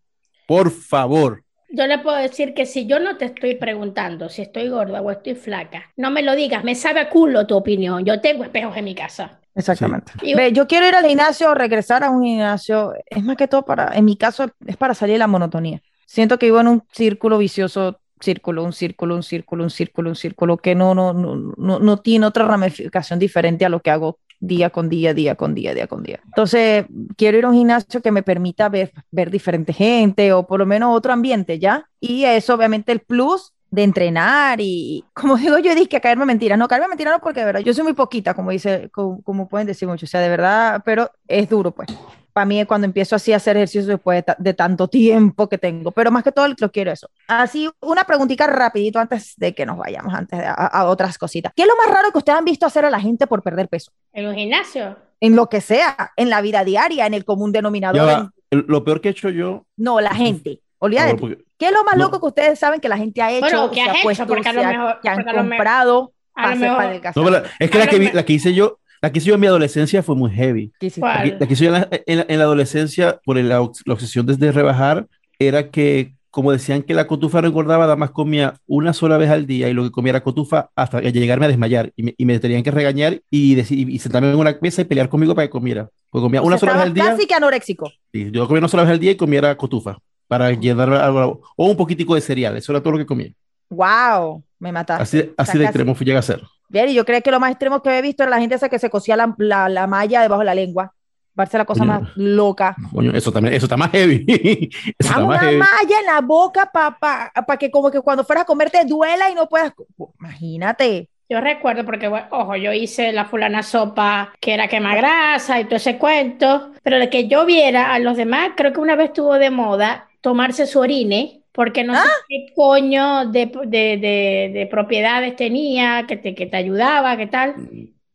Por 0.46 0.70
favor. 0.70 1.42
Yo 1.74 1.86
le 1.86 1.98
puedo 1.98 2.18
decir 2.18 2.52
que 2.52 2.66
si 2.66 2.86
yo 2.86 3.00
no 3.00 3.16
te 3.16 3.24
estoy 3.24 3.54
preguntando 3.54 4.28
si 4.28 4.42
estoy 4.42 4.68
gorda 4.68 5.00
o 5.00 5.10
estoy 5.10 5.34
flaca, 5.34 5.90
no 5.96 6.10
me 6.10 6.22
lo 6.22 6.36
digas, 6.36 6.64
me 6.64 6.74
sabe 6.74 7.00
a 7.00 7.08
culo 7.08 7.46
tu 7.46 7.56
opinión. 7.56 8.04
Yo 8.04 8.20
tengo 8.20 8.44
espejos 8.44 8.76
en 8.76 8.84
mi 8.84 8.94
casa. 8.94 9.41
Exactamente. 9.54 10.12
Ve, 10.22 10.52
yo 10.52 10.66
quiero 10.66 10.88
ir 10.88 10.94
al 10.94 11.06
gimnasio, 11.06 11.54
regresar 11.54 12.04
a 12.04 12.10
un 12.10 12.24
gimnasio, 12.24 12.94
es 13.06 13.22
más 13.22 13.36
que 13.36 13.48
todo 13.48 13.64
para, 13.64 13.92
en 13.94 14.04
mi 14.04 14.16
caso, 14.16 14.46
es 14.66 14.76
para 14.76 14.94
salir 14.94 15.14
de 15.14 15.18
la 15.18 15.26
monotonía. 15.26 15.82
Siento 16.06 16.38
que 16.38 16.46
vivo 16.46 16.60
en 16.60 16.68
un 16.68 16.82
círculo 16.92 17.38
vicioso, 17.38 18.00
círculo, 18.20 18.64
un 18.64 18.72
círculo, 18.72 19.14
un 19.14 19.22
círculo, 19.22 19.64
un 19.64 19.70
círculo, 19.70 20.10
un 20.10 20.16
círculo, 20.16 20.56
que 20.56 20.74
no, 20.74 20.94
no, 20.94 21.12
no, 21.12 21.54
no, 21.56 21.78
no 21.78 21.96
tiene 21.98 22.26
otra 22.26 22.46
ramificación 22.46 23.18
diferente 23.18 23.64
a 23.64 23.68
lo 23.68 23.80
que 23.80 23.90
hago 23.90 24.18
día 24.40 24.70
con 24.70 24.88
día, 24.88 25.14
día 25.14 25.36
con 25.36 25.54
día, 25.54 25.74
día 25.74 25.86
con 25.86 26.02
día. 26.02 26.20
Entonces, 26.24 26.86
quiero 27.16 27.38
ir 27.38 27.44
a 27.44 27.48
un 27.48 27.54
gimnasio 27.54 28.02
que 28.02 28.10
me 28.10 28.22
permita 28.22 28.68
ver, 28.68 28.92
ver 29.10 29.30
diferente 29.30 29.72
gente 29.72 30.32
o 30.32 30.46
por 30.46 30.58
lo 30.58 30.66
menos 30.66 30.96
otro 30.96 31.12
ambiente, 31.12 31.58
¿ya? 31.58 31.88
Y 32.00 32.24
eso, 32.24 32.54
obviamente, 32.54 32.90
el 32.92 33.00
plus 33.00 33.52
de 33.72 33.82
entrenar 33.82 34.60
y, 34.60 35.02
como 35.14 35.36
digo 35.38 35.58
yo, 35.58 35.74
dije 35.74 35.88
que 35.88 36.00
caerme 36.00 36.26
mentiras. 36.26 36.58
No, 36.58 36.68
caerme 36.68 36.88
mentiras 36.88 37.14
no, 37.14 37.20
porque 37.20 37.40
de 37.40 37.46
verdad, 37.46 37.60
yo 37.60 37.74
soy 37.74 37.82
muy 37.82 37.94
poquita, 37.94 38.34
como 38.34 38.52
dice, 38.52 38.90
como, 38.92 39.48
pueden 39.48 39.66
decir 39.66 39.88
muchos, 39.88 40.08
o 40.08 40.10
sea, 40.10 40.20
de 40.20 40.28
verdad, 40.28 40.82
pero 40.84 41.10
es 41.26 41.48
duro, 41.48 41.72
pues. 41.72 41.88
Para 42.32 42.46
mí, 42.46 42.64
cuando 42.64 42.86
empiezo 42.86 43.16
así 43.16 43.32
a 43.32 43.36
hacer 43.36 43.56
ejercicio 43.56 43.86
después 43.86 44.24
de, 44.38 44.54
tanto 44.54 44.88
tiempo 44.88 45.48
que 45.50 45.58
tengo, 45.58 45.90
pero 45.90 46.10
más 46.10 46.22
que 46.22 46.32
todo 46.32 46.48
lo 46.48 46.70
quiero 46.70 46.90
eso. 46.90 47.08
Así, 47.28 47.68
una 47.80 48.04
preguntita 48.04 48.46
rapidito 48.46 48.98
antes 48.98 49.34
de 49.36 49.54
que 49.54 49.66
nos 49.66 49.76
vayamos, 49.76 50.14
antes 50.14 50.38
de, 50.38 50.46
a, 50.46 50.84
otras 50.86 51.18
cositas. 51.18 51.52
¿Qué 51.54 51.62
es 51.62 51.68
lo 51.68 51.76
más 51.76 51.94
raro 51.94 52.10
que 52.10 52.18
ustedes 52.18 52.38
han 52.38 52.44
visto 52.46 52.64
hacer 52.64 52.86
a 52.86 52.90
la 52.90 53.00
gente 53.00 53.26
por 53.26 53.42
perder 53.42 53.68
peso? 53.68 53.92
En 54.14 54.28
un 54.28 54.34
gimnasio. 54.34 54.96
En 55.20 55.36
lo 55.36 55.48
que 55.50 55.60
sea, 55.60 56.12
en 56.16 56.30
la 56.30 56.40
vida 56.40 56.64
diaria, 56.64 57.06
en 57.06 57.12
el 57.12 57.26
común 57.26 57.52
denominador. 57.52 58.32
lo 58.50 58.84
peor 58.84 59.02
que 59.02 59.08
he 59.08 59.12
hecho 59.12 59.28
yo. 59.28 59.66
No, 59.76 60.00
la 60.00 60.14
gente. 60.14 60.60
Olvídate. 60.82 61.38
¿Qué 61.58 61.66
es 61.66 61.72
lo 61.72 61.84
más 61.84 61.96
loco 61.96 62.18
que 62.18 62.26
ustedes 62.26 62.58
saben 62.58 62.80
que 62.80 62.88
la 62.88 62.96
gente 62.96 63.22
ha 63.22 63.30
hecho? 63.30 63.40
Bueno, 63.40 63.70
que, 63.70 63.82
ha 63.82 63.94
puesto, 64.02 64.26
porque 64.26 64.48
a 64.48 64.52
lo 64.52 64.64
mejor, 64.64 64.98
que 65.00 65.08
han 65.08 65.22
comprado 65.22 66.12
no, 66.36 67.42
Es 67.60 67.70
que 67.70 67.78
la 67.78 67.86
que, 67.86 68.12
la 68.12 68.24
que 68.24 68.32
hice 68.32 68.52
yo, 68.52 68.80
la 69.00 69.12
que 69.12 69.20
hice 69.20 69.28
yo 69.28 69.34
en 69.34 69.40
mi 69.42 69.46
adolescencia 69.46 70.02
fue 70.02 70.16
muy 70.16 70.32
heavy. 70.32 70.72
La, 70.96 71.24
la, 71.24 71.46
que 71.46 71.52
hice 71.52 71.66
yo 71.66 71.72
en 71.76 71.82
la, 71.82 71.88
en, 71.90 72.38
la, 72.38 72.44
adolescencia, 72.44 73.20
por 73.24 73.36
la, 73.36 73.60
obsesión 73.60 74.26
desde 74.26 74.50
rebajar, 74.50 75.06
era 75.38 75.70
que, 75.70 76.16
como 76.30 76.50
decían 76.50 76.82
que 76.82 76.94
la 76.94 77.06
cotufa 77.06 77.40
no 77.40 77.46
engordaba, 77.46 77.84
nada 77.84 77.94
más 77.94 78.10
comía 78.10 78.54
una 78.66 78.92
sola 78.92 79.18
vez 79.18 79.30
al 79.30 79.46
día 79.46 79.68
y 79.68 79.74
lo 79.74 79.84
que 79.84 79.92
comía 79.92 80.10
era 80.10 80.24
cotufa 80.24 80.70
hasta 80.74 81.00
llegarme 81.00 81.44
a 81.44 81.48
desmayar. 81.48 81.92
Y 81.94 82.02
me, 82.02 82.14
y 82.18 82.24
me 82.24 82.40
tenían 82.40 82.64
que 82.64 82.72
regañar 82.72 83.20
y, 83.30 83.56
y, 83.56 83.98
sentarme 84.00 84.30
en 84.32 84.36
una 84.36 84.58
mesa 84.60 84.82
y 84.82 84.84
pelear 84.84 85.08
conmigo 85.08 85.32
para 85.32 85.46
que 85.46 85.52
comiera. 85.52 85.88
Porque 86.10 86.24
comía 86.24 86.42
una 86.42 86.58
sola 86.58 86.72
vez 86.72 86.82
al 86.82 86.94
día. 86.94 87.04
Casi 87.04 87.28
que 87.28 87.34
anoréxico. 87.34 87.88
Sí, 88.12 88.32
yo 88.32 88.48
comía 88.48 88.58
una 88.58 88.68
sola 88.68 88.82
vez 88.82 88.90
al 88.90 88.98
día 88.98 89.12
y 89.12 89.16
comiera 89.16 89.56
cotufa 89.56 89.98
para 90.32 90.50
llenar 90.52 90.90
algo, 90.94 91.42
o 91.56 91.66
un 91.66 91.76
poquitico 91.76 92.14
de 92.14 92.22
cereal, 92.22 92.56
eso 92.56 92.72
era 92.72 92.80
todo 92.80 92.92
lo 92.92 92.98
que 92.98 93.04
comía. 93.04 93.32
¡Wow! 93.68 94.42
Me 94.58 94.72
mataste. 94.72 95.02
Así, 95.02 95.34
así 95.36 95.58
de 95.58 95.64
extremo 95.64 95.94
fui 95.94 96.06
llega 96.06 96.20
a 96.20 96.22
ser. 96.22 96.40
Bien, 96.70 96.88
y 96.88 96.94
yo 96.94 97.04
creo 97.04 97.20
que 97.20 97.30
lo 97.30 97.38
más 97.38 97.50
extremo 97.50 97.82
que 97.82 97.98
he 97.98 98.00
visto 98.00 98.22
era 98.22 98.30
la 98.30 98.38
gente 98.38 98.54
esa 98.54 98.70
que 98.70 98.78
se 98.78 98.88
cosía 98.88 99.14
la, 99.14 99.68
la, 99.68 99.86
malla 99.86 100.22
debajo 100.22 100.40
de 100.40 100.46
la 100.46 100.54
lengua. 100.54 100.94
Parece 101.34 101.58
la 101.58 101.66
cosa 101.66 101.84
más 101.84 102.16
loca. 102.16 102.74
Coño, 102.94 103.10
eso 103.12 103.30
también, 103.30 103.52
eso 103.52 103.66
está 103.66 103.76
más 103.76 103.90
heavy. 103.90 104.24
eso 104.98 105.10
está 105.10 105.22
una 105.22 105.36
malla 105.36 106.00
en 106.00 106.06
la 106.06 106.22
boca 106.22 106.70
para 106.72 106.98
pa, 106.98 107.30
pa 107.46 107.56
que 107.58 107.70
como 107.70 107.90
que 107.90 108.00
cuando 108.00 108.24
fueras 108.24 108.44
a 108.44 108.46
comer 108.46 108.70
te 108.70 108.86
duela 108.86 109.28
y 109.28 109.34
no 109.34 109.46
puedas. 109.50 109.74
Imagínate. 110.18 111.10
Yo 111.28 111.42
recuerdo 111.42 111.84
porque, 111.84 112.08
ojo, 112.08 112.56
yo 112.56 112.72
hice 112.72 113.12
la 113.12 113.26
fulana 113.26 113.62
sopa 113.62 114.32
que 114.40 114.54
era 114.54 114.68
quema 114.68 114.94
grasa 114.94 115.60
y 115.60 115.64
todo 115.64 115.76
ese 115.76 115.98
cuento, 115.98 116.72
pero 116.82 116.98
de 116.98 117.10
que 117.10 117.28
yo 117.28 117.44
viera 117.44 117.92
a 117.92 117.98
los 117.98 118.16
demás, 118.16 118.52
creo 118.56 118.72
que 118.72 118.80
una 118.80 118.96
vez 118.96 119.08
estuvo 119.08 119.34
de 119.34 119.50
moda 119.50 120.08
tomarse 120.22 120.66
su 120.66 120.78
orine 120.80 121.42
porque 121.52 121.84
no 121.84 121.92
sé 121.94 122.00
¿Ah? 122.02 122.12
qué 122.26 122.46
coño 122.56 123.26
de, 123.26 123.44
de- 123.66 123.98
de- 123.98 124.50
de 124.54 124.66
propiedades 124.70 125.36
tenía, 125.36 126.06
que 126.08 126.16
te, 126.16 126.34
que 126.34 126.46
te 126.46 126.56
ayudaba, 126.56 127.14
qué 127.18 127.26
tal. 127.26 127.56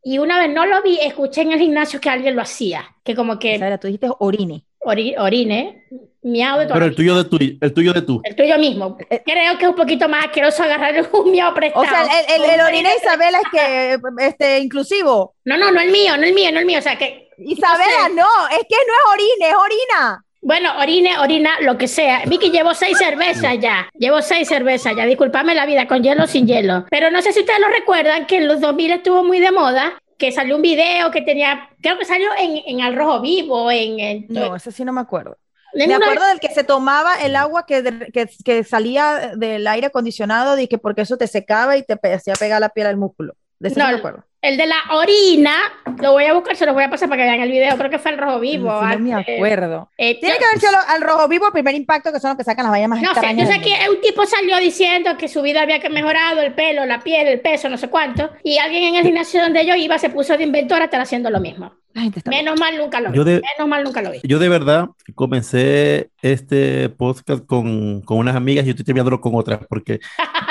Y 0.03 0.18
una 0.18 0.39
vez 0.39 0.49
no 0.51 0.66
lo 0.66 0.82
vi, 0.82 0.97
escuché 1.01 1.41
en 1.41 1.51
el 1.51 1.60
gimnasio 1.60 2.01
que 2.01 2.10
alguien 2.10 2.36
lo 2.36 2.41
hacía, 2.41 2.84
que 3.03 3.14
como 3.14 3.38
que 3.38 3.55
Isabela, 3.55 3.78
tú 3.78 3.86
dijiste 3.88 4.08
orine. 4.20 4.64
ori- 4.80 5.16
orine, 5.20 5.84
miau 6.24 6.58
de 6.60 6.66
toda 6.66 6.76
Pero 6.76 6.86
el 6.88 6.95
tuyo 6.95 7.16
de 7.22 7.26
tu, 7.30 7.38
el 7.62 7.74
tuyo 7.74 7.93
de 7.93 8.01
tú. 8.01 8.22
El 8.24 8.36
tuyo 8.36 8.58
mismo. 8.58 8.97
Eh, 9.10 9.22
Creo 9.24 9.58
que 9.58 9.66
es 9.66 9.70
un 9.70 9.76
poquito 9.76 10.08
más 10.10 10.26
asqueroso 10.26 10.64
agarrar 10.64 10.95
un 11.14 11.30
miau 11.32 11.53
prestado. 11.53 11.86
O 11.86 11.88
sea, 11.88 12.03
el, 12.03 12.41
el, 12.43 12.49
el 12.55 12.62
orine 12.62 12.89
Isabela 13.03 13.38
es 13.39 13.49
que, 13.51 13.97
este, 14.26 14.60
inclusivo. 14.60 15.36
No, 15.45 15.58
no, 15.58 15.72
no 15.72 15.80
el 15.82 15.91
mío, 15.91 16.18
no 16.18 16.24
el 16.26 16.34
mío, 16.34 16.51
no 16.53 16.60
el 16.60 16.66
mío. 16.66 16.80
O 16.80 16.82
sea, 16.82 16.97
que. 16.97 17.30
Isabela, 17.38 18.10
no 18.10 18.16
sé. 18.16 18.16
no, 18.16 18.47
es 18.58 18.66
que 18.68 18.76
no 18.88 18.93
es 18.93 19.14
orine, 19.14 19.49
es 19.49 19.55
orina. 19.55 20.24
Bueno, 20.48 20.72
orine, 20.80 21.18
orina, 21.20 21.60
lo 21.60 21.78
que 21.78 21.89
sea. 21.89 22.22
Vicky, 22.26 22.52
llevo 22.52 22.74
seis 22.74 22.98
cervezas 23.06 23.60
ya. 23.60 23.89
Llevo 23.93 24.22
seis 24.22 24.48
cervezas 24.48 24.93
ya. 24.95 25.06
Disculpame 25.06 25.54
la 25.54 25.66
vida, 25.66 25.88
con 25.88 26.02
hielo 26.02 26.24
o 26.24 26.28
sin 26.28 26.48
hielo. 26.48 26.86
Pero 26.89 27.12
no 27.12 27.22
sé 27.22 27.34
si 27.34 27.41
ustedes 27.41 27.60
lo 27.60 27.68
recuerdan, 27.68 28.26
que 28.28 28.38
en 28.38 28.48
los 28.48 28.62
2000 28.62 28.91
estuvo 28.91 29.26
muy 29.26 29.41
de 29.41 29.52
moda, 29.52 30.02
que 30.18 30.32
salió 30.32 30.56
un 30.56 30.62
video 30.62 31.12
que 31.12 31.22
tenía, 31.22 31.70
creo 31.82 32.00
que 32.00 32.06
salió 32.06 32.30
en, 32.39 32.62
en 32.66 32.82
Al 32.82 32.95
Rojo 32.95 33.20
Vivo, 33.20 33.70
en... 33.70 34.00
en- 34.00 34.26
No, 34.30 34.56
ese 34.56 34.72
sí 34.72 34.86
no 34.86 34.93
me 34.93 35.02
acuerdo. 35.02 35.38
Me 35.74 35.93
acuerdo 35.93 36.26
del 36.28 36.39
que 36.39 36.48
se 36.50 36.64
tomaba 36.64 37.16
el 37.22 37.36
agua 37.36 37.66
que, 37.66 37.82
de- 37.82 38.10
que, 38.14 38.30
que 38.45 38.64
salía 38.64 39.34
del 39.36 39.68
aire 39.68 39.88
acondicionado 39.88 40.58
y 40.58 40.70
que 40.70 40.78
porque 40.78 41.02
eso 41.02 41.18
te 41.18 41.28
secaba 41.28 41.76
y 41.76 41.84
te 41.84 42.00
hacía 42.14 42.36
pegar 42.36 42.62
la 42.62 42.70
piel 42.70 42.88
al 42.88 42.95
músculo. 42.95 43.34
De 43.60 43.68
ese 43.68 43.80
No, 43.80 43.86
sí 43.88 43.91
me 43.91 43.98
acuerdo. 44.00 44.24
El 44.48 44.56
de 44.56 44.66
la 44.66 44.78
orina, 44.91 45.58
lo 46.02 46.14
voy 46.14 46.24
a 46.24 46.34
buscar, 46.34 46.56
se 46.56 46.66
los 46.66 46.74
voy 46.74 46.86
a 46.86 46.89
pasar 46.89 47.10
para 47.10 47.22
que 47.22 47.30
vean 47.30 47.41
el 47.41 47.52
video. 47.52 47.78
Creo 47.78 47.89
que 47.89 48.00
fue 48.00 48.12
el 48.12 48.18
Rojo 48.18 48.39
Vivo. 48.39 48.80
Sí, 48.80 48.95
no 48.98 49.00
me 49.00 49.14
acuerdo. 49.14 49.89
Eh, 49.98 50.18
Tiene 50.22 50.38
que 50.38 50.45
haber 50.45 50.58
sido 50.58 50.72
al 50.88 51.02
rojo 51.02 51.28
vivo, 51.28 51.52
primer 51.52 51.76
impacto, 51.76 52.14
que 52.14 52.20
son 52.22 52.30
los 52.30 52.38
que 52.38 52.45
sacan 52.45 52.64
las 52.64 52.72
vallas 52.72 52.88
más 52.88 53.02
No 53.02 53.14
sé, 53.14 53.36
yo 53.36 53.45
sé 53.45 53.60
que 53.60 53.89
un 53.89 54.00
tipo 54.00 54.26
salió 54.26 54.56
diciendo 54.56 55.18
que 55.18 55.28
su 55.28 55.41
vida 55.41 55.64
había 55.64 55.80
mejorado, 55.89 56.39
el 56.39 56.54
pelo, 56.54 56.86
la 56.86 57.02
piel, 57.02 57.28
el 57.28 57.41
peso, 57.41 57.68
no 57.68 57.78
sé 57.78 57.89
cuánto, 57.89 58.30
y 58.41 58.58
alguien 58.58 58.84
en 58.84 58.95
el 58.95 59.04
gimnasio 59.04 59.41
donde 59.41 59.66
yo 59.66 59.76
iba 59.76 59.98
se 59.98 60.10
puso 60.10 60.38
de 60.38 60.43
inventor 60.43 60.82
a 60.82 60.86
estar 60.86 61.02
haciendo 61.02 61.30
lo 61.30 61.41
mismo. 61.41 61.74
La 61.98 62.04
gente 62.04 62.20
está 62.20 62.30
Menos 62.30 62.60
mal 62.60 62.78
nunca 62.78 63.02
lo 63.02 63.10
vi. 63.10 63.18
Yo 63.18 63.24
de- 63.24 63.41
Menos 63.58 63.68
mal 63.68 63.84
nunca 63.84 64.04
lo 64.04 64.12
vi. 64.12 64.20
Yo 64.22 64.38
de 64.38 64.50
verdad 64.50 64.88
comencé 65.16 66.12
este 66.22 66.89
podcast 66.89 67.43
con, 67.48 68.02
con 68.02 68.20
unas 68.20 68.36
amigas 68.36 68.64
y 68.66 68.68
yo 68.68 68.72
estoy 68.74 68.86
terminándolo 68.86 69.20
con 69.20 69.34
otras 69.34 69.62
porque 69.68 70.00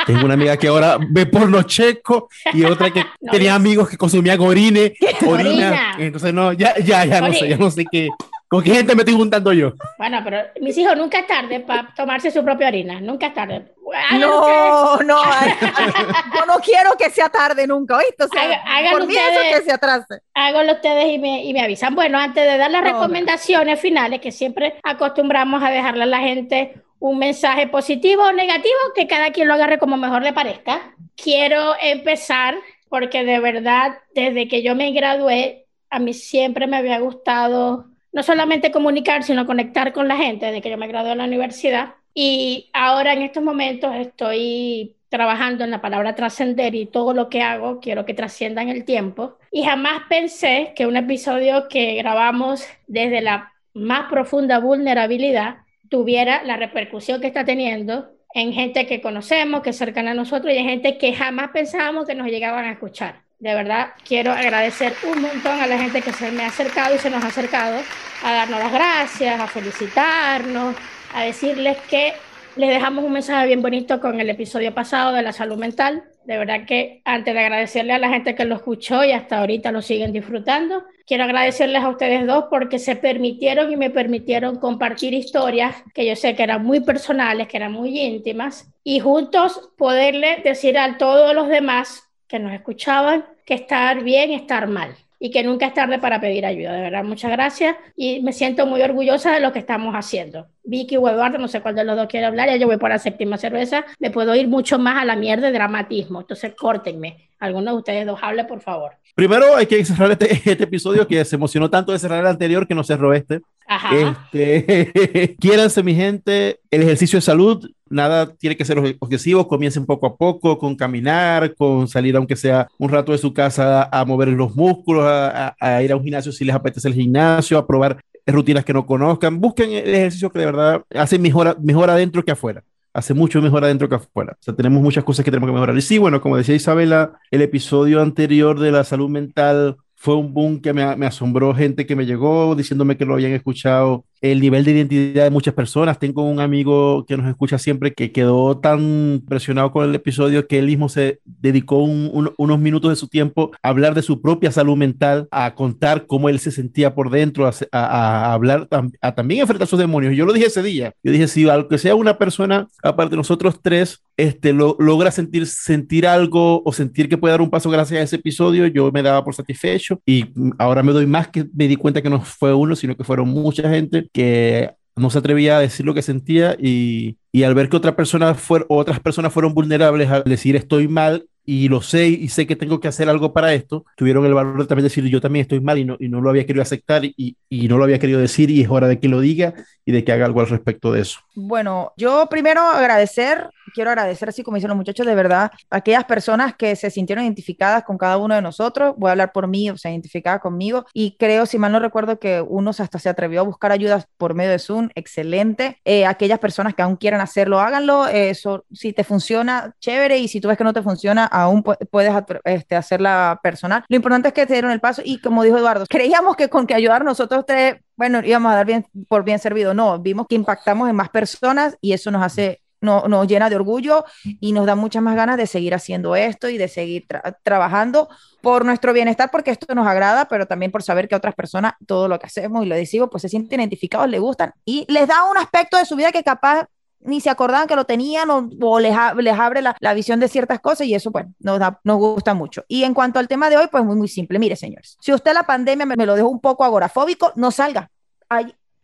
tengo 0.06 0.24
una 0.24 0.34
amiga 0.34 0.56
que 0.56 0.66
ahora 0.66 0.98
ve 1.10 1.24
porno 1.26 1.62
checo 1.62 2.28
y 2.52 2.64
otra 2.64 2.90
que 2.92 3.04
No, 3.20 3.30
tenía 3.30 3.54
amigos 3.54 3.88
que 3.88 3.96
consumían 3.96 4.40
orine, 4.40 4.94
orina. 5.24 5.28
Orina. 5.68 5.94
Entonces 6.00 6.34
no, 6.34 6.52
ya, 6.52 6.76
ya, 6.78 7.04
ya 7.04 7.20
no 7.20 7.32
sé, 7.32 7.48
ya 7.48 7.56
no 7.56 7.70
sé 7.70 7.84
qué, 7.92 8.08
con 8.48 8.62
qué 8.62 8.70
gente 8.74 8.94
me 8.94 9.02
estoy 9.02 9.14
juntando 9.14 9.52
yo. 9.52 9.72
Bueno, 9.98 10.20
pero 10.24 10.38
mis 10.60 10.76
hijos 10.78 10.96
nunca 10.96 11.18
es 11.20 11.26
tarde 11.26 11.60
para 11.60 11.92
tomarse 11.94 12.30
su 12.30 12.44
propia 12.44 12.68
orina. 12.68 13.00
Nunca 13.00 13.26
es 13.28 13.34
tarde. 13.34 13.72
Ustedes. 13.82 14.20
No, 14.20 14.96
no, 14.98 15.16
ay, 15.24 15.52
ay, 15.60 15.92
yo 16.34 16.46
no 16.46 16.54
quiero 16.58 16.90
que 16.98 17.08
sea 17.10 17.28
tarde 17.28 17.66
nunca, 17.66 17.96
¿oíste? 17.96 18.24
O 18.24 18.28
sea, 18.28 18.42
Haga- 18.42 18.62
háganlo 18.66 18.98
por 18.98 19.06
mí 19.08 19.14
ustedes. 19.14 19.38
eso 19.46 19.58
que 19.58 19.64
se 19.64 19.72
atrase. 19.72 20.20
Háganlo 20.34 20.72
ustedes 20.74 21.06
y 21.12 21.18
me, 21.18 21.44
y 21.44 21.52
me 21.52 21.60
avisan. 21.62 21.94
Bueno, 21.94 22.18
antes 22.18 22.44
de 22.44 22.56
dar 22.58 22.70
las 22.70 22.82
No, 22.82 22.88
recomendaciones 22.92 23.80
finales, 23.80 24.20
que 24.20 24.32
siempre 24.32 24.74
acostumbramos 24.82 25.62
a 25.62 25.70
dejarle 25.70 26.02
a 26.04 26.06
la 26.06 26.18
gente 26.20 26.74
un 26.98 27.18
mensaje 27.18 27.66
positivo 27.68 28.22
o 28.24 28.32
negativo, 28.32 28.74
que 28.94 29.06
cada 29.06 29.30
quien 29.30 29.48
lo 29.48 29.54
agarre 29.54 29.78
como 29.78 29.96
mejor 29.96 30.22
le 30.22 30.32
parezca. 30.32 30.94
Quiero 31.16 31.74
empezar 31.80 32.54
porque 32.88 33.24
de 33.24 33.38
verdad, 33.40 33.98
desde 34.14 34.48
que 34.48 34.62
yo 34.62 34.74
me 34.74 34.92
gradué, 34.92 35.66
a 35.90 35.98
mí 35.98 36.12
siempre 36.14 36.66
me 36.66 36.76
había 36.76 36.98
gustado 36.98 37.86
no 38.16 38.22
solamente 38.22 38.70
comunicar, 38.70 39.24
sino 39.24 39.44
conectar 39.44 39.92
con 39.92 40.08
la 40.08 40.16
gente, 40.16 40.46
desde 40.46 40.62
que 40.62 40.70
yo 40.70 40.78
me 40.78 40.88
gradué 40.88 41.12
en 41.12 41.18
la 41.18 41.26
universidad. 41.26 41.96
Y 42.14 42.70
ahora 42.72 43.12
en 43.12 43.20
estos 43.20 43.42
momentos 43.42 43.94
estoy 43.94 44.96
trabajando 45.10 45.64
en 45.64 45.70
la 45.70 45.82
palabra 45.82 46.14
trascender 46.14 46.74
y 46.74 46.86
todo 46.86 47.12
lo 47.12 47.28
que 47.28 47.42
hago 47.42 47.78
quiero 47.78 48.06
que 48.06 48.14
trascienda 48.14 48.62
en 48.62 48.70
el 48.70 48.86
tiempo. 48.86 49.36
Y 49.52 49.64
jamás 49.64 50.04
pensé 50.08 50.72
que 50.74 50.86
un 50.86 50.96
episodio 50.96 51.68
que 51.68 51.94
grabamos 51.96 52.66
desde 52.86 53.20
la 53.20 53.52
más 53.74 54.08
profunda 54.08 54.60
vulnerabilidad 54.60 55.56
tuviera 55.90 56.42
la 56.42 56.56
repercusión 56.56 57.20
que 57.20 57.26
está 57.26 57.44
teniendo 57.44 58.12
en 58.32 58.54
gente 58.54 58.86
que 58.86 59.02
conocemos, 59.02 59.60
que 59.60 59.70
es 59.70 59.76
cercana 59.76 60.12
a 60.12 60.14
nosotros 60.14 60.54
y 60.54 60.56
en 60.56 60.64
gente 60.64 60.96
que 60.96 61.12
jamás 61.12 61.50
pensábamos 61.50 62.06
que 62.06 62.14
nos 62.14 62.28
llegaban 62.28 62.64
a 62.64 62.72
escuchar. 62.72 63.25
De 63.38 63.54
verdad, 63.54 63.88
quiero 64.06 64.32
agradecer 64.32 64.94
un 65.04 65.20
montón 65.20 65.60
a 65.60 65.66
la 65.66 65.78
gente 65.78 66.00
que 66.00 66.12
se 66.12 66.30
me 66.30 66.44
ha 66.44 66.48
acercado 66.48 66.94
y 66.94 66.98
se 66.98 67.10
nos 67.10 67.22
ha 67.22 67.28
acercado 67.28 67.78
a 68.24 68.32
darnos 68.32 68.58
las 68.58 68.72
gracias, 68.72 69.38
a 69.38 69.46
felicitarnos, 69.46 70.74
a 71.14 71.22
decirles 71.24 71.76
que 71.90 72.14
les 72.56 72.70
dejamos 72.70 73.04
un 73.04 73.12
mensaje 73.12 73.46
bien 73.46 73.60
bonito 73.60 74.00
con 74.00 74.18
el 74.18 74.30
episodio 74.30 74.72
pasado 74.72 75.12
de 75.12 75.22
la 75.22 75.32
salud 75.32 75.58
mental. 75.58 76.04
De 76.24 76.38
verdad 76.38 76.64
que 76.66 77.02
antes 77.04 77.34
de 77.34 77.40
agradecerle 77.40 77.92
a 77.92 77.98
la 77.98 78.08
gente 78.08 78.34
que 78.34 78.46
lo 78.46 78.56
escuchó 78.56 79.04
y 79.04 79.12
hasta 79.12 79.38
ahorita 79.38 79.70
lo 79.70 79.82
siguen 79.82 80.14
disfrutando, 80.14 80.84
quiero 81.06 81.24
agradecerles 81.24 81.82
a 81.82 81.90
ustedes 81.90 82.26
dos 82.26 82.46
porque 82.48 82.78
se 82.78 82.96
permitieron 82.96 83.70
y 83.70 83.76
me 83.76 83.90
permitieron 83.90 84.58
compartir 84.58 85.12
historias 85.12 85.76
que 85.94 86.06
yo 86.06 86.16
sé 86.16 86.34
que 86.34 86.42
eran 86.42 86.64
muy 86.64 86.80
personales, 86.80 87.48
que 87.48 87.58
eran 87.58 87.72
muy 87.72 88.00
íntimas, 88.00 88.72
y 88.82 88.98
juntos 89.00 89.70
poderle 89.76 90.40
decir 90.42 90.78
a 90.78 90.96
todos 90.96 91.34
los 91.34 91.48
demás 91.48 92.05
que 92.28 92.38
nos 92.38 92.52
escuchaban 92.52 93.24
que 93.44 93.54
estar 93.54 94.02
bien, 94.02 94.30
estar 94.32 94.66
mal 94.68 94.96
y 95.18 95.30
que 95.30 95.42
nunca 95.42 95.66
es 95.66 95.74
tarde 95.74 95.98
para 95.98 96.20
pedir 96.20 96.44
ayuda. 96.46 96.72
De 96.72 96.82
verdad, 96.82 97.04
muchas 97.04 97.30
gracias 97.30 97.76
y 97.96 98.20
me 98.22 98.32
siento 98.32 98.66
muy 98.66 98.82
orgullosa 98.82 99.32
de 99.32 99.40
lo 99.40 99.52
que 99.52 99.58
estamos 99.60 99.94
haciendo. 99.94 100.48
Vicky 100.66 100.96
o 100.96 101.08
Eduardo, 101.08 101.38
no 101.38 101.48
sé 101.48 101.60
cuál 101.60 101.74
de 101.74 101.84
los 101.84 101.96
dos 101.96 102.06
quiere 102.08 102.26
hablar, 102.26 102.48
ya 102.48 102.56
yo 102.56 102.66
voy 102.66 102.76
por 102.76 102.90
la 102.90 102.98
séptima 102.98 103.36
cerveza, 103.38 103.84
me 103.98 104.10
puedo 104.10 104.34
ir 104.34 104.48
mucho 104.48 104.78
más 104.78 105.00
a 105.00 105.04
la 105.04 105.16
mierda 105.16 105.46
de 105.46 105.52
dramatismo, 105.52 106.20
entonces 106.20 106.52
córtenme. 106.56 107.24
Alguno 107.38 107.72
de 107.72 107.76
ustedes 107.76 108.06
dos 108.06 108.18
hable, 108.22 108.44
por 108.44 108.60
favor. 108.62 108.92
Primero 109.14 109.56
hay 109.56 109.66
que 109.66 109.84
cerrar 109.84 110.10
este, 110.10 110.32
este 110.50 110.64
episodio 110.64 111.06
que 111.06 111.22
se 111.24 111.36
emocionó 111.36 111.68
tanto 111.68 111.92
de 111.92 111.98
cerrar 111.98 112.20
el 112.20 112.26
anterior 112.26 112.66
que 112.66 112.74
no 112.74 112.82
cerró 112.82 113.12
este. 113.12 113.42
Ajá. 113.66 113.90
Este, 114.32 115.36
quiéranse, 115.40 115.82
mi 115.82 115.94
gente. 115.94 116.60
El 116.70 116.82
ejercicio 116.82 117.18
de 117.18 117.20
salud, 117.20 117.70
nada 117.90 118.34
tiene 118.36 118.56
que 118.56 118.64
ser 118.64 118.78
obsesivo. 119.00 119.46
Comiencen 119.48 119.84
poco 119.84 120.06
a 120.06 120.16
poco 120.16 120.58
con 120.58 120.76
caminar, 120.76 121.54
con 121.56 121.86
salir, 121.88 122.16
aunque 122.16 122.36
sea 122.36 122.68
un 122.78 122.88
rato 122.88 123.12
de 123.12 123.18
su 123.18 123.34
casa, 123.34 123.86
a 123.92 124.04
mover 124.06 124.28
los 124.28 124.56
músculos, 124.56 125.04
a, 125.04 125.48
a- 125.60 125.76
a 125.76 125.82
ir 125.82 125.92
a 125.92 125.96
un 125.96 126.02
gimnasio 126.04 126.32
si 126.32 126.44
les 126.46 126.54
apetece 126.54 126.88
el 126.88 126.94
gimnasio, 126.94 127.58
a 127.58 127.66
probar 127.66 127.98
rutinas 128.34 128.64
que 128.64 128.72
no 128.72 128.86
conozcan. 128.86 129.40
Busquen 129.40 129.70
el 129.72 129.94
ejercicio 129.94 130.30
que 130.30 130.38
de 130.40 130.46
verdad 130.46 130.82
hace 130.94 131.18
mejor, 131.18 131.58
mejor 131.60 131.90
adentro 131.90 132.24
que 132.24 132.32
afuera. 132.32 132.64
Hace 132.92 133.12
mucho 133.14 133.42
mejor 133.42 133.64
adentro 133.64 133.88
que 133.88 133.96
afuera. 133.96 134.36
O 134.40 134.42
sea, 134.42 134.54
tenemos 134.54 134.82
muchas 134.82 135.04
cosas 135.04 135.24
que 135.24 135.30
tenemos 135.30 135.48
que 135.48 135.52
mejorar. 135.52 135.76
Y 135.76 135.82
sí, 135.82 135.98
bueno, 135.98 136.20
como 136.20 136.36
decía 136.36 136.54
Isabela, 136.54 137.18
el 137.30 137.42
episodio 137.42 138.00
anterior 138.00 138.58
de 138.58 138.72
la 138.72 138.84
salud 138.84 139.10
mental 139.10 139.76
fue 139.94 140.16
un 140.16 140.32
boom 140.32 140.60
que 140.60 140.72
me, 140.72 140.96
me 140.96 141.06
asombró 141.06 141.54
gente 141.54 141.86
que 141.86 141.96
me 141.96 142.06
llegó 142.06 142.54
diciéndome 142.54 142.96
que 142.96 143.04
lo 143.04 143.14
habían 143.14 143.32
escuchado. 143.32 144.04
El 144.20 144.40
nivel 144.40 144.64
de 144.64 144.72
identidad 144.72 145.24
de 145.24 145.30
muchas 145.30 145.54
personas. 145.54 145.98
Tengo 145.98 146.22
un 146.22 146.40
amigo 146.40 147.04
que 147.06 147.16
nos 147.16 147.28
escucha 147.28 147.58
siempre 147.58 147.92
que 147.94 148.12
quedó 148.12 148.58
tan 148.58 148.80
impresionado 149.14 149.70
con 149.72 149.88
el 149.88 149.94
episodio 149.94 150.46
que 150.46 150.58
él 150.58 150.66
mismo 150.66 150.88
se 150.88 151.20
dedicó 151.24 151.78
un- 151.78 152.10
un- 152.12 152.32
unos 152.38 152.58
minutos 152.58 152.90
de 152.90 152.96
su 152.96 153.08
tiempo 153.08 153.50
a 153.62 153.68
hablar 153.68 153.94
de 153.94 154.02
su 154.02 154.20
propia 154.20 154.50
salud 154.52 154.76
mental, 154.76 155.28
a 155.30 155.54
contar 155.54 156.06
cómo 156.06 156.28
él 156.28 156.38
se 156.38 156.50
sentía 156.50 156.94
por 156.94 157.10
dentro, 157.10 157.46
a, 157.46 157.52
se- 157.52 157.68
a- 157.72 157.86
a 158.30 158.32
hablar, 158.32 158.68
tam- 158.68 158.92
a 159.00 159.14
también 159.14 159.40
enfrentar 159.42 159.68
sus 159.68 159.78
demonios. 159.78 160.14
Yo 160.16 160.24
lo 160.26 160.32
dije 160.32 160.46
ese 160.46 160.62
día. 160.62 160.92
Yo 161.02 161.12
dije, 161.12 161.28
si 161.28 161.48
aunque 161.48 161.78
sea 161.78 161.94
una 161.94 162.18
persona, 162.18 162.68
aparte 162.82 163.10
de 163.12 163.16
nosotros 163.18 163.60
tres, 163.62 164.02
este, 164.16 164.52
lo, 164.54 164.76
logra 164.78 165.10
sentir, 165.10 165.46
sentir 165.46 166.06
algo 166.06 166.62
o 166.64 166.72
sentir 166.72 167.08
que 167.08 167.18
puede 167.18 167.32
dar 167.32 167.42
un 167.42 167.50
paso 167.50 167.68
gracias 167.68 168.00
a 168.00 168.02
ese 168.02 168.16
episodio, 168.16 168.66
yo 168.66 168.90
me 168.90 169.02
daba 169.02 169.22
por 169.22 169.34
satisfecho 169.34 170.00
y 170.06 170.26
ahora 170.58 170.82
me 170.82 170.92
doy 170.92 171.04
más 171.06 171.28
que 171.28 171.44
me 171.54 171.68
di 171.68 171.76
cuenta 171.76 172.00
que 172.00 172.08
no 172.08 172.20
fue 172.22 172.54
uno, 172.54 172.74
sino 172.76 172.96
que 172.96 173.04
fueron 173.04 173.28
mucha 173.28 173.68
gente 173.68 174.05
que 174.12 174.72
no 174.96 175.10
se 175.10 175.18
atrevía 175.18 175.58
a 175.58 175.60
decir 175.60 175.84
lo 175.86 175.94
que 175.94 176.02
sentía 176.02 176.56
y, 176.58 177.18
y 177.32 177.42
al 177.42 177.54
ver 177.54 177.68
que 177.68 177.76
otra 177.76 177.96
persona 177.96 178.34
fue, 178.34 178.64
otras 178.68 179.00
personas 179.00 179.32
fueron 179.32 179.54
vulnerables 179.54 180.10
al 180.10 180.24
decir 180.24 180.56
estoy 180.56 180.88
mal 180.88 181.28
y 181.44 181.68
lo 181.68 181.80
sé 181.82 182.08
y 182.08 182.28
sé 182.28 182.46
que 182.46 182.56
tengo 182.56 182.80
que 182.80 182.88
hacer 182.88 183.08
algo 183.08 183.32
para 183.32 183.54
esto, 183.54 183.84
tuvieron 183.96 184.24
el 184.26 184.34
valor 184.34 184.58
de 184.58 184.66
también 184.66 184.84
decir 184.84 185.04
yo 185.04 185.20
también 185.20 185.42
estoy 185.42 185.60
mal 185.60 185.78
y 185.78 185.84
no, 185.84 185.96
y 186.00 186.08
no 186.08 186.20
lo 186.20 186.30
había 186.30 186.46
querido 186.46 186.62
aceptar 186.62 187.04
y, 187.04 187.36
y 187.48 187.68
no 187.68 187.78
lo 187.78 187.84
había 187.84 187.98
querido 187.98 188.20
decir 188.20 188.50
y 188.50 188.62
es 188.62 188.68
hora 188.70 188.88
de 188.88 188.98
que 188.98 189.08
lo 189.08 189.20
diga 189.20 189.54
y 189.84 189.92
de 189.92 190.02
que 190.04 190.12
haga 190.12 190.26
algo 190.26 190.40
al 190.40 190.48
respecto 190.48 190.92
de 190.92 191.02
eso. 191.02 191.20
Bueno, 191.38 191.92
yo 191.98 192.28
primero 192.30 192.62
agradecer, 192.62 193.50
quiero 193.74 193.90
agradecer, 193.90 194.30
así 194.30 194.42
como 194.42 194.54
dicen 194.54 194.68
los 194.68 194.76
muchachos, 194.78 195.04
de 195.04 195.14
verdad, 195.14 195.50
a 195.68 195.76
aquellas 195.76 196.04
personas 196.06 196.56
que 196.56 196.74
se 196.76 196.88
sintieron 196.88 197.24
identificadas 197.24 197.84
con 197.84 197.98
cada 197.98 198.16
uno 198.16 198.34
de 198.34 198.40
nosotros. 198.40 198.94
Voy 198.96 199.08
a 199.08 199.10
hablar 199.10 199.32
por 199.32 199.46
mí, 199.46 199.68
o 199.68 199.76
sea, 199.76 199.90
identificadas 199.90 200.40
conmigo. 200.40 200.86
Y 200.94 201.14
creo, 201.18 201.44
si 201.44 201.58
mal 201.58 201.72
no 201.72 201.78
recuerdo, 201.78 202.18
que 202.18 202.40
unos 202.40 202.80
hasta 202.80 202.98
se 202.98 203.10
atrevió 203.10 203.40
a 203.40 203.44
buscar 203.44 203.70
ayudas 203.70 204.08
por 204.16 204.32
medio 204.32 204.50
de 204.50 204.58
Zoom. 204.58 204.88
Excelente. 204.94 205.78
Eh, 205.84 206.06
aquellas 206.06 206.38
personas 206.38 206.74
que 206.74 206.80
aún 206.80 206.96
quieran 206.96 207.20
hacerlo, 207.20 207.60
háganlo. 207.60 208.08
Eh, 208.08 208.32
si 208.72 208.94
te 208.94 209.04
funciona, 209.04 209.74
chévere. 209.78 210.16
Y 210.16 210.28
si 210.28 210.40
tú 210.40 210.48
ves 210.48 210.56
que 210.56 210.64
no 210.64 210.72
te 210.72 210.80
funciona, 210.80 211.26
aún 211.26 211.62
pu- 211.62 211.76
puedes 211.90 212.14
este, 212.44 212.76
hacerla 212.76 213.40
personal. 213.42 213.84
Lo 213.90 213.96
importante 213.96 214.28
es 214.28 214.34
que 214.34 214.46
te 214.46 214.54
dieron 214.54 214.70
el 214.70 214.80
paso. 214.80 215.02
Y 215.04 215.20
como 215.20 215.42
dijo 215.42 215.58
Eduardo, 215.58 215.84
creíamos 215.86 216.34
que 216.34 216.48
con 216.48 216.66
que 216.66 216.72
ayudar 216.74 217.04
nosotros 217.04 217.44
tres 217.46 217.76
bueno, 217.96 218.20
íbamos 218.24 218.52
a 218.52 218.56
dar 218.56 218.66
bien 218.66 218.86
por 219.08 219.24
bien 219.24 219.38
servido. 219.38 219.74
No, 219.74 219.98
vimos 219.98 220.26
que 220.28 220.34
impactamos 220.34 220.88
en 220.88 220.96
más 220.96 221.08
personas 221.08 221.76
y 221.80 221.92
eso 221.92 222.10
nos 222.10 222.22
hace, 222.22 222.60
no, 222.80 223.08
nos 223.08 223.26
llena 223.26 223.48
de 223.48 223.56
orgullo 223.56 224.04
y 224.22 224.52
nos 224.52 224.66
da 224.66 224.76
muchas 224.76 225.02
más 225.02 225.16
ganas 225.16 225.36
de 225.36 225.46
seguir 225.46 225.74
haciendo 225.74 226.14
esto 226.14 226.48
y 226.48 226.58
de 226.58 226.68
seguir 226.68 227.06
trabajando 227.42 228.08
por 228.42 228.64
nuestro 228.64 228.92
bienestar, 228.92 229.30
porque 229.30 229.50
esto 229.50 229.74
nos 229.74 229.86
agrada, 229.86 230.26
pero 230.28 230.46
también 230.46 230.70
por 230.70 230.82
saber 230.82 231.08
que 231.08 231.16
otras 231.16 231.34
personas 231.34 231.72
todo 231.86 232.06
lo 232.06 232.18
que 232.18 232.26
hacemos 232.26 232.64
y 232.64 232.68
lo 232.68 232.76
decimos, 232.76 233.08
pues 233.10 233.22
se 233.22 233.28
sienten 233.28 233.60
identificados, 233.60 234.08
les 234.08 234.20
gustan 234.20 234.52
y 234.64 234.84
les 234.88 235.08
da 235.08 235.24
un 235.30 235.38
aspecto 235.38 235.78
de 235.78 235.86
su 235.86 235.96
vida 235.96 236.12
que 236.12 236.22
capaz 236.22 236.68
ni 237.00 237.20
se 237.20 237.30
acordaban 237.30 237.68
que 237.68 237.76
lo 237.76 237.84
tenían 237.84 238.28
o, 238.30 238.80
les, 238.80 238.94
les, 239.16 239.38
abre 239.38 239.62
la, 239.62 239.76
la, 239.80 239.94
visión 239.94 240.20
de 240.20 240.28
ciertas 240.28 240.60
cosas 240.60 240.86
y 240.86 240.94
eso, 240.94 241.12
pues, 241.12 241.26
nos, 241.38 241.58
da, 241.58 241.80
nos 241.84 241.98
gusta 241.98 242.34
mucho. 242.34 242.64
Y 242.68 242.84
en 242.84 242.94
cuanto 242.94 243.18
al 243.18 243.28
tema 243.28 243.48
de 243.48 243.56
hoy, 243.56 243.68
pues 243.70 243.84
muy, 243.84 243.96
muy 243.96 244.08
simple. 244.08 244.38
Mire, 244.38 244.56
señores, 244.56 244.96
si 245.00 245.12
usted 245.12 245.32
la 245.32 245.44
pandemia 245.44 245.86
me, 245.86 245.96
me 245.96 246.06
lo 246.06 246.14
dejó 246.14 246.28
un 246.28 246.40
poco 246.40 246.64
agorafóbico, 246.64 247.32
no 247.36 247.50
salga. 247.50 247.90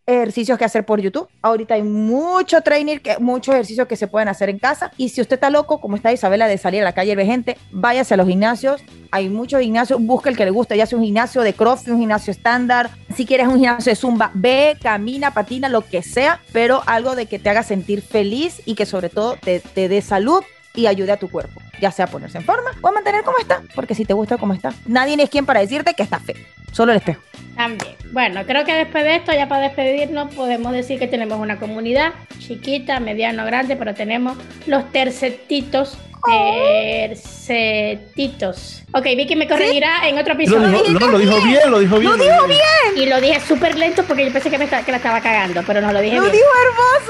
Ejercicios 0.07 0.59
que 0.59 0.65
hacer 0.65 0.85
por 0.85 1.01
YouTube. 1.01 1.29
Ahorita 1.43 1.75
hay 1.75 1.83
mucho 1.83 2.61
training, 2.61 2.99
que, 2.99 3.19
muchos 3.19 3.55
ejercicios 3.55 3.87
que 3.87 3.97
se 3.97 4.09
pueden 4.09 4.29
hacer 4.29 4.49
en 4.49 4.59
casa. 4.59 4.93
Y 4.97 5.11
si 5.11 5.21
usted 5.21 5.35
está 5.35 5.51
loco, 5.51 5.81
como 5.81 5.97
está 5.97 6.13
Isabela, 6.13 6.49
de 6.49 6.59
salir 6.59 6.83
a 6.83 6.85
la 6.85 6.93
calle 6.93 7.13
y 7.13 7.15
ver 7.15 7.27
gente, 7.27 7.57
váyase 7.71 8.15
a 8.15 8.17
los 8.17 8.27
gimnasios. 8.27 8.83
Hay 9.11 9.29
muchos 9.29 9.61
gimnasios, 9.61 10.01
busque 10.03 10.29
el 10.29 10.37
que 10.37 10.45
le 10.45 10.51
guste, 10.51 10.77
ya 10.77 10.87
sea 10.87 10.99
un 10.99 11.05
gimnasio 11.05 11.43
de 11.43 11.55
crossfit, 11.55 11.93
un 11.93 12.01
gimnasio 12.01 12.31
estándar. 12.31 12.91
Si 13.15 13.27
quieres 13.27 13.47
un 13.47 13.55
gimnasio 13.55 13.91
de 13.91 13.97
zumba, 13.97 14.31
ve, 14.35 14.77
camina, 14.83 15.33
patina, 15.33 15.69
lo 15.69 15.83
que 15.83 16.03
sea, 16.03 16.41
pero 16.53 16.83
algo 16.87 17.15
de 17.15 17.27
que 17.27 17.39
te 17.39 17.51
haga 17.51 17.63
sentir 17.63 18.03
feliz 18.03 18.63
y 18.65 18.75
que 18.75 18.87
sobre 18.87 19.09
todo 19.09 19.37
te, 19.37 19.61
te 19.61 19.89
dé 19.89 20.01
salud 20.03 20.43
y 20.75 20.87
ayude 20.87 21.13
a 21.13 21.17
tu 21.17 21.31
cuerpo, 21.31 21.61
ya 21.81 21.91
sea 21.91 22.07
ponerse 22.07 22.39
en 22.39 22.45
forma 22.45 22.71
o 22.81 22.93
mantener 22.93 23.25
como 23.25 23.39
está, 23.39 23.63
porque 23.75 23.95
si 23.95 24.05
te 24.05 24.15
gusta 24.15 24.39
como 24.39 24.55
está, 24.55 24.73
nadie 24.87 25.17
es 25.23 25.31
quien 25.31 25.47
para 25.47 25.61
decirte 25.61 25.95
que 25.95 26.03
está 26.03 26.19
feo, 26.19 26.37
solo 26.73 26.93
el 26.93 26.99
espejo. 26.99 27.23
También. 27.57 27.97
Bueno, 28.13 28.45
creo 28.47 28.65
que 28.65 28.75
después 28.75 29.05
de 29.05 29.17
esto, 29.17 29.33
ya 29.33 29.49
para 29.49 29.63
despedirnos, 29.63 30.35
podemos 30.35 30.73
decir 30.73 30.99
que 30.99 31.07
tenemos 31.07 31.39
una 31.39 31.59
comunidad 31.59 32.13
chiquita, 32.39 33.01
mediano, 33.01 33.45
grande, 33.45 33.77
pero 33.77 33.95
tenemos 33.95 34.37
los 34.67 34.91
tercetitos. 34.91 35.99
Tercetitos. 36.25 38.83
Ok, 38.93 39.05
Vicky 39.05 39.37
me 39.37 39.47
corregirá 39.49 40.09
en 40.09 40.19
otro 40.19 40.35
episodio. 40.35 40.69
Lo 40.69 40.83
dijo, 40.83 41.01
no, 41.01 41.07
lo 41.09 41.19
dijo 41.19 41.41
bien, 41.41 41.71
lo 41.71 41.79
dijo 41.81 41.99
bien. 41.99 42.13
Lo 42.13 42.19
dijo 42.19 42.47
bien. 42.47 42.61
Y 42.97 43.07
lo 43.07 43.21
dije 43.21 43.41
súper 43.41 43.77
lento 43.77 44.05
porque 44.05 44.27
yo 44.27 44.33
pensé 44.33 44.49
que, 44.51 44.59
me 44.59 44.69
que 44.69 44.91
la 44.91 44.99
estaba 44.99 45.21
cagando, 45.21 45.63
pero 45.67 45.81
no 45.81 45.93
lo 45.93 46.01
dije 46.01 46.15
lo 46.17 46.23
bien. 46.23 46.33
Lo 46.33 46.39
dijo 46.39 46.49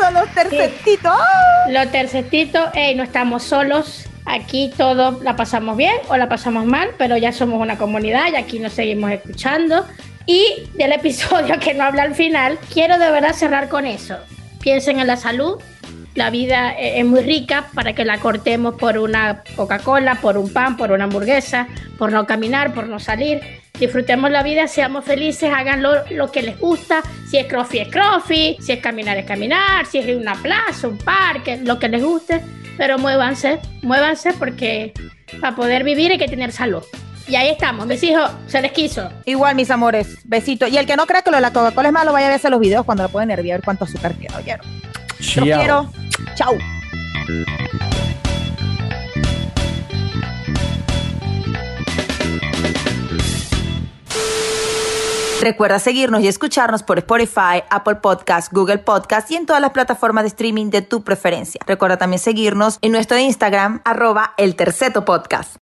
hermoso, 0.00 0.20
los 0.20 0.28
tercetitos. 0.34 1.18
Los 1.68 1.92
tercetitos, 1.92 2.70
hey, 2.74 2.94
no 2.94 3.02
estamos 3.02 3.42
solos. 3.42 4.06
Aquí 4.24 4.72
todos 4.76 5.20
la 5.22 5.34
pasamos 5.36 5.76
bien 5.76 5.96
o 6.08 6.16
la 6.16 6.28
pasamos 6.28 6.64
mal, 6.64 6.90
pero 6.96 7.16
ya 7.16 7.32
somos 7.32 7.60
una 7.60 7.76
comunidad 7.76 8.32
y 8.32 8.36
aquí 8.36 8.60
nos 8.60 8.72
seguimos 8.72 9.10
escuchando. 9.10 9.84
Y 10.26 10.68
del 10.74 10.92
episodio 10.92 11.58
que 11.60 11.74
no 11.74 11.84
habla 11.84 12.04
al 12.04 12.14
final, 12.14 12.58
quiero 12.72 12.98
de 12.98 13.10
verdad 13.10 13.34
cerrar 13.34 13.68
con 13.68 13.84
eso. 13.84 14.16
Piensen 14.60 15.00
en 15.00 15.06
la 15.06 15.16
salud. 15.16 15.60
La 16.14 16.30
vida 16.30 16.72
e-, 16.78 17.00
es 17.00 17.06
muy 17.06 17.20
rica 17.20 17.66
para 17.74 17.94
que 17.94 18.04
la 18.04 18.18
cortemos 18.18 18.74
por 18.74 18.98
una 18.98 19.42
Coca-Cola, 19.56 20.16
por 20.16 20.36
un 20.36 20.52
pan, 20.52 20.76
por 20.76 20.92
una 20.92 21.04
hamburguesa, 21.04 21.68
por 21.98 22.12
no 22.12 22.26
caminar, 22.26 22.74
por 22.74 22.88
no 22.88 22.98
salir. 22.98 23.40
Disfrutemos 23.78 24.30
la 24.30 24.42
vida, 24.42 24.68
seamos 24.68 25.04
felices, 25.04 25.52
hagan 25.52 25.82
lo, 25.82 26.30
que 26.30 26.42
les 26.42 26.58
gusta. 26.58 27.02
Si 27.28 27.38
es 27.38 27.46
crossfit, 27.46 27.82
es 27.82 27.88
crossfit. 27.88 28.60
Si 28.60 28.72
es 28.72 28.80
caminar, 28.80 29.16
es 29.16 29.26
caminar. 29.26 29.86
Si 29.86 29.98
es 29.98 30.16
una 30.16 30.34
plaza, 30.34 30.88
un 30.88 30.98
parque, 30.98 31.58
lo 31.64 31.78
que 31.78 31.88
les 31.88 32.02
guste. 32.02 32.40
Pero 32.76 32.98
muévanse, 32.98 33.58
muévanse 33.82 34.32
porque 34.34 34.92
para 35.40 35.56
poder 35.56 35.84
vivir 35.84 36.12
hay 36.12 36.18
que 36.18 36.28
tener 36.28 36.52
salud. 36.52 36.82
Y 37.28 37.36
ahí 37.36 37.48
estamos, 37.48 37.86
mis 37.86 38.02
hijos, 38.02 38.30
se 38.46 38.60
les 38.60 38.72
quiso. 38.72 39.08
Igual, 39.24 39.54
mis 39.54 39.70
amores, 39.70 40.18
besitos. 40.24 40.70
Y 40.70 40.76
el 40.76 40.86
que 40.86 40.96
no 40.96 41.06
cree 41.06 41.22
que 41.22 41.30
lo 41.30 41.36
de 41.36 41.42
la 41.42 41.52
Coca-Cola 41.52 41.88
es 41.88 41.92
malo, 41.92 42.12
vaya 42.12 42.26
a 42.26 42.30
verse 42.30 42.50
los 42.50 42.60
videos 42.60 42.84
cuando 42.84 43.04
lo 43.04 43.08
pueden 43.08 43.30
hervir 43.30 43.52
a 43.52 43.56
ver 43.56 43.64
cuánto 43.64 43.84
azúcar 43.84 44.12
tiene. 44.14 44.34
¿Oyeron? 44.36 44.66
Los 45.22 45.44
quiero. 45.44 45.90
Chao. 46.34 46.54
Recuerda 55.40 55.80
seguirnos 55.80 56.22
y 56.22 56.28
escucharnos 56.28 56.84
por 56.84 56.98
Spotify, 56.98 57.64
Apple 57.68 57.96
Podcast, 57.96 58.52
Google 58.52 58.78
Podcast 58.78 59.28
y 59.32 59.34
en 59.34 59.44
todas 59.44 59.60
las 59.60 59.72
plataformas 59.72 60.22
de 60.22 60.28
streaming 60.28 60.70
de 60.70 60.82
tu 60.82 61.02
preferencia. 61.02 61.60
Recuerda 61.66 61.96
también 61.96 62.20
seguirnos 62.20 62.78
en 62.80 62.92
nuestro 62.92 63.18
Instagram, 63.18 63.80
arroba 63.84 64.34
el 64.36 64.54
terceto 64.54 65.04
podcast. 65.04 65.61